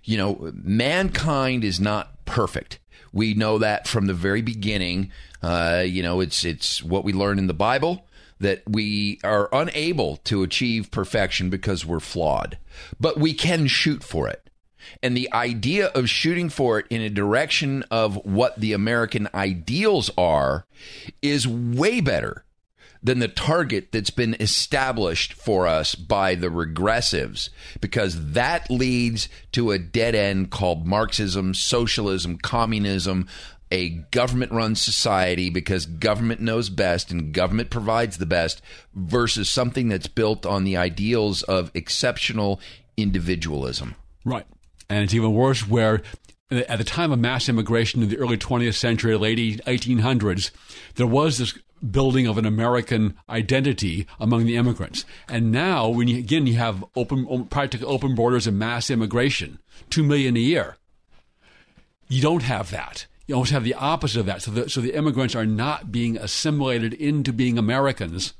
You 0.04 0.18
know, 0.18 0.52
mankind 0.54 1.64
is 1.64 1.80
not 1.80 2.24
perfect. 2.24 2.78
We 3.12 3.34
know 3.34 3.58
that 3.58 3.88
from 3.88 4.06
the 4.06 4.14
very 4.14 4.42
beginning. 4.42 5.10
Uh, 5.42 5.84
you 5.86 6.02
know, 6.02 6.20
it's 6.20 6.44
it's 6.44 6.82
what 6.82 7.04
we 7.04 7.12
learn 7.12 7.38
in 7.38 7.46
the 7.46 7.54
Bible 7.54 8.06
that 8.38 8.62
we 8.68 9.18
are 9.24 9.48
unable 9.52 10.18
to 10.18 10.42
achieve 10.42 10.90
perfection 10.90 11.48
because 11.48 11.86
we're 11.86 12.00
flawed, 12.00 12.58
but 13.00 13.18
we 13.18 13.32
can 13.32 13.66
shoot 13.66 14.02
for 14.02 14.28
it. 14.28 14.50
And 15.02 15.16
the 15.16 15.32
idea 15.32 15.86
of 15.88 16.08
shooting 16.08 16.48
for 16.48 16.78
it 16.78 16.86
in 16.90 17.00
a 17.00 17.10
direction 17.10 17.82
of 17.90 18.24
what 18.24 18.58
the 18.60 18.72
American 18.72 19.28
ideals 19.34 20.10
are 20.16 20.66
is 21.22 21.48
way 21.48 22.00
better 22.00 22.44
than 23.06 23.20
the 23.20 23.28
target 23.28 23.92
that's 23.92 24.10
been 24.10 24.34
established 24.40 25.32
for 25.32 25.68
us 25.68 25.94
by 25.94 26.34
the 26.34 26.48
regressives, 26.48 27.50
because 27.80 28.32
that 28.32 28.68
leads 28.68 29.28
to 29.52 29.70
a 29.70 29.78
dead 29.78 30.16
end 30.16 30.50
called 30.50 30.86
Marxism, 30.86 31.54
socialism, 31.54 32.36
communism, 32.36 33.28
a 33.70 33.90
government 34.10 34.50
run 34.50 34.74
society 34.74 35.50
because 35.50 35.86
government 35.86 36.40
knows 36.40 36.68
best 36.68 37.12
and 37.12 37.32
government 37.32 37.70
provides 37.70 38.18
the 38.18 38.26
best 38.26 38.60
versus 38.92 39.48
something 39.48 39.88
that's 39.88 40.08
built 40.08 40.44
on 40.44 40.64
the 40.64 40.76
ideals 40.76 41.44
of 41.44 41.70
exceptional 41.74 42.60
individualism. 42.96 43.94
Right. 44.24 44.46
And 44.90 45.04
it's 45.04 45.14
even 45.14 45.32
worse 45.32 45.66
where 45.66 46.02
uh, 46.50 46.62
at 46.68 46.78
the 46.78 46.84
time 46.84 47.12
of 47.12 47.20
mass 47.20 47.48
immigration 47.48 48.02
in 48.02 48.08
the 48.08 48.18
early 48.18 48.36
20th 48.36 48.74
century, 48.74 49.16
late 49.16 49.38
1800s, 49.64 50.50
there 50.96 51.06
was 51.06 51.38
this 51.38 51.56
building 51.90 52.26
of 52.26 52.38
an 52.38 52.46
American 52.46 53.16
identity 53.28 54.06
among 54.18 54.46
the 54.46 54.56
immigrants. 54.56 55.04
And 55.28 55.52
now, 55.52 55.88
when 55.88 56.08
you, 56.08 56.18
again 56.18 56.46
you 56.46 56.54
have 56.54 56.84
open, 56.94 57.46
practically 57.46 57.86
open 57.86 58.14
borders 58.14 58.46
and 58.46 58.58
mass 58.58 58.90
immigration, 58.90 59.58
two 59.90 60.02
million 60.02 60.36
a 60.36 60.40
year, 60.40 60.76
you 62.08 62.22
don't 62.22 62.42
have 62.42 62.70
that. 62.70 63.06
You 63.26 63.34
almost 63.34 63.52
have 63.52 63.64
the 63.64 63.74
opposite 63.74 64.20
of 64.20 64.26
that. 64.26 64.42
So 64.42 64.50
the, 64.52 64.70
so 64.70 64.80
the 64.80 64.94
immigrants 64.94 65.34
are 65.34 65.46
not 65.46 65.90
being 65.90 66.16
assimilated 66.16 66.94
into 66.94 67.32
being 67.32 67.58
Americans 67.58 68.34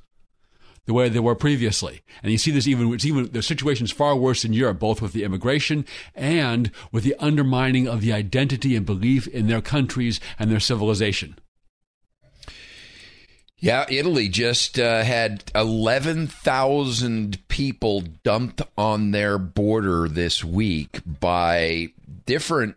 the 0.87 0.95
way 0.95 1.09
they 1.09 1.19
were 1.19 1.35
previously. 1.35 2.03
And 2.23 2.31
you 2.31 2.39
see 2.39 2.53
this 2.53 2.69
even, 2.69 2.95
it's 2.95 3.05
even, 3.05 3.31
the 3.33 3.43
situation's 3.43 3.91
far 3.91 4.17
worse 4.17 4.45
in 4.45 4.53
Europe, 4.53 4.79
both 4.79 5.03
with 5.03 5.13
the 5.13 5.25
immigration 5.25 5.85
and 6.15 6.71
with 6.93 7.03
the 7.03 7.17
undermining 7.19 7.89
of 7.89 8.01
the 8.01 8.13
identity 8.13 8.77
and 8.77 8.87
belief 8.87 9.27
in 9.27 9.49
their 9.49 9.61
countries 9.61 10.21
and 10.39 10.51
their 10.51 10.61
civilization. 10.61 11.37
Yeah, 13.59 13.87
Italy 13.89 14.29
just 14.29 14.79
uh, 14.79 15.03
had 15.03 15.45
11,000 15.55 17.49
people 17.49 18.03
dumped 18.23 18.61
on 18.77 19.13
their 19.13 19.39
border 19.39 20.09
this 20.09 20.45
week 20.45 21.01
by 21.07 21.89
different 22.27 22.77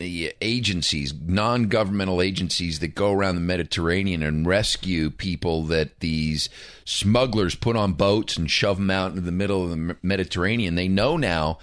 agencies, 0.00 1.12
non 1.14 1.64
governmental 1.64 2.22
agencies 2.22 2.78
that 2.78 2.94
go 2.94 3.12
around 3.12 3.34
the 3.34 3.40
Mediterranean 3.42 4.22
and 4.22 4.46
rescue 4.46 5.10
people 5.10 5.64
that 5.64 6.00
these 6.00 6.48
smugglers 6.86 7.54
put 7.54 7.76
on 7.76 7.92
boats 7.92 8.36
and 8.36 8.50
shove 8.50 8.78
them 8.78 8.90
out 8.90 9.10
into 9.10 9.20
the 9.20 9.30
middle 9.30 9.62
of 9.62 9.70
the 9.70 9.96
Mediterranean. 10.02 10.74
They 10.74 10.88
know 10.88 11.16
now 11.18 11.58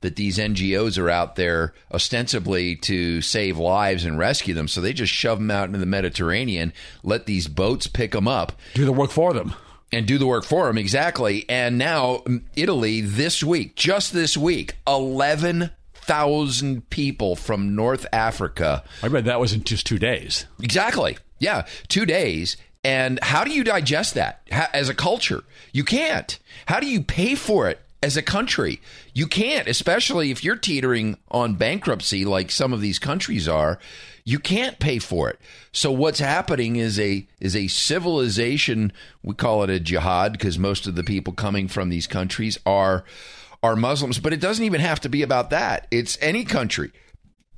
that 0.00 0.16
these 0.16 0.38
NGOs 0.38 0.98
are 0.98 1.10
out 1.10 1.36
there 1.36 1.74
ostensibly 1.92 2.76
to 2.76 3.20
save 3.22 3.58
lives 3.58 4.04
and 4.04 4.18
rescue 4.18 4.54
them. 4.54 4.68
So 4.68 4.80
they 4.80 4.92
just 4.92 5.12
shove 5.12 5.38
them 5.38 5.50
out 5.50 5.68
into 5.68 5.78
the 5.78 5.86
Mediterranean, 5.86 6.72
let 7.02 7.26
these 7.26 7.48
boats 7.48 7.86
pick 7.86 8.12
them 8.12 8.28
up, 8.28 8.52
do 8.74 8.84
the 8.84 8.92
work 8.92 9.10
for 9.10 9.32
them. 9.32 9.54
And 9.92 10.04
do 10.04 10.18
the 10.18 10.26
work 10.26 10.44
for 10.44 10.66
them, 10.66 10.78
exactly. 10.78 11.44
And 11.48 11.78
now, 11.78 12.16
mm, 12.26 12.42
Italy, 12.56 13.00
this 13.00 13.44
week, 13.44 13.76
just 13.76 14.12
this 14.12 14.36
week, 14.36 14.74
11 14.86 15.70
thousand 16.06 16.88
people 16.88 17.34
from 17.34 17.74
North 17.74 18.06
Africa. 18.12 18.84
I 19.02 19.08
read 19.08 19.24
that 19.24 19.40
was 19.40 19.52
in 19.52 19.64
just 19.64 19.86
two 19.86 19.98
days. 19.98 20.46
Exactly. 20.62 21.18
Yeah, 21.38 21.66
two 21.88 22.06
days. 22.06 22.56
And 22.84 23.18
how 23.20 23.42
do 23.42 23.50
you 23.50 23.64
digest 23.64 24.14
that 24.14 24.42
how, 24.50 24.68
as 24.72 24.88
a 24.88 24.94
culture? 24.94 25.42
You 25.72 25.82
can't. 25.84 26.38
How 26.66 26.78
do 26.78 26.86
you 26.86 27.02
pay 27.02 27.34
for 27.34 27.68
it 27.68 27.80
as 28.02 28.16
a 28.16 28.22
country? 28.22 28.80
You 29.14 29.26
can't, 29.26 29.68
especially 29.68 30.30
if 30.30 30.44
you're 30.44 30.56
teetering 30.56 31.18
on 31.30 31.54
bankruptcy 31.54 32.24
like 32.24 32.50
some 32.50 32.72
of 32.72 32.80
these 32.80 32.98
countries 32.98 33.48
are. 33.48 33.78
You 34.24 34.38
can't 34.38 34.78
pay 34.80 34.98
for 34.98 35.30
it. 35.30 35.38
So 35.72 35.92
what's 35.92 36.18
happening 36.18 36.76
is 36.76 36.98
a 36.98 37.28
is 37.40 37.54
a 37.54 37.68
civilization. 37.68 38.92
We 39.22 39.34
call 39.34 39.62
it 39.62 39.70
a 39.70 39.78
jihad 39.78 40.32
because 40.32 40.58
most 40.58 40.86
of 40.86 40.96
the 40.96 41.04
people 41.04 41.32
coming 41.32 41.68
from 41.68 41.90
these 41.90 42.06
countries 42.08 42.58
are 42.66 43.04
are 43.62 43.76
Muslims, 43.76 44.18
but 44.18 44.32
it 44.32 44.40
doesn't 44.40 44.64
even 44.64 44.80
have 44.80 45.00
to 45.00 45.08
be 45.08 45.22
about 45.22 45.50
that. 45.50 45.86
It's 45.90 46.18
any 46.20 46.44
country 46.44 46.92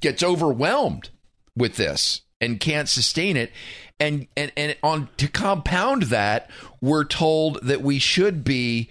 gets 0.01 0.22
overwhelmed 0.22 1.11
with 1.57 1.76
this 1.76 2.22
and 2.41 2.61
can't 2.61 2.89
sustain 2.89 3.36
it. 3.36 3.53
And, 4.01 4.28
and, 4.36 4.53
and 4.57 4.76
on 4.82 5.09
to 5.16 5.26
compound 5.26 6.05
that, 6.05 6.51
we're 6.81 7.05
told 7.05 7.61
that 7.62 7.83
we 7.83 7.99
should 7.99 8.45
be, 8.45 8.89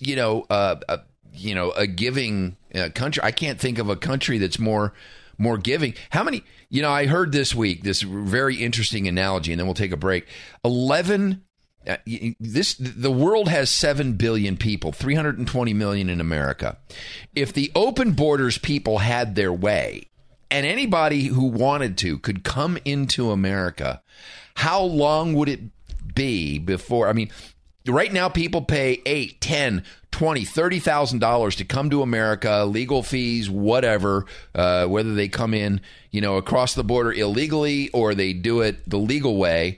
you 0.00 0.16
know, 0.16 0.46
uh, 0.50 0.76
uh, 0.88 0.98
you 1.32 1.54
know, 1.54 1.70
a 1.72 1.86
giving 1.86 2.56
uh, 2.74 2.88
country. 2.94 3.22
I 3.22 3.30
can't 3.30 3.60
think 3.60 3.78
of 3.78 3.88
a 3.88 3.96
country 3.96 4.38
that's 4.38 4.58
more 4.58 4.92
more 5.38 5.58
giving. 5.58 5.94
How 6.10 6.24
many? 6.24 6.42
You 6.70 6.82
know, 6.82 6.90
I 6.90 7.06
heard 7.06 7.32
this 7.32 7.54
week 7.54 7.82
this 7.82 8.02
very 8.02 8.56
interesting 8.56 9.06
analogy, 9.06 9.52
and 9.52 9.60
then 9.60 9.66
we'll 9.66 9.74
take 9.74 9.92
a 9.92 9.96
break. 9.96 10.26
Eleven 10.64 11.42
uh, 11.86 11.96
this 12.40 12.74
the 12.74 13.12
world 13.12 13.48
has 13.48 13.70
7 13.70 14.14
billion 14.14 14.56
people 14.56 14.90
320 14.90 15.72
million 15.72 16.10
in 16.10 16.20
america 16.20 16.78
if 17.34 17.52
the 17.52 17.70
open 17.76 18.10
borders 18.10 18.58
people 18.58 18.98
had 18.98 19.36
their 19.36 19.52
way 19.52 20.08
and 20.50 20.66
anybody 20.66 21.26
who 21.26 21.44
wanted 21.44 21.96
to 21.96 22.18
could 22.18 22.42
come 22.42 22.76
into 22.84 23.30
america 23.30 24.02
how 24.56 24.82
long 24.82 25.34
would 25.34 25.48
it 25.48 25.60
be 26.16 26.58
before 26.58 27.06
i 27.06 27.12
mean 27.12 27.30
right 27.86 28.12
now 28.12 28.28
people 28.28 28.62
pay 28.62 29.00
8 29.06 29.40
10 29.40 29.84
20 30.10 30.44
30000 30.44 31.18
dollars 31.20 31.54
to 31.56 31.64
come 31.64 31.90
to 31.90 32.02
america 32.02 32.64
legal 32.64 33.04
fees 33.04 33.48
whatever 33.48 34.26
uh, 34.54 34.86
whether 34.86 35.14
they 35.14 35.28
come 35.28 35.54
in 35.54 35.80
you 36.10 36.20
know 36.20 36.36
across 36.36 36.74
the 36.74 36.82
border 36.82 37.12
illegally 37.12 37.90
or 37.90 38.14
they 38.14 38.32
do 38.32 38.62
it 38.62 38.88
the 38.88 38.98
legal 38.98 39.36
way 39.36 39.76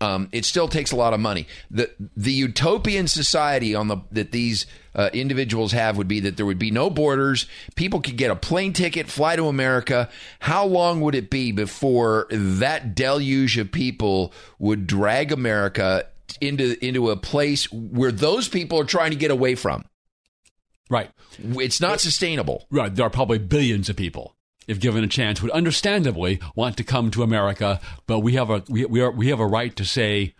um, 0.00 0.28
it 0.32 0.44
still 0.44 0.68
takes 0.68 0.92
a 0.92 0.96
lot 0.96 1.12
of 1.12 1.20
money. 1.20 1.46
The 1.70 1.90
the 2.16 2.32
utopian 2.32 3.06
society 3.06 3.74
on 3.74 3.88
the 3.88 3.98
that 4.12 4.32
these 4.32 4.66
uh, 4.94 5.10
individuals 5.12 5.72
have 5.72 5.96
would 5.98 6.08
be 6.08 6.20
that 6.20 6.36
there 6.36 6.46
would 6.46 6.58
be 6.58 6.70
no 6.70 6.88
borders. 6.88 7.46
People 7.74 8.00
could 8.00 8.16
get 8.16 8.30
a 8.30 8.36
plane 8.36 8.72
ticket, 8.72 9.08
fly 9.08 9.36
to 9.36 9.46
America. 9.46 10.08
How 10.40 10.64
long 10.64 11.00
would 11.02 11.14
it 11.14 11.30
be 11.30 11.52
before 11.52 12.26
that 12.30 12.94
deluge 12.94 13.58
of 13.58 13.70
people 13.70 14.32
would 14.58 14.86
drag 14.86 15.32
America 15.32 16.06
into 16.40 16.82
into 16.84 17.10
a 17.10 17.16
place 17.16 17.70
where 17.70 18.12
those 18.12 18.48
people 18.48 18.80
are 18.80 18.84
trying 18.84 19.10
to 19.10 19.16
get 19.16 19.30
away 19.30 19.54
from? 19.54 19.84
Right. 20.88 21.10
It's 21.38 21.80
not 21.80 22.00
sustainable. 22.00 22.66
Right. 22.70 22.92
There 22.92 23.06
are 23.06 23.10
probably 23.10 23.38
billions 23.38 23.88
of 23.88 23.96
people 23.96 24.34
if 24.70 24.78
given 24.78 25.02
a 25.02 25.08
chance, 25.08 25.42
would 25.42 25.50
understandably 25.50 26.40
want 26.54 26.76
to 26.76 26.84
come 26.84 27.10
to 27.10 27.22
America. 27.22 27.80
But 28.06 28.20
we 28.20 28.34
have 28.34 28.50
a 28.50 28.62
we, 28.68 28.84
we 28.86 29.00
are 29.00 29.10
we 29.10 29.28
have 29.28 29.40
a 29.40 29.46
right 29.46 29.74
to 29.76 29.84
say 29.84 30.34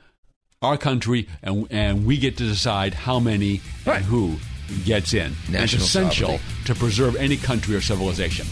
our 0.62 0.78
country, 0.78 1.28
and 1.42 1.66
and 1.70 2.06
we 2.06 2.16
get 2.16 2.36
to 2.38 2.44
decide 2.44 2.94
how 2.94 3.18
many 3.18 3.60
right. 3.84 3.96
and 3.96 4.04
who 4.04 4.36
gets 4.84 5.12
in. 5.12 5.32
National 5.50 5.62
it's 5.62 5.72
essential 5.74 6.28
sovereignty. 6.28 6.64
to 6.66 6.74
preserve 6.76 7.16
any 7.16 7.36
country 7.36 7.74
or 7.74 7.80
civilization. 7.80 8.46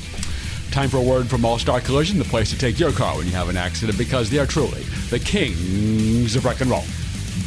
Time 0.72 0.89
for 0.89 0.99
a 0.99 1.03
word 1.03 1.29
from 1.29 1.45
All 1.45 1.59
Star 1.59 1.81
Collision, 1.81 2.18
the 2.18 2.24
place 2.24 2.51
to 2.51 2.59
take 2.59 2.79
your 2.79 2.93
car 2.93 3.16
when 3.16 3.26
you 3.26 3.33
have 3.33 3.49
an 3.49 3.57
accident, 3.57 3.97
because 3.97 4.29
they 4.31 4.39
are 4.39 4.47
truly 4.47 4.83
the 5.11 5.18
kings 5.18 6.35
of 6.35 6.45
wreck 6.45 6.61
and 6.61 6.70
roll. 6.70 6.85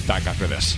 Back 0.07 0.25
after 0.25 0.47
this. 0.47 0.77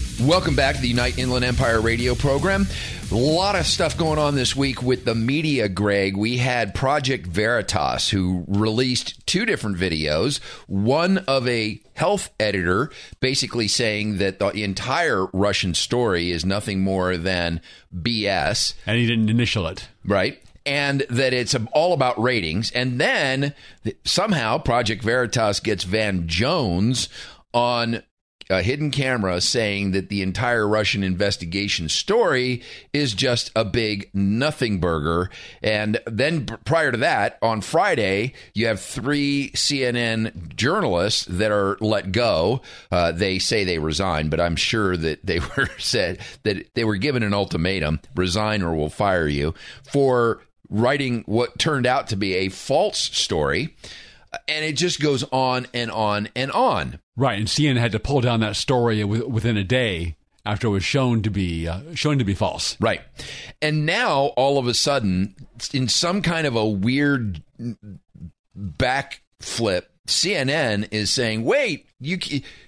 Welcome 0.19 0.55
back 0.55 0.75
to 0.75 0.81
the 0.81 0.87
Unite 0.87 1.17
Inland 1.17 1.45
Empire 1.45 1.81
radio 1.81 2.13
program. 2.15 2.67
A 3.11 3.15
lot 3.15 3.55
of 3.55 3.65
stuff 3.65 3.97
going 3.97 4.19
on 4.19 4.35
this 4.35 4.55
week 4.55 4.83
with 4.83 5.05
the 5.05 5.15
media, 5.15 5.67
Greg. 5.67 6.15
We 6.15 6.37
had 6.37 6.75
Project 6.75 7.25
Veritas, 7.25 8.09
who 8.09 8.43
released 8.47 9.25
two 9.25 9.45
different 9.45 9.77
videos. 9.77 10.39
One 10.67 11.19
of 11.19 11.47
a 11.47 11.81
health 11.95 12.29
editor 12.39 12.91
basically 13.19 13.67
saying 13.67 14.17
that 14.17 14.39
the 14.39 14.63
entire 14.63 15.25
Russian 15.27 15.73
story 15.73 16.31
is 16.31 16.45
nothing 16.45 16.81
more 16.81 17.17
than 17.17 17.61
BS. 17.95 18.73
And 18.85 18.97
he 18.97 19.07
didn't 19.07 19.29
initial 19.29 19.67
it. 19.67 19.87
Right 20.05 20.41
and 20.65 21.03
that 21.09 21.33
it's 21.33 21.55
all 21.73 21.93
about 21.93 22.21
ratings. 22.21 22.69
And 22.71 23.01
then 23.01 23.55
somehow 24.05 24.59
Project 24.59 25.03
Veritas 25.03 25.59
gets 25.59 25.83
Van 25.83 26.27
Jones 26.27 27.09
on 27.53 28.03
a 28.51 28.61
hidden 28.61 28.91
camera 28.91 29.41
saying 29.41 29.91
that 29.91 30.09
the 30.09 30.21
entire 30.21 30.67
Russian 30.67 31.03
investigation 31.03 31.89
story 31.89 32.61
is 32.93 33.13
just 33.13 33.51
a 33.55 33.65
big 33.65 34.09
nothing 34.13 34.79
burger. 34.79 35.29
And 35.63 35.99
then 36.05 36.45
prior 36.45 36.91
to 36.91 36.97
that, 36.99 37.39
on 37.41 37.61
Friday, 37.61 38.33
you 38.53 38.67
have 38.67 38.81
three 38.81 39.51
CNN 39.51 40.55
journalists 40.55 41.25
that 41.25 41.51
are 41.51 41.77
let 41.79 42.11
go. 42.11 42.61
Uh, 42.91 43.11
they 43.11 43.39
say 43.39 43.63
they 43.63 43.79
resigned, 43.79 44.29
but 44.29 44.41
I'm 44.41 44.55
sure 44.55 44.95
that 44.97 45.25
they 45.25 45.39
were 45.57 45.69
said 45.77 46.19
that 46.43 46.73
they 46.75 46.83
were 46.83 46.97
given 46.97 47.23
an 47.23 47.33
ultimatum 47.33 47.99
resign 48.15 48.61
or 48.61 48.75
we'll 48.75 48.89
fire 48.89 49.27
you 49.27 49.53
for 49.91 50.41
writing 50.69 51.23
what 51.25 51.59
turned 51.59 51.85
out 51.85 52.07
to 52.07 52.15
be 52.15 52.35
a 52.35 52.49
false 52.49 52.99
story. 52.99 53.75
And 54.51 54.65
it 54.65 54.73
just 54.73 54.99
goes 54.99 55.23
on 55.31 55.65
and 55.73 55.89
on 55.89 56.27
and 56.35 56.51
on. 56.51 56.99
Right, 57.15 57.39
and 57.39 57.47
CNN 57.47 57.77
had 57.77 57.93
to 57.93 57.99
pull 57.99 58.19
down 58.19 58.41
that 58.41 58.57
story 58.57 59.01
within 59.03 59.55
a 59.55 59.63
day 59.63 60.17
after 60.45 60.67
it 60.67 60.71
was 60.71 60.83
shown 60.83 61.21
to 61.21 61.29
be 61.29 61.69
uh, 61.69 61.79
shown 61.95 62.17
to 62.17 62.25
be 62.25 62.33
false. 62.33 62.75
Right, 62.81 63.01
and 63.61 63.85
now 63.85 64.33
all 64.35 64.57
of 64.57 64.67
a 64.67 64.73
sudden, 64.73 65.35
in 65.73 65.87
some 65.87 66.21
kind 66.21 66.45
of 66.45 66.57
a 66.57 66.67
weird 66.67 67.41
backflip, 68.57 69.83
CNN 70.05 70.89
is 70.91 71.11
saying, 71.11 71.45
"Wait, 71.45 71.87
you 72.01 72.19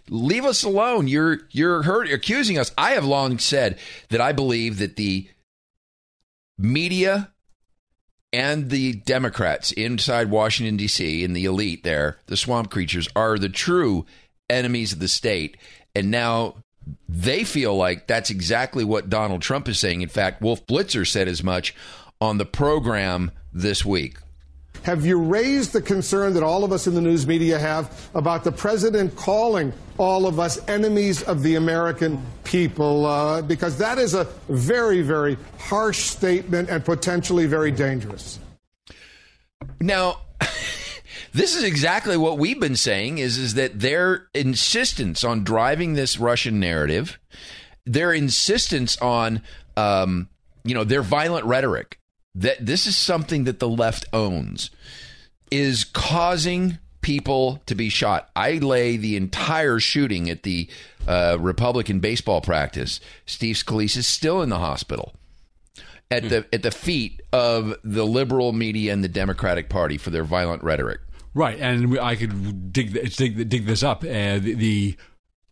leave 0.08 0.46
us 0.46 0.64
alone. 0.64 1.10
You're 1.10 1.42
you're 1.52 1.84
hurt, 1.84 2.10
accusing 2.10 2.58
us." 2.58 2.72
I 2.78 2.92
have 2.92 3.06
long 3.06 3.40
said 3.40 3.78
that 4.08 4.22
I 4.22 4.32
believe 4.32 4.78
that 4.78 4.96
the 4.96 5.28
media 6.58 7.33
and 8.34 8.72
the 8.72 8.94
Democrats 8.94 9.72
inside 9.72 10.32
Washington 10.32 10.76
D.C. 10.76 11.24
and 11.24 11.36
the 11.36 11.46
elite 11.46 11.84
there, 11.84 12.18
the 12.26 12.36
swamp 12.36 12.72
creatures, 12.72 13.08
are 13.16 13.38
the 13.38 13.48
true 13.48 14.06
enemies 14.50 14.92
of 14.92 15.00
the 15.00 15.08
state. 15.08 15.56
And 15.96 16.10
now 16.10 16.56
they 17.08 17.44
feel 17.44 17.76
like 17.78 18.08
that's 18.08 18.32
exactly 18.32 18.84
what 18.84 19.10
Donald 19.10 19.44
Trump 19.44 19.70
is 19.70 19.80
saying. 19.80 20.02
In 20.02 20.10
fact, 20.10 20.42
Wolf 20.42 20.66
Blitzer 20.66 21.08
said 21.08 21.28
as 21.28 21.44
much 21.44 21.76
on 22.20 22.40
the 22.40 22.46
program 22.46 23.32
this 23.54 23.86
week. 23.86 24.18
Have 24.84 25.06
you 25.06 25.18
raised 25.18 25.72
the 25.72 25.82
concern 25.82 26.34
that 26.34 26.44
all 26.44 26.66
of 26.66 26.74
us 26.74 26.88
in 26.88 26.94
the 26.94 27.02
news 27.02 27.26
media 27.26 27.58
have 27.58 28.10
about 28.14 28.44
the 28.44 28.52
president 28.52 29.16
calling 29.16 29.72
all 29.98 30.28
of 30.28 30.42
us 30.42 30.60
enemies 30.68 31.24
of 31.24 31.42
the 31.42 31.56
American 31.56 32.22
people? 32.44 33.06
Uh, 33.06 33.42
because 33.42 33.78
that 33.78 33.98
is 33.98 34.14
a 34.14 34.26
very, 34.50 35.02
very 35.02 35.38
harsh 35.58 36.00
statement 36.00 36.70
and 36.70 36.84
potentially 36.84 37.46
very 37.46 37.72
dangerous. 37.72 38.40
Now, 39.80 40.18
this 41.34 41.56
is 41.56 41.64
exactly 41.64 42.18
what 42.18 42.38
we've 42.38 42.60
been 42.60 42.76
saying 42.76 43.20
is, 43.20 43.38
is 43.38 43.54
that 43.54 43.80
their 43.80 44.28
insistence 44.34 45.24
on 45.24 45.46
driving 45.46 45.94
this 45.94 46.20
Russian 46.20 46.60
narrative, 46.60 47.18
their 47.86 48.12
insistence 48.12 48.98
on, 48.98 49.44
um, 49.78 50.28
you 50.66 50.74
know, 50.74 50.84
their 50.84 51.04
violent 51.04 51.46
rhetoric 51.46 52.00
that 52.36 52.66
this 52.66 52.88
is 52.88 52.98
something 52.98 53.44
that 53.44 53.60
the 53.60 53.70
left 53.70 54.06
owns 54.14 54.70
is 55.52 55.84
causing 55.84 56.80
people 57.02 57.62
to 57.68 57.76
be 57.76 57.90
shot. 57.90 58.30
I 58.36 58.54
lay 58.54 58.98
the 58.98 59.16
entire 59.16 59.80
shooting 59.80 60.30
at 60.30 60.44
the 60.44 60.68
uh, 61.08 61.38
Republican 61.40 62.00
baseball 62.00 62.42
practice. 62.42 63.00
Steve 63.26 63.58
Scalise 63.58 63.98
is 63.98 64.08
still 64.08 64.42
in 64.42 64.50
the 64.50 64.60
hospital 64.60 65.14
at 66.10 66.30
the 66.30 66.46
at 66.54 66.64
the 66.64 66.72
feet 66.72 67.22
of 67.32 67.76
the 67.84 68.06
liberal 68.06 68.54
media 68.54 68.94
and 68.94 69.04
the 69.04 69.10
Democratic 69.10 69.70
Party 69.70 69.98
for 69.98 70.10
their 70.10 70.24
violent 70.24 70.64
rhetoric. 70.64 71.02
Right, 71.36 71.60
and 71.60 72.00
I 72.00 72.16
could 72.16 72.72
dig 72.72 72.94
dig, 73.16 73.50
dig 73.50 73.66
this 73.66 73.84
up. 73.84 74.04
Uh, 74.04 74.40
the, 74.40 74.54
the 74.54 74.98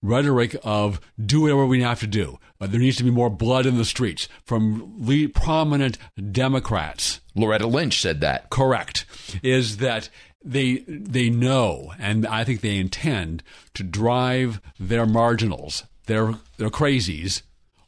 rhetoric 0.02 0.56
of 0.64 1.00
do 1.24 1.42
whatever 1.42 1.66
we 1.66 1.82
have 1.82 2.00
to 2.00 2.08
do. 2.08 2.40
But 2.60 2.72
there 2.72 2.80
needs 2.80 2.98
to 2.98 3.04
be 3.04 3.12
more 3.12 3.30
blood 3.30 3.66
in 3.66 3.78
the 3.78 3.86
streets 3.86 4.28
from 4.44 4.94
lead, 5.00 5.34
prominent 5.34 5.98
Democrats. 6.32 7.22
Loretta 7.36 7.68
Lynch 7.68 8.02
said 8.02 8.22
that. 8.22 8.50
Correct. 8.50 9.06
Is 9.42 9.78
that 9.78 10.10
they 10.44 10.84
they 10.88 11.30
know 11.30 11.94
and 12.00 12.26
I 12.26 12.44
think 12.44 12.62
they 12.62 12.78
intend 12.78 13.44
to 13.76 13.84
drive 13.84 14.60
their 14.80 15.06
marginals, 15.06 15.84
their 16.08 16.36
their 16.58 16.70
crazies 16.70 17.44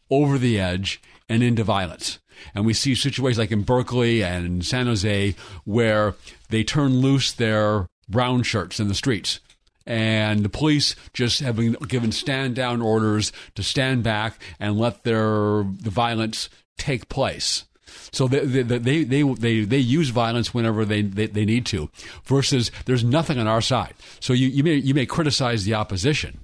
over 0.09 0.37
the 0.37 0.59
edge 0.59 1.01
and 1.27 1.41
into 1.41 1.63
violence. 1.63 2.19
And 2.53 2.65
we 2.65 2.73
see 2.73 2.95
situations 2.95 3.39
like 3.39 3.51
in 3.51 3.63
Berkeley 3.63 4.23
and 4.23 4.65
San 4.65 4.87
Jose 4.87 5.35
where 5.63 6.15
they 6.49 6.63
turn 6.63 6.99
loose 6.99 7.31
their 7.31 7.87
brown 8.09 8.43
shirts 8.43 8.79
in 8.79 8.87
the 8.87 8.95
streets 8.95 9.39
and 9.85 10.43
the 10.43 10.49
police 10.49 10.95
just 11.13 11.39
have 11.39 11.57
been 11.57 11.73
given 11.87 12.11
stand 12.11 12.55
down 12.55 12.81
orders 12.81 13.31
to 13.55 13.63
stand 13.63 14.03
back 14.03 14.39
and 14.59 14.77
let 14.77 15.03
their 15.03 15.63
the 15.63 15.89
violence 15.89 16.49
take 16.77 17.09
place. 17.09 17.65
So 18.11 18.27
they 18.27 18.39
they 18.39 18.77
they 18.77 19.03
they, 19.03 19.23
they, 19.23 19.61
they 19.61 19.77
use 19.77 20.09
violence 20.09 20.53
whenever 20.53 20.85
they, 20.85 21.01
they, 21.01 21.27
they 21.27 21.45
need 21.45 21.65
to, 21.67 21.89
versus 22.25 22.71
there's 22.85 23.03
nothing 23.03 23.39
on 23.39 23.47
our 23.47 23.61
side. 23.61 23.93
So 24.19 24.33
you, 24.33 24.47
you 24.47 24.63
may 24.63 24.75
you 24.75 24.93
may 24.93 25.05
criticize 25.05 25.65
the 25.65 25.73
opposition, 25.73 26.39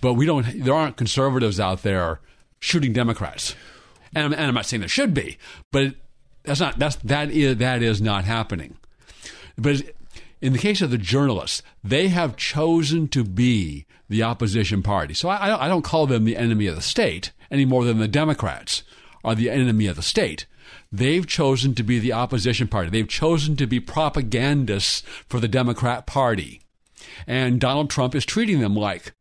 but 0.00 0.14
we 0.14 0.26
don't. 0.26 0.64
There 0.64 0.74
aren't 0.74 0.96
conservatives 0.96 1.58
out 1.58 1.82
there 1.82 2.20
shooting 2.60 2.92
Democrats, 2.92 3.54
and 4.14 4.26
I'm, 4.26 4.32
and 4.32 4.42
I'm 4.42 4.54
not 4.54 4.66
saying 4.66 4.80
there 4.80 4.88
should 4.88 5.14
be, 5.14 5.38
but 5.72 5.94
that's 6.42 6.60
not 6.60 6.78
that's 6.78 6.96
that 6.96 7.30
is 7.30 7.56
that 7.56 7.82
is 7.82 8.00
not 8.00 8.24
happening. 8.24 8.76
But 9.56 9.82
in 10.44 10.52
the 10.52 10.58
case 10.58 10.82
of 10.82 10.90
the 10.90 10.98
journalists, 10.98 11.62
they 11.82 12.08
have 12.08 12.36
chosen 12.36 13.08
to 13.08 13.24
be 13.24 13.86
the 14.10 14.22
opposition 14.22 14.82
party. 14.82 15.14
So 15.14 15.30
I, 15.30 15.64
I 15.64 15.68
don't 15.68 15.80
call 15.80 16.06
them 16.06 16.26
the 16.26 16.36
enemy 16.36 16.66
of 16.66 16.76
the 16.76 16.82
state 16.82 17.32
any 17.50 17.64
more 17.64 17.82
than 17.82 17.98
the 17.98 18.06
Democrats 18.06 18.82
are 19.24 19.34
the 19.34 19.48
enemy 19.48 19.86
of 19.86 19.96
the 19.96 20.02
state. 20.02 20.44
They've 20.92 21.26
chosen 21.26 21.74
to 21.76 21.82
be 21.82 21.98
the 21.98 22.12
opposition 22.12 22.68
party. 22.68 22.90
They've 22.90 23.08
chosen 23.08 23.56
to 23.56 23.66
be 23.66 23.80
propagandists 23.80 25.00
for 25.26 25.40
the 25.40 25.48
Democrat 25.48 26.04
Party. 26.04 26.60
And 27.26 27.58
Donald 27.58 27.88
Trump 27.88 28.14
is 28.14 28.26
treating 28.26 28.60
them 28.60 28.76
like 28.76 29.14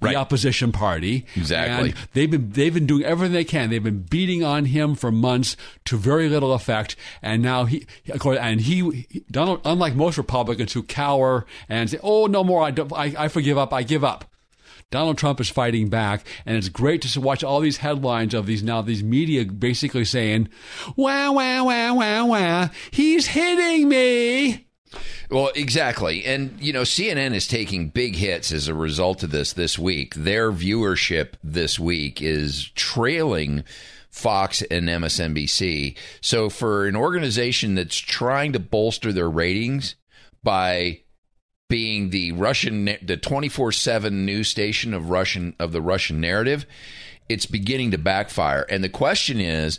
right. 0.00 0.12
the 0.12 0.16
opposition 0.16 0.72
party. 0.72 1.26
Exactly. 1.36 1.90
And 1.90 1.98
they've 2.12 2.30
been 2.30 2.50
they've 2.50 2.74
been 2.74 2.86
doing 2.86 3.04
everything 3.04 3.32
they 3.32 3.44
can. 3.44 3.70
They've 3.70 3.82
been 3.82 4.02
beating 4.02 4.44
on 4.44 4.66
him 4.66 4.94
for 4.94 5.10
months 5.10 5.56
to 5.86 5.96
very 5.96 6.28
little 6.28 6.52
effect. 6.52 6.96
And 7.22 7.42
now 7.42 7.64
he, 7.64 7.86
of 8.10 8.20
course, 8.20 8.38
and 8.40 8.60
he, 8.60 9.06
Donald, 9.30 9.60
unlike 9.64 9.94
most 9.94 10.18
Republicans 10.18 10.72
who 10.72 10.82
cower 10.82 11.46
and 11.68 11.90
say, 11.90 11.98
"Oh, 12.02 12.26
no 12.26 12.44
more. 12.44 12.62
I, 12.62 12.74
I, 12.94 13.14
I 13.24 13.28
forgive 13.28 13.58
up. 13.58 13.72
I 13.72 13.82
give 13.82 14.04
up." 14.04 14.24
Donald 14.90 15.18
Trump 15.18 15.38
is 15.38 15.50
fighting 15.50 15.90
back, 15.90 16.26
and 16.46 16.56
it's 16.56 16.70
great 16.70 17.02
to 17.02 17.20
watch 17.20 17.44
all 17.44 17.60
these 17.60 17.76
headlines 17.78 18.32
of 18.32 18.46
these 18.46 18.62
now 18.62 18.80
these 18.80 19.02
media 19.02 19.44
basically 19.44 20.04
saying, 20.04 20.48
"Wow, 20.96 21.32
wow, 21.32 21.66
wow, 21.66 21.94
wow, 21.94 22.26
wow, 22.26 22.70
he's 22.90 23.26
hitting 23.26 23.88
me." 23.88 24.67
Well, 25.30 25.50
exactly. 25.54 26.24
And, 26.24 26.58
you 26.60 26.72
know, 26.72 26.82
CNN 26.82 27.34
is 27.34 27.46
taking 27.46 27.88
big 27.88 28.16
hits 28.16 28.52
as 28.52 28.68
a 28.68 28.74
result 28.74 29.22
of 29.22 29.30
this 29.30 29.52
this 29.52 29.78
week. 29.78 30.14
Their 30.14 30.50
viewership 30.50 31.34
this 31.42 31.78
week 31.78 32.22
is 32.22 32.70
trailing 32.74 33.64
Fox 34.10 34.62
and 34.62 34.88
MSNBC. 34.88 35.96
So, 36.20 36.48
for 36.48 36.86
an 36.86 36.96
organization 36.96 37.74
that's 37.74 37.96
trying 37.96 38.52
to 38.54 38.58
bolster 38.58 39.12
their 39.12 39.28
ratings 39.28 39.96
by 40.42 41.00
being 41.68 42.10
the 42.10 42.32
Russian, 42.32 42.86
the 43.02 43.18
24 43.18 43.72
7 43.72 44.24
news 44.24 44.48
station 44.48 44.94
of 44.94 45.10
Russian, 45.10 45.54
of 45.58 45.72
the 45.72 45.82
Russian 45.82 46.20
narrative, 46.20 46.66
it's 47.28 47.46
beginning 47.46 47.90
to 47.90 47.98
backfire. 47.98 48.66
And 48.70 48.82
the 48.82 48.88
question 48.88 49.40
is, 49.40 49.78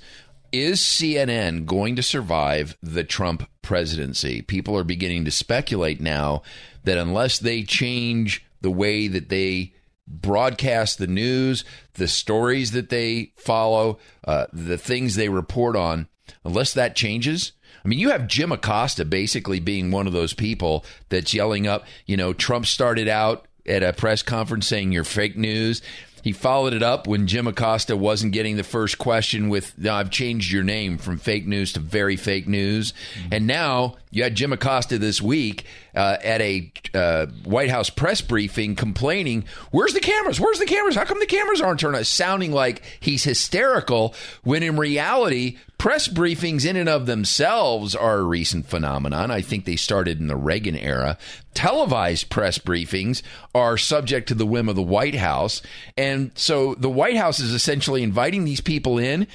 is 0.51 0.81
CNN 0.81 1.65
going 1.65 1.95
to 1.95 2.03
survive 2.03 2.77
the 2.81 3.03
Trump 3.03 3.49
presidency? 3.61 4.41
People 4.41 4.77
are 4.77 4.83
beginning 4.83 5.25
to 5.25 5.31
speculate 5.31 6.01
now 6.01 6.41
that 6.83 6.97
unless 6.97 7.39
they 7.39 7.63
change 7.63 8.45
the 8.61 8.71
way 8.71 9.07
that 9.07 9.29
they 9.29 9.73
broadcast 10.07 10.97
the 10.97 11.07
news, 11.07 11.63
the 11.93 12.07
stories 12.07 12.71
that 12.71 12.89
they 12.89 13.31
follow, 13.35 13.99
uh, 14.25 14.47
the 14.51 14.77
things 14.77 15.15
they 15.15 15.29
report 15.29 15.75
on, 15.75 16.07
unless 16.43 16.73
that 16.73 16.95
changes, 16.95 17.53
I 17.83 17.87
mean, 17.87 17.99
you 17.99 18.09
have 18.09 18.27
Jim 18.27 18.51
Acosta 18.51 19.05
basically 19.05 19.59
being 19.59 19.91
one 19.91 20.07
of 20.07 20.13
those 20.13 20.33
people 20.33 20.85
that's 21.09 21.33
yelling 21.33 21.67
up, 21.67 21.85
you 22.05 22.17
know, 22.17 22.33
Trump 22.33 22.65
started 22.65 23.07
out 23.07 23.45
at 23.65 23.83
a 23.83 23.93
press 23.93 24.23
conference 24.23 24.67
saying 24.67 24.91
you're 24.91 25.03
fake 25.03 25.37
news. 25.37 25.81
He 26.23 26.31
followed 26.31 26.73
it 26.73 26.83
up 26.83 27.07
when 27.07 27.27
Jim 27.27 27.47
Acosta 27.47 27.95
wasn't 27.95 28.33
getting 28.33 28.57
the 28.57 28.63
first 28.63 28.97
question 28.97 29.49
with, 29.49 29.73
I've 29.85 30.09
changed 30.09 30.51
your 30.51 30.63
name 30.63 30.97
from 30.97 31.17
fake 31.17 31.47
news 31.47 31.73
to 31.73 31.79
very 31.79 32.15
fake 32.15 32.47
news. 32.47 32.91
Mm-hmm. 32.91 33.33
And 33.33 33.47
now 33.47 33.95
you 34.11 34.23
had 34.23 34.35
Jim 34.35 34.53
Acosta 34.53 34.97
this 34.97 35.21
week 35.21 35.65
uh, 35.95 36.17
at 36.23 36.41
a 36.41 36.71
uh, 36.93 37.27
White 37.43 37.69
House 37.69 37.89
press 37.89 38.21
briefing 38.21 38.75
complaining, 38.75 39.45
Where's 39.71 39.93
the 39.93 39.99
cameras? 39.99 40.39
Where's 40.39 40.59
the 40.59 40.65
cameras? 40.65 40.95
How 40.95 41.05
come 41.05 41.19
the 41.19 41.25
cameras 41.25 41.61
aren't 41.61 41.79
turned 41.79 41.95
on? 41.95 42.03
Sounding 42.03 42.51
like 42.51 42.81
he's 42.99 43.23
hysterical 43.23 44.13
when 44.43 44.63
in 44.63 44.77
reality, 44.77 45.57
press 45.77 46.07
briefings 46.07 46.65
in 46.65 46.75
and 46.75 46.89
of 46.89 47.05
themselves 47.05 47.95
are 47.95 48.19
a 48.19 48.23
recent 48.23 48.67
phenomenon. 48.67 49.31
I 49.31 49.41
think 49.41 49.65
they 49.65 49.75
started 49.75 50.19
in 50.19 50.27
the 50.27 50.35
Reagan 50.35 50.75
era. 50.75 51.17
Televised 51.53 52.29
press 52.29 52.57
briefings 52.59 53.21
are 53.55 53.77
subject 53.77 54.27
to 54.27 54.35
the 54.35 54.45
whim 54.45 54.69
of 54.69 54.75
the 54.75 54.83
White 54.83 55.15
House. 55.15 55.61
And 55.97 56.31
so 56.35 56.75
the 56.75 56.89
White 56.89 57.17
House 57.17 57.39
is 57.39 57.53
essentially 57.53 58.03
inviting 58.03 58.45
these 58.45 58.61
people 58.61 58.97
in. 58.97 59.25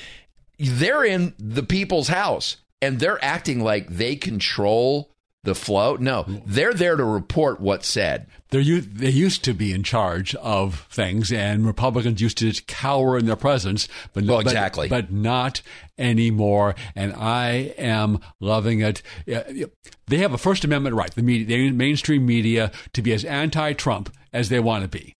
They're 0.59 1.05
in 1.05 1.35
the 1.39 1.65
people's 1.65 2.09
house 2.09 2.59
and 2.81 3.01
they're 3.01 3.23
acting 3.25 3.61
like 3.61 3.89
they 3.89 4.15
control 4.15 5.14
the 5.45 5.55
flow. 5.55 5.97
No, 5.97 6.25
they're 6.45 6.75
there 6.75 6.97
to 6.97 7.05
report 7.05 7.61
what's 7.61 7.87
said. 7.87 8.27
They're, 8.51 8.81
they 8.81 9.11
used 9.11 9.45
to 9.45 9.55
be 9.55 9.73
in 9.73 9.83
charge 9.83 10.35
of 10.37 10.87
things, 10.91 11.33
and 11.33 11.67
Republicans 11.67 12.21
used 12.21 12.39
to 12.39 12.51
just 12.51 12.67
cower 12.67 13.17
in 13.17 13.27
their 13.27 13.37
presence. 13.37 13.89
But 14.13 14.25
well, 14.25 14.41
exactly. 14.41 14.89
But, 14.89 15.07
but 15.07 15.13
not 15.13 15.63
anymore. 15.99 16.75
And 16.95 17.13
I 17.15 17.75
am 17.79 18.21
loving 18.41 18.81
it. 18.81 19.03
They 19.27 20.19
have 20.19 20.33
a 20.33 20.39
First 20.39 20.65
Amendment 20.65 20.97
right, 20.97 21.15
the 21.15 21.23
media, 21.23 21.47
the 21.47 21.71
mainstream 21.71 22.27
media, 22.27 22.73
to 22.93 23.03
be 23.03 23.13
as 23.13 23.25
anti-Trump 23.25 24.15
as 24.33 24.49
they 24.49 24.61
want 24.61 24.83
to 24.83 24.89
be. 24.89 25.15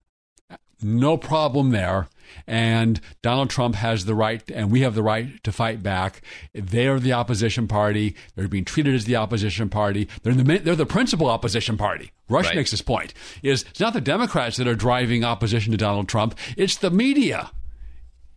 No 0.81 1.17
problem 1.17 1.71
there. 1.71 2.07
And 2.47 2.99
Donald 3.21 3.49
Trump 3.49 3.75
has 3.75 4.05
the 4.05 4.15
right, 4.15 4.43
and 4.51 4.71
we 4.71 4.81
have 4.81 4.95
the 4.95 5.03
right 5.03 5.43
to 5.43 5.51
fight 5.51 5.81
back. 5.83 6.21
They're 6.53 6.99
the 6.99 7.13
opposition 7.13 7.67
party. 7.67 8.15
They're 8.35 8.47
being 8.47 8.65
treated 8.65 8.95
as 8.95 9.05
the 9.05 9.15
opposition 9.15 9.69
party. 9.69 10.07
They're 10.23 10.33
the, 10.33 10.59
they're 10.59 10.75
the 10.75 10.85
principal 10.85 11.27
opposition 11.27 11.77
party. 11.77 12.11
Rush 12.29 12.45
right. 12.45 12.55
makes 12.55 12.71
this 12.71 12.81
point. 12.81 13.13
Is 13.43 13.63
it's 13.69 13.79
not 13.79 13.93
the 13.93 14.01
Democrats 14.01 14.57
that 14.57 14.67
are 14.67 14.75
driving 14.75 15.23
opposition 15.23 15.71
to 15.71 15.77
Donald 15.77 16.07
Trump. 16.07 16.37
It's 16.57 16.77
the 16.77 16.91
media 16.91 17.51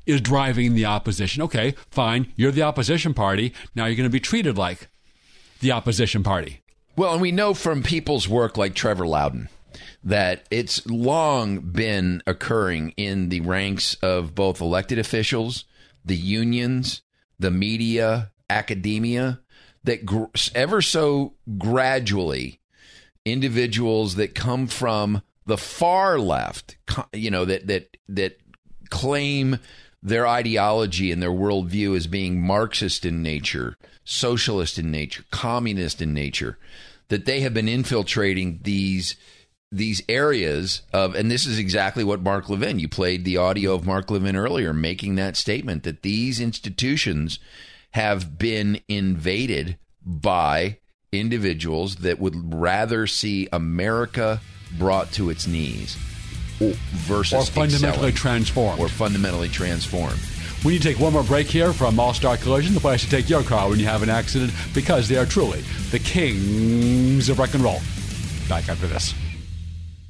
is 0.06 0.20
driving 0.20 0.74
the 0.74 0.86
opposition. 0.86 1.42
Okay, 1.42 1.74
fine. 1.90 2.32
You're 2.34 2.50
the 2.50 2.62
opposition 2.62 3.14
party. 3.14 3.52
Now 3.74 3.86
you're 3.86 3.96
going 3.96 4.08
to 4.08 4.10
be 4.10 4.20
treated 4.20 4.56
like 4.56 4.88
the 5.60 5.72
opposition 5.72 6.22
party. 6.22 6.62
Well, 6.96 7.12
and 7.12 7.22
we 7.22 7.30
know 7.30 7.54
from 7.54 7.82
people's 7.82 8.28
work 8.28 8.56
like 8.56 8.74
Trevor 8.74 9.06
Loudon 9.06 9.48
that 10.02 10.46
it's 10.50 10.86
long 10.86 11.60
been 11.60 12.22
occurring 12.26 12.90
in 12.96 13.28
the 13.28 13.40
ranks 13.40 13.94
of 14.02 14.34
both 14.34 14.60
elected 14.60 14.98
officials, 14.98 15.64
the 16.04 16.16
unions, 16.16 17.02
the 17.38 17.50
media, 17.50 18.32
academia, 18.50 19.40
that 19.84 20.04
gr- 20.04 20.24
ever 20.54 20.82
so 20.82 21.34
gradually, 21.56 22.60
individuals 23.24 24.16
that 24.16 24.34
come 24.34 24.66
from 24.66 25.22
the 25.46 25.58
far 25.58 26.18
left, 26.18 26.76
you 27.12 27.30
know, 27.30 27.44
that 27.44 27.66
that 27.66 27.96
that 28.08 28.38
claim 28.90 29.58
their 30.02 30.26
ideology 30.26 31.10
and 31.10 31.22
their 31.22 31.30
worldview 31.30 31.96
as 31.96 32.06
being 32.06 32.40
Marxist 32.40 33.04
in 33.04 33.22
nature, 33.22 33.76
socialist 34.04 34.78
in 34.78 34.90
nature, 34.90 35.24
communist 35.30 36.00
in 36.00 36.14
nature, 36.14 36.58
that 37.08 37.24
they 37.24 37.40
have 37.40 37.54
been 37.54 37.68
infiltrating 37.68 38.60
these 38.62 39.16
these 39.70 40.02
areas 40.08 40.82
of, 40.92 41.14
and 41.14 41.30
this 41.30 41.46
is 41.46 41.58
exactly 41.58 42.04
what 42.04 42.22
Mark 42.22 42.48
Levin, 42.48 42.78
you 42.78 42.88
played 42.88 43.24
the 43.24 43.36
audio 43.36 43.74
of 43.74 43.86
Mark 43.86 44.10
Levin 44.10 44.36
earlier, 44.36 44.72
making 44.72 45.16
that 45.16 45.36
statement 45.36 45.82
that 45.82 46.02
these 46.02 46.40
institutions 46.40 47.38
have 47.92 48.38
been 48.38 48.80
invaded 48.88 49.78
by 50.04 50.78
individuals 51.12 51.96
that 51.96 52.18
would 52.18 52.54
rather 52.54 53.06
see 53.06 53.48
America 53.52 54.40
brought 54.78 55.10
to 55.12 55.30
its 55.30 55.46
knees 55.46 55.96
versus 56.58 57.48
or 57.48 57.52
fundamentally 57.52 58.08
excelling, 58.08 58.14
transformed 58.14 58.80
or 58.80 58.88
fundamentally 58.88 59.48
transformed. 59.48 60.18
We 60.64 60.72
need 60.72 60.82
to 60.82 60.88
take 60.88 60.98
one 60.98 61.12
more 61.12 61.22
break 61.22 61.46
here 61.46 61.72
from 61.72 62.00
All 62.00 62.12
Star 62.12 62.36
Collision, 62.36 62.74
the 62.74 62.80
place 62.80 63.02
to 63.04 63.10
take 63.10 63.28
your 63.28 63.42
car 63.42 63.68
when 63.68 63.78
you 63.78 63.86
have 63.86 64.02
an 64.02 64.10
accident, 64.10 64.52
because 64.74 65.08
they 65.08 65.16
are 65.16 65.26
truly 65.26 65.60
the 65.90 65.98
kings 65.98 67.28
of 67.28 67.38
rock 67.38 67.54
and 67.54 67.62
roll. 67.62 67.80
Back 68.48 68.68
after 68.68 68.86
this. 68.86 69.14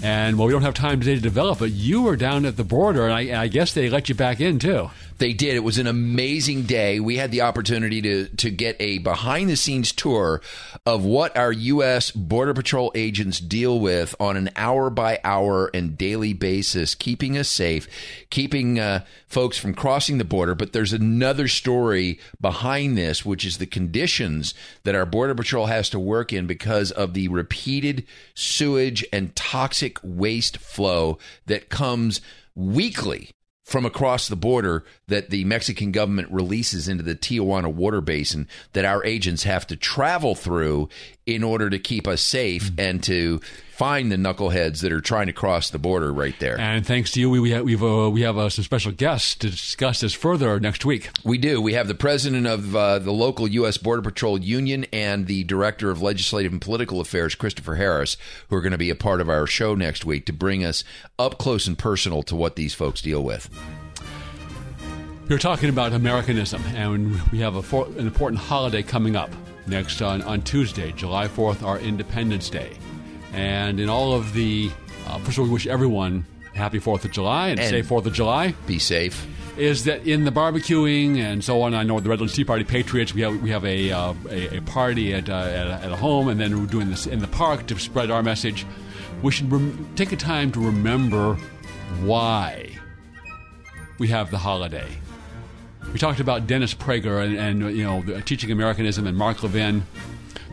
And 0.00 0.38
well, 0.38 0.46
we 0.46 0.52
don't 0.52 0.62
have 0.62 0.74
time 0.74 1.00
today 1.00 1.16
to 1.16 1.20
develop 1.20 1.58
but 1.58 1.72
You 1.72 2.02
were 2.02 2.16
down 2.16 2.46
at 2.46 2.56
the 2.56 2.64
border, 2.64 3.04
and 3.04 3.12
I, 3.12 3.22
and 3.22 3.36
I 3.36 3.48
guess 3.48 3.72
they 3.72 3.90
let 3.90 4.08
you 4.08 4.14
back 4.14 4.40
in 4.40 4.58
too. 4.58 4.90
They 5.18 5.32
did. 5.32 5.56
It 5.56 5.64
was 5.64 5.78
an 5.78 5.88
amazing 5.88 6.62
day. 6.62 7.00
We 7.00 7.16
had 7.16 7.32
the 7.32 7.40
opportunity 7.40 8.00
to 8.02 8.28
to 8.28 8.50
get 8.50 8.76
a 8.78 8.98
behind 8.98 9.50
the 9.50 9.56
scenes 9.56 9.90
tour 9.90 10.40
of 10.86 11.04
what 11.04 11.36
our 11.36 11.50
U.S. 11.50 12.12
Border 12.12 12.54
Patrol 12.54 12.92
agents 12.94 13.40
deal 13.40 13.80
with 13.80 14.14
on 14.20 14.36
an 14.36 14.50
hour 14.54 14.90
by 14.90 15.18
hour 15.24 15.70
and 15.74 15.98
daily 15.98 16.32
basis, 16.32 16.94
keeping 16.94 17.36
us 17.36 17.48
safe, 17.48 17.88
keeping 18.30 18.78
uh, 18.78 19.04
folks 19.26 19.58
from 19.58 19.74
crossing 19.74 20.18
the 20.18 20.24
border. 20.24 20.54
But 20.54 20.72
there's 20.72 20.92
another 20.92 21.48
story 21.48 22.20
behind 22.40 22.96
this, 22.96 23.24
which 23.24 23.44
is 23.44 23.58
the 23.58 23.66
conditions 23.66 24.54
that 24.84 24.94
our 24.94 25.06
Border 25.06 25.34
Patrol 25.34 25.66
has 25.66 25.90
to 25.90 25.98
work 25.98 26.32
in 26.32 26.46
because 26.46 26.92
of 26.92 27.14
the 27.14 27.26
repeated 27.26 28.06
sewage 28.34 29.04
and 29.12 29.34
toxic 29.34 29.87
waste 30.02 30.58
flow 30.58 31.18
that 31.46 31.68
comes 31.68 32.20
weekly 32.54 33.30
from 33.68 33.84
across 33.84 34.28
the 34.28 34.36
border 34.36 34.82
that 35.08 35.28
the 35.28 35.44
Mexican 35.44 35.92
government 35.92 36.30
releases 36.30 36.88
into 36.88 37.02
the 37.02 37.14
Tijuana 37.14 37.72
water 37.72 38.00
basin 38.00 38.48
that 38.72 38.86
our 38.86 39.04
agents 39.04 39.42
have 39.42 39.66
to 39.66 39.76
travel 39.76 40.34
through 40.34 40.88
in 41.26 41.44
order 41.44 41.68
to 41.68 41.78
keep 41.78 42.08
us 42.08 42.22
safe 42.22 42.72
mm. 42.72 42.82
and 42.82 43.02
to 43.04 43.40
find 43.78 44.10
the 44.10 44.16
knuckleheads 44.16 44.80
that 44.80 44.90
are 44.90 45.00
trying 45.00 45.28
to 45.28 45.32
cross 45.32 45.70
the 45.70 45.78
border 45.78 46.12
right 46.12 46.34
there. 46.40 46.58
And 46.58 46.84
thanks 46.84 47.12
to 47.12 47.20
you, 47.20 47.30
we, 47.30 47.38
we 47.38 47.50
have, 47.52 47.62
we've, 47.62 47.82
uh, 47.82 48.10
we 48.10 48.22
have 48.22 48.36
uh, 48.36 48.48
some 48.48 48.64
special 48.64 48.90
guests 48.90 49.36
to 49.36 49.50
discuss 49.50 50.00
this 50.00 50.12
further 50.12 50.58
next 50.58 50.84
week. 50.84 51.10
We 51.22 51.38
do. 51.38 51.62
We 51.62 51.74
have 51.74 51.86
the 51.86 51.94
president 51.94 52.48
of 52.48 52.74
uh, 52.74 52.98
the 52.98 53.12
local 53.12 53.46
U.S. 53.46 53.76
Border 53.76 54.02
Patrol 54.02 54.36
Union 54.40 54.84
and 54.92 55.28
the 55.28 55.44
director 55.44 55.92
of 55.92 56.02
legislative 56.02 56.50
and 56.50 56.60
political 56.60 57.00
affairs, 57.00 57.36
Christopher 57.36 57.76
Harris, 57.76 58.16
who 58.48 58.56
are 58.56 58.60
going 58.60 58.72
to 58.72 58.78
be 58.78 58.90
a 58.90 58.96
part 58.96 59.20
of 59.20 59.28
our 59.28 59.46
show 59.46 59.76
next 59.76 60.04
week 60.04 60.26
to 60.26 60.32
bring 60.32 60.64
us 60.64 60.82
up 61.16 61.38
close 61.38 61.68
and 61.68 61.78
personal 61.78 62.24
to 62.24 62.34
what 62.34 62.56
these 62.56 62.74
folks 62.74 63.00
deal 63.00 63.22
with. 63.22 63.48
We're 65.28 65.38
talking 65.38 65.68
about 65.68 65.92
Americanism, 65.92 66.64
and 66.74 67.22
we 67.30 67.38
have 67.38 67.64
for, 67.64 67.86
an 67.86 68.08
important 68.08 68.40
holiday 68.40 68.82
coming 68.82 69.14
up 69.14 69.30
next 69.68 70.02
on, 70.02 70.20
on 70.22 70.42
Tuesday, 70.42 70.90
July 70.90 71.28
4th, 71.28 71.62
our 71.62 71.78
Independence 71.78 72.50
Day. 72.50 72.76
And 73.32 73.78
in 73.80 73.88
all 73.88 74.14
of 74.14 74.32
the, 74.32 74.70
uh, 75.06 75.18
first 75.18 75.38
of 75.38 75.40
all, 75.40 75.44
we 75.46 75.52
wish 75.52 75.66
everyone 75.66 76.24
happy 76.54 76.80
4th 76.80 77.04
of 77.04 77.12
July 77.12 77.48
and, 77.48 77.60
and 77.60 77.68
safe 77.68 77.88
4th 77.88 78.06
of 78.06 78.12
July. 78.12 78.54
Be 78.66 78.78
safe. 78.78 79.26
Is 79.56 79.84
that 79.84 80.06
in 80.06 80.24
the 80.24 80.30
barbecuing 80.30 81.18
and 81.18 81.42
so 81.42 81.62
on? 81.62 81.74
I 81.74 81.82
know 81.82 81.98
the 81.98 82.08
Redlands 82.08 82.34
Tea 82.34 82.44
Party 82.44 82.62
Patriots. 82.62 83.12
We 83.12 83.22
have 83.22 83.42
we 83.42 83.50
have 83.50 83.64
a 83.64 83.90
uh, 83.90 84.14
a, 84.30 84.58
a, 84.58 84.60
party 84.62 85.12
at, 85.12 85.28
uh, 85.28 85.32
at, 85.32 85.66
a, 85.66 85.72
at, 85.84 85.90
a, 85.90 85.96
home, 85.96 86.28
and 86.28 86.38
then 86.38 86.60
we're 86.60 86.66
doing 86.66 86.88
this 86.90 87.08
in 87.08 87.18
the 87.18 87.26
park 87.26 87.66
to 87.66 87.78
spread 87.78 88.08
our 88.08 88.22
message. 88.22 88.64
We 89.20 89.32
should 89.32 89.50
rem- 89.50 89.88
take 89.96 90.12
a 90.12 90.16
time 90.16 90.52
to 90.52 90.60
remember 90.60 91.34
why 92.02 92.70
we 93.98 94.06
have 94.08 94.30
the 94.30 94.38
holiday. 94.38 94.86
We 95.92 95.98
talked 95.98 96.20
about 96.20 96.46
Dennis 96.46 96.72
Prager 96.72 97.24
and, 97.24 97.36
and 97.36 97.76
you 97.76 97.82
know 97.82 98.02
teaching 98.20 98.52
Americanism 98.52 99.08
and 99.08 99.16
Mark 99.16 99.42
Levin. 99.42 99.84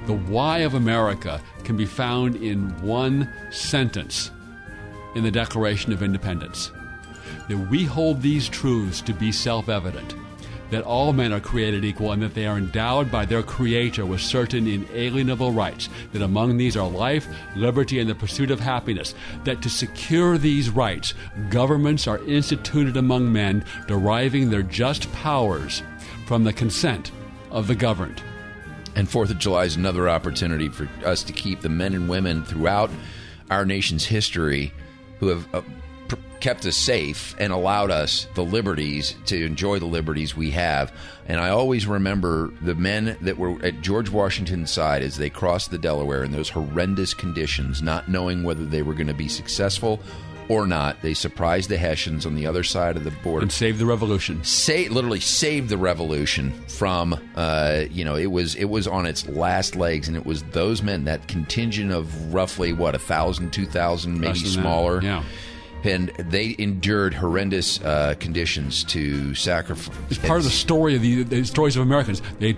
The 0.06 0.14
why 0.14 0.60
of 0.60 0.76
America 0.76 1.42
can 1.64 1.76
be 1.76 1.86
found 1.86 2.36
in 2.36 2.70
one 2.82 3.28
sentence 3.52 4.32
in 5.16 5.24
the 5.24 5.32
Declaration 5.32 5.94
of 5.94 6.04
Independence 6.04 6.72
that 7.48 7.58
we 7.70 7.86
hold 7.86 8.22
these 8.22 8.50
truths 8.50 9.02
to 9.02 9.14
be 9.14 9.32
self 9.32 9.70
evident 9.70 10.16
that 10.72 10.84
all 10.84 11.14
men 11.14 11.32
are 11.32 11.40
created 11.40 11.86
equal 11.86 12.12
and 12.12 12.22
that 12.22 12.34
they 12.34 12.46
are 12.46 12.58
endowed 12.58 13.12
by 13.12 13.26
their 13.26 13.44
Creator 13.44 14.06
with 14.06 14.22
certain 14.22 14.68
inalienable 14.68 15.52
rights, 15.52 15.90
that 16.12 16.22
among 16.22 16.58
these 16.58 16.76
are 16.76 16.90
life, 16.90 17.28
liberty, 17.56 18.00
and 18.00 18.10
the 18.10 18.16
pursuit 18.16 18.52
of 18.52 18.60
happiness, 18.60 19.14
that 19.44 19.62
to 19.62 19.70
secure 19.70 20.38
these 20.38 20.70
rights, 20.70 21.14
governments 21.50 22.08
are 22.08 22.24
instituted 22.26 22.98
among 22.98 23.32
men, 23.32 23.64
deriving 23.88 24.50
their 24.50 24.64
just 24.64 25.12
powers 25.14 25.84
from 26.26 26.44
the 26.44 26.54
consent 26.54 27.12
of 27.52 27.68
the 27.68 27.76
governed. 27.76 28.22
And 28.96 29.10
Fourth 29.10 29.30
of 29.30 29.38
July 29.38 29.66
is 29.66 29.76
another 29.76 30.10
opportunity 30.10 30.70
for 30.70 30.90
us 31.06 31.24
to 31.24 31.34
keep 31.34 31.62
the 31.62 31.70
men 31.70 31.94
and 31.94 32.08
women 32.08 32.46
throughout 32.46 32.90
our 33.52 33.66
nation's 33.66 34.06
history 34.06 34.72
who 35.20 35.28
have 35.28 35.54
uh, 35.54 35.62
pr- 36.08 36.16
kept 36.40 36.66
us 36.66 36.78
safe 36.78 37.36
and 37.38 37.52
allowed 37.52 37.92
us 37.92 38.28
the 38.36 38.44
liberties 38.44 39.16
to 39.26 39.46
enjoy 39.46 39.80
the 39.80 39.86
liberties 39.86 40.36
we 40.36 40.52
have. 40.52 40.94
And 41.28 41.40
I 41.40 41.50
always 41.50 41.86
remember 41.86 42.52
the 42.62 42.76
men 42.76 43.18
that 43.22 43.38
were 43.38 43.64
at 43.66 43.82
George 43.82 44.10
Washington's 44.10 44.72
side 44.72 45.02
as 45.02 45.18
they 45.18 45.30
crossed 45.30 45.72
the 45.72 45.78
Delaware 45.78 46.24
in 46.24 46.32
those 46.32 46.50
horrendous 46.50 47.14
conditions, 47.14 47.82
not 47.82 48.08
knowing 48.08 48.44
whether 48.44 48.66
they 48.66 48.82
were 48.82 48.94
going 48.94 49.08
to 49.08 49.14
be 49.14 49.28
successful 49.28 50.00
or 50.50 50.68
not. 50.68 51.02
They 51.02 51.14
surprised 51.14 51.70
the 51.70 51.78
Hessians 51.78 52.26
on 52.26 52.36
the 52.36 52.46
other 52.48 52.64
side 52.64 52.98
of 52.98 53.04
the 53.04 53.12
border 53.12 53.44
and 53.44 53.52
saved 53.52 53.80
the 53.80 53.86
revolution. 53.86 54.44
Say, 54.44 54.88
literally 54.90 55.20
saved 55.20 55.70
the 55.70 55.78
revolution 55.78 56.52
from, 56.68 57.20
uh, 57.36 57.86
you 57.90 58.06
know, 58.06 58.16
it 58.16 58.32
was 58.32 58.56
it 58.56 58.66
was 58.66 58.88
on 58.88 59.06
its 59.06 59.28
last 59.28 59.76
legs, 59.76 60.08
and 60.08 60.16
it 60.16 60.26
was 60.26 60.44
those 60.52 60.84
men, 60.84 61.06
that 61.06 61.28
contingent 61.28 61.92
of 61.92 62.34
roughly 62.34 62.74
what 62.74 62.96
a 62.96 63.00
thousand, 63.00 63.54
two 63.54 63.66
thousand, 63.66 64.20
maybe 64.20 64.40
than 64.40 64.44
that, 64.44 64.50
smaller, 64.50 65.02
yeah. 65.02 65.24
And 65.84 66.10
they 66.18 66.56
endured 66.58 67.14
horrendous 67.14 67.80
uh, 67.84 68.16
conditions 68.20 68.84
to 68.86 69.36
sacrifice. 69.36 69.96
It's 70.10 70.18
part 70.18 70.40
of 70.40 70.44
the 70.44 70.50
story 70.50 70.96
of 70.96 71.04
the, 71.04 71.22
the 71.22 71.46
stories 71.46 71.76
of 71.76 71.84
Americans. 71.84 72.24
They, 72.40 72.56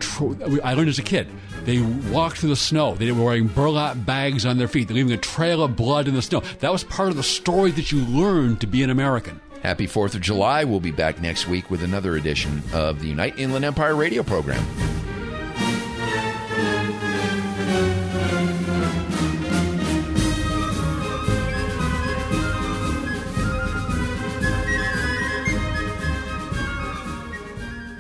I 0.64 0.74
learned 0.76 0.88
as 0.88 0.98
a 0.98 1.04
kid, 1.04 1.28
they 1.68 1.82
walked 1.82 2.38
through 2.38 2.50
the 2.50 2.56
snow. 2.56 2.96
They 2.96 3.12
were 3.12 3.26
wearing 3.26 3.48
burlap 3.48 3.98
bags 4.06 4.46
on 4.46 4.58
their 4.58 4.70
feet, 4.70 4.88
They're 4.88 4.96
leaving 4.96 5.12
a 5.12 5.18
trail 5.18 5.62
of 5.62 5.76
blood 5.76 6.08
in 6.08 6.14
the 6.14 6.22
snow. 6.22 6.40
That 6.60 6.72
was 6.72 6.86
part 6.86 7.10
of 7.10 7.18
the 7.18 7.24
story 7.24 7.72
that 7.72 7.92
you 7.92 8.06
learned 8.06 8.62
to 8.62 8.68
be 8.68 8.84
an 8.84 8.90
American. 8.90 9.42
Happy 9.64 9.86
Fourth 9.86 10.16
of 10.16 10.22
July! 10.22 10.64
We'll 10.64 10.80
be 10.80 10.92
back 10.92 11.22
next 11.22 11.50
week 11.50 11.70
with 11.70 11.84
another 11.84 12.16
edition 12.16 12.64
of 12.72 13.02
the 13.02 13.10
Unite 13.10 13.38
Inland 13.38 13.66
Empire 13.66 13.98
radio 13.98 14.24
program. 14.24 14.66